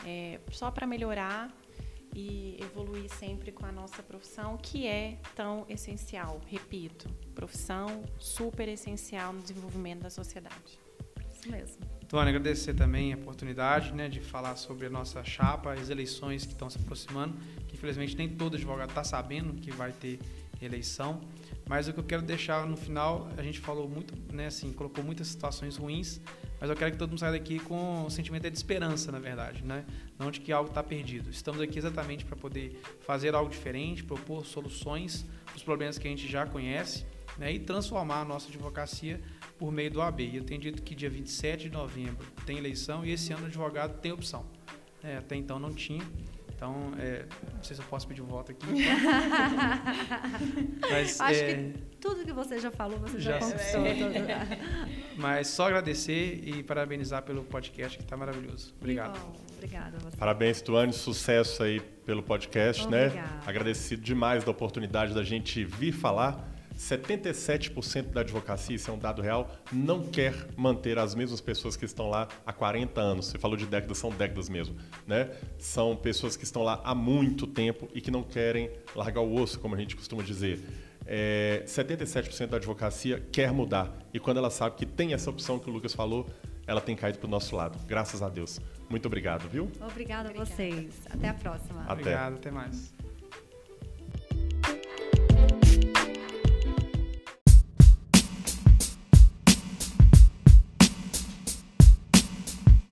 É, 0.05 0.41
só 0.51 0.69
para 0.69 0.85
melhorar 0.85 1.49
e 2.15 2.57
evoluir 2.61 3.09
sempre 3.09 3.51
com 3.51 3.65
a 3.65 3.71
nossa 3.71 4.03
profissão, 4.03 4.57
que 4.57 4.87
é 4.87 5.17
tão 5.35 5.65
essencial. 5.67 6.41
Repito, 6.47 7.09
profissão 7.33 8.03
super 8.17 8.67
essencial 8.67 9.33
no 9.33 9.41
desenvolvimento 9.41 10.01
da 10.01 10.09
sociedade. 10.09 10.79
Isso 11.33 11.49
mesmo. 11.49 11.77
Tony, 12.07 12.29
agradecer 12.29 12.75
também 12.75 13.11
a 13.11 13.17
oportunidade 13.17 13.91
né, 13.91 14.07
de 14.07 14.19
falar 14.19 14.55
sobre 14.55 14.85
a 14.85 14.89
nossa 14.89 15.23
chapa, 15.23 15.73
as 15.73 15.89
eleições 15.89 16.45
que 16.45 16.51
estão 16.51 16.69
se 16.69 16.77
aproximando, 16.77 17.35
que 17.67 17.75
infelizmente 17.75 18.15
nem 18.15 18.29
todo 18.29 18.55
advogado 18.55 18.89
está 18.89 19.03
sabendo 19.03 19.53
que 19.53 19.71
vai 19.71 19.91
ter 19.91 20.19
eleição. 20.61 21.21
Mas 21.67 21.87
o 21.87 21.93
que 21.93 21.99
eu 21.99 22.03
quero 22.03 22.21
deixar 22.21 22.65
no 22.67 22.77
final, 22.77 23.29
a 23.37 23.41
gente 23.41 23.59
falou 23.59 23.89
muito, 23.89 24.13
né, 24.33 24.47
assim, 24.47 24.71
colocou 24.71 25.03
muitas 25.03 25.27
situações 25.27 25.77
ruins, 25.77 26.21
mas 26.63 26.69
eu 26.69 26.77
quero 26.77 26.93
que 26.93 26.97
todo 26.97 27.09
mundo 27.09 27.19
saia 27.19 27.33
daqui 27.33 27.59
com 27.59 28.05
um 28.05 28.09
sentimento 28.09 28.49
de 28.49 28.55
esperança, 28.55 29.11
na 29.11 29.19
verdade, 29.19 29.61
né? 29.65 29.83
Não 30.17 30.31
de 30.31 30.39
que 30.39 30.49
algo 30.49 30.69
está 30.69 30.81
perdido. 30.81 31.29
Estamos 31.29 31.59
aqui 31.59 31.77
exatamente 31.77 32.23
para 32.23 32.37
poder 32.37 32.81
fazer 33.01 33.35
algo 33.35 33.51
diferente, 33.51 34.01
propor 34.01 34.45
soluções 34.45 35.25
para 35.43 35.57
os 35.57 35.61
problemas 35.61 35.97
que 35.97 36.07
a 36.07 36.09
gente 36.09 36.25
já 36.25 36.45
conhece 36.45 37.05
né, 37.37 37.51
e 37.51 37.59
transformar 37.59 38.21
a 38.21 38.23
nossa 38.23 38.47
advocacia 38.47 39.19
por 39.59 39.73
meio 39.73 39.91
do 39.91 40.01
AB. 40.01 40.23
E 40.23 40.37
eu 40.37 40.45
tenho 40.45 40.61
dito 40.61 40.81
que 40.83 40.95
dia 40.95 41.09
27 41.09 41.63
de 41.63 41.69
novembro 41.69 42.25
tem 42.45 42.59
eleição 42.59 43.03
e 43.03 43.11
esse 43.11 43.33
ano 43.33 43.43
o 43.43 43.47
advogado 43.47 43.99
tem 43.99 44.13
opção. 44.13 44.45
É, 45.03 45.17
até 45.17 45.35
então 45.35 45.59
não 45.59 45.73
tinha. 45.73 46.01
Então, 46.55 46.93
é, 46.97 47.25
não 47.55 47.63
sei 47.63 47.75
se 47.75 47.81
eu 47.81 47.87
posso 47.87 48.07
pedir 48.07 48.21
voto 48.21 48.51
aqui. 48.51 48.65
Mas, 50.89 51.19
Acho 51.19 51.39
é, 51.41 51.53
que 51.53 51.73
tudo 51.99 52.23
que 52.23 52.31
você 52.31 52.59
já 52.59 52.71
falou, 52.71 52.99
você 52.99 53.19
já, 53.19 53.33
já 53.33 53.39
conquistou. 53.39 53.81
Mas 55.17 55.47
só 55.47 55.67
agradecer 55.67 56.41
e 56.43 56.63
parabenizar 56.63 57.23
pelo 57.23 57.43
podcast, 57.43 57.97
que 57.97 58.03
está 58.03 58.15
maravilhoso. 58.15 58.73
Obrigado. 58.79 59.19
Obrigada 59.55 59.97
a 59.97 59.99
você. 59.99 60.17
Parabéns, 60.17 60.61
Tuane. 60.61 60.93
Sucesso 60.93 61.63
aí 61.63 61.79
pelo 61.79 62.21
podcast, 62.21 62.87
né? 62.87 63.07
Obrigada. 63.07 63.35
né? 63.35 63.41
Agradecido 63.45 64.01
demais 64.01 64.43
da 64.43 64.51
oportunidade 64.51 65.13
da 65.13 65.23
gente 65.23 65.63
vir 65.63 65.91
falar 65.91 66.52
77% 66.77 68.11
da 68.11 68.21
advocacia, 68.21 68.75
isso 68.75 68.89
é 68.89 68.93
um 68.93 68.97
dado 68.97 69.21
real, 69.21 69.49
não 69.71 70.03
quer 70.03 70.33
manter 70.55 70.97
as 70.97 71.15
mesmas 71.15 71.41
pessoas 71.41 71.75
que 71.75 71.85
estão 71.85 72.09
lá 72.09 72.27
há 72.45 72.53
40 72.53 72.99
anos. 72.99 73.27
Você 73.27 73.37
falou 73.37 73.55
de 73.55 73.65
décadas, 73.65 73.97
são 73.97 74.09
décadas 74.09 74.49
mesmo, 74.49 74.75
né? 75.07 75.31
São 75.57 75.95
pessoas 75.95 76.35
que 76.35 76.43
estão 76.43 76.63
lá 76.63 76.81
há 76.83 76.93
muito 76.93 77.47
tempo 77.47 77.87
e 77.93 78.01
que 78.01 78.11
não 78.11 78.23
querem 78.23 78.69
largar 78.95 79.21
o 79.21 79.35
osso, 79.35 79.59
como 79.59 79.75
a 79.75 79.77
gente 79.77 79.95
costuma 79.95 80.23
dizer. 80.23 80.59
É, 81.05 81.63
77% 81.65 82.47
da 82.47 82.57
advocacia 82.57 83.19
quer 83.31 83.51
mudar 83.51 83.91
e 84.13 84.19
quando 84.19 84.37
ela 84.37 84.49
sabe 84.49 84.77
que 84.77 84.85
tem 84.85 85.13
essa 85.13 85.29
opção 85.29 85.59
que 85.59 85.69
o 85.69 85.73
Lucas 85.73 85.93
falou, 85.93 86.29
ela 86.65 86.79
tem 86.79 86.95
caído 86.95 87.19
para 87.19 87.27
o 87.27 87.29
nosso 87.29 87.55
lado. 87.55 87.77
Graças 87.85 88.21
a 88.21 88.29
Deus. 88.29 88.59
Muito 88.89 89.05
obrigado, 89.05 89.49
viu? 89.49 89.69
Obrigada 89.81 90.29
a 90.29 90.33
vocês. 90.33 91.01
Até 91.09 91.27
a 91.29 91.33
próxima. 91.33 91.81
Até. 91.83 91.93
Obrigado, 91.93 92.35
até 92.35 92.51
mais. 92.51 92.92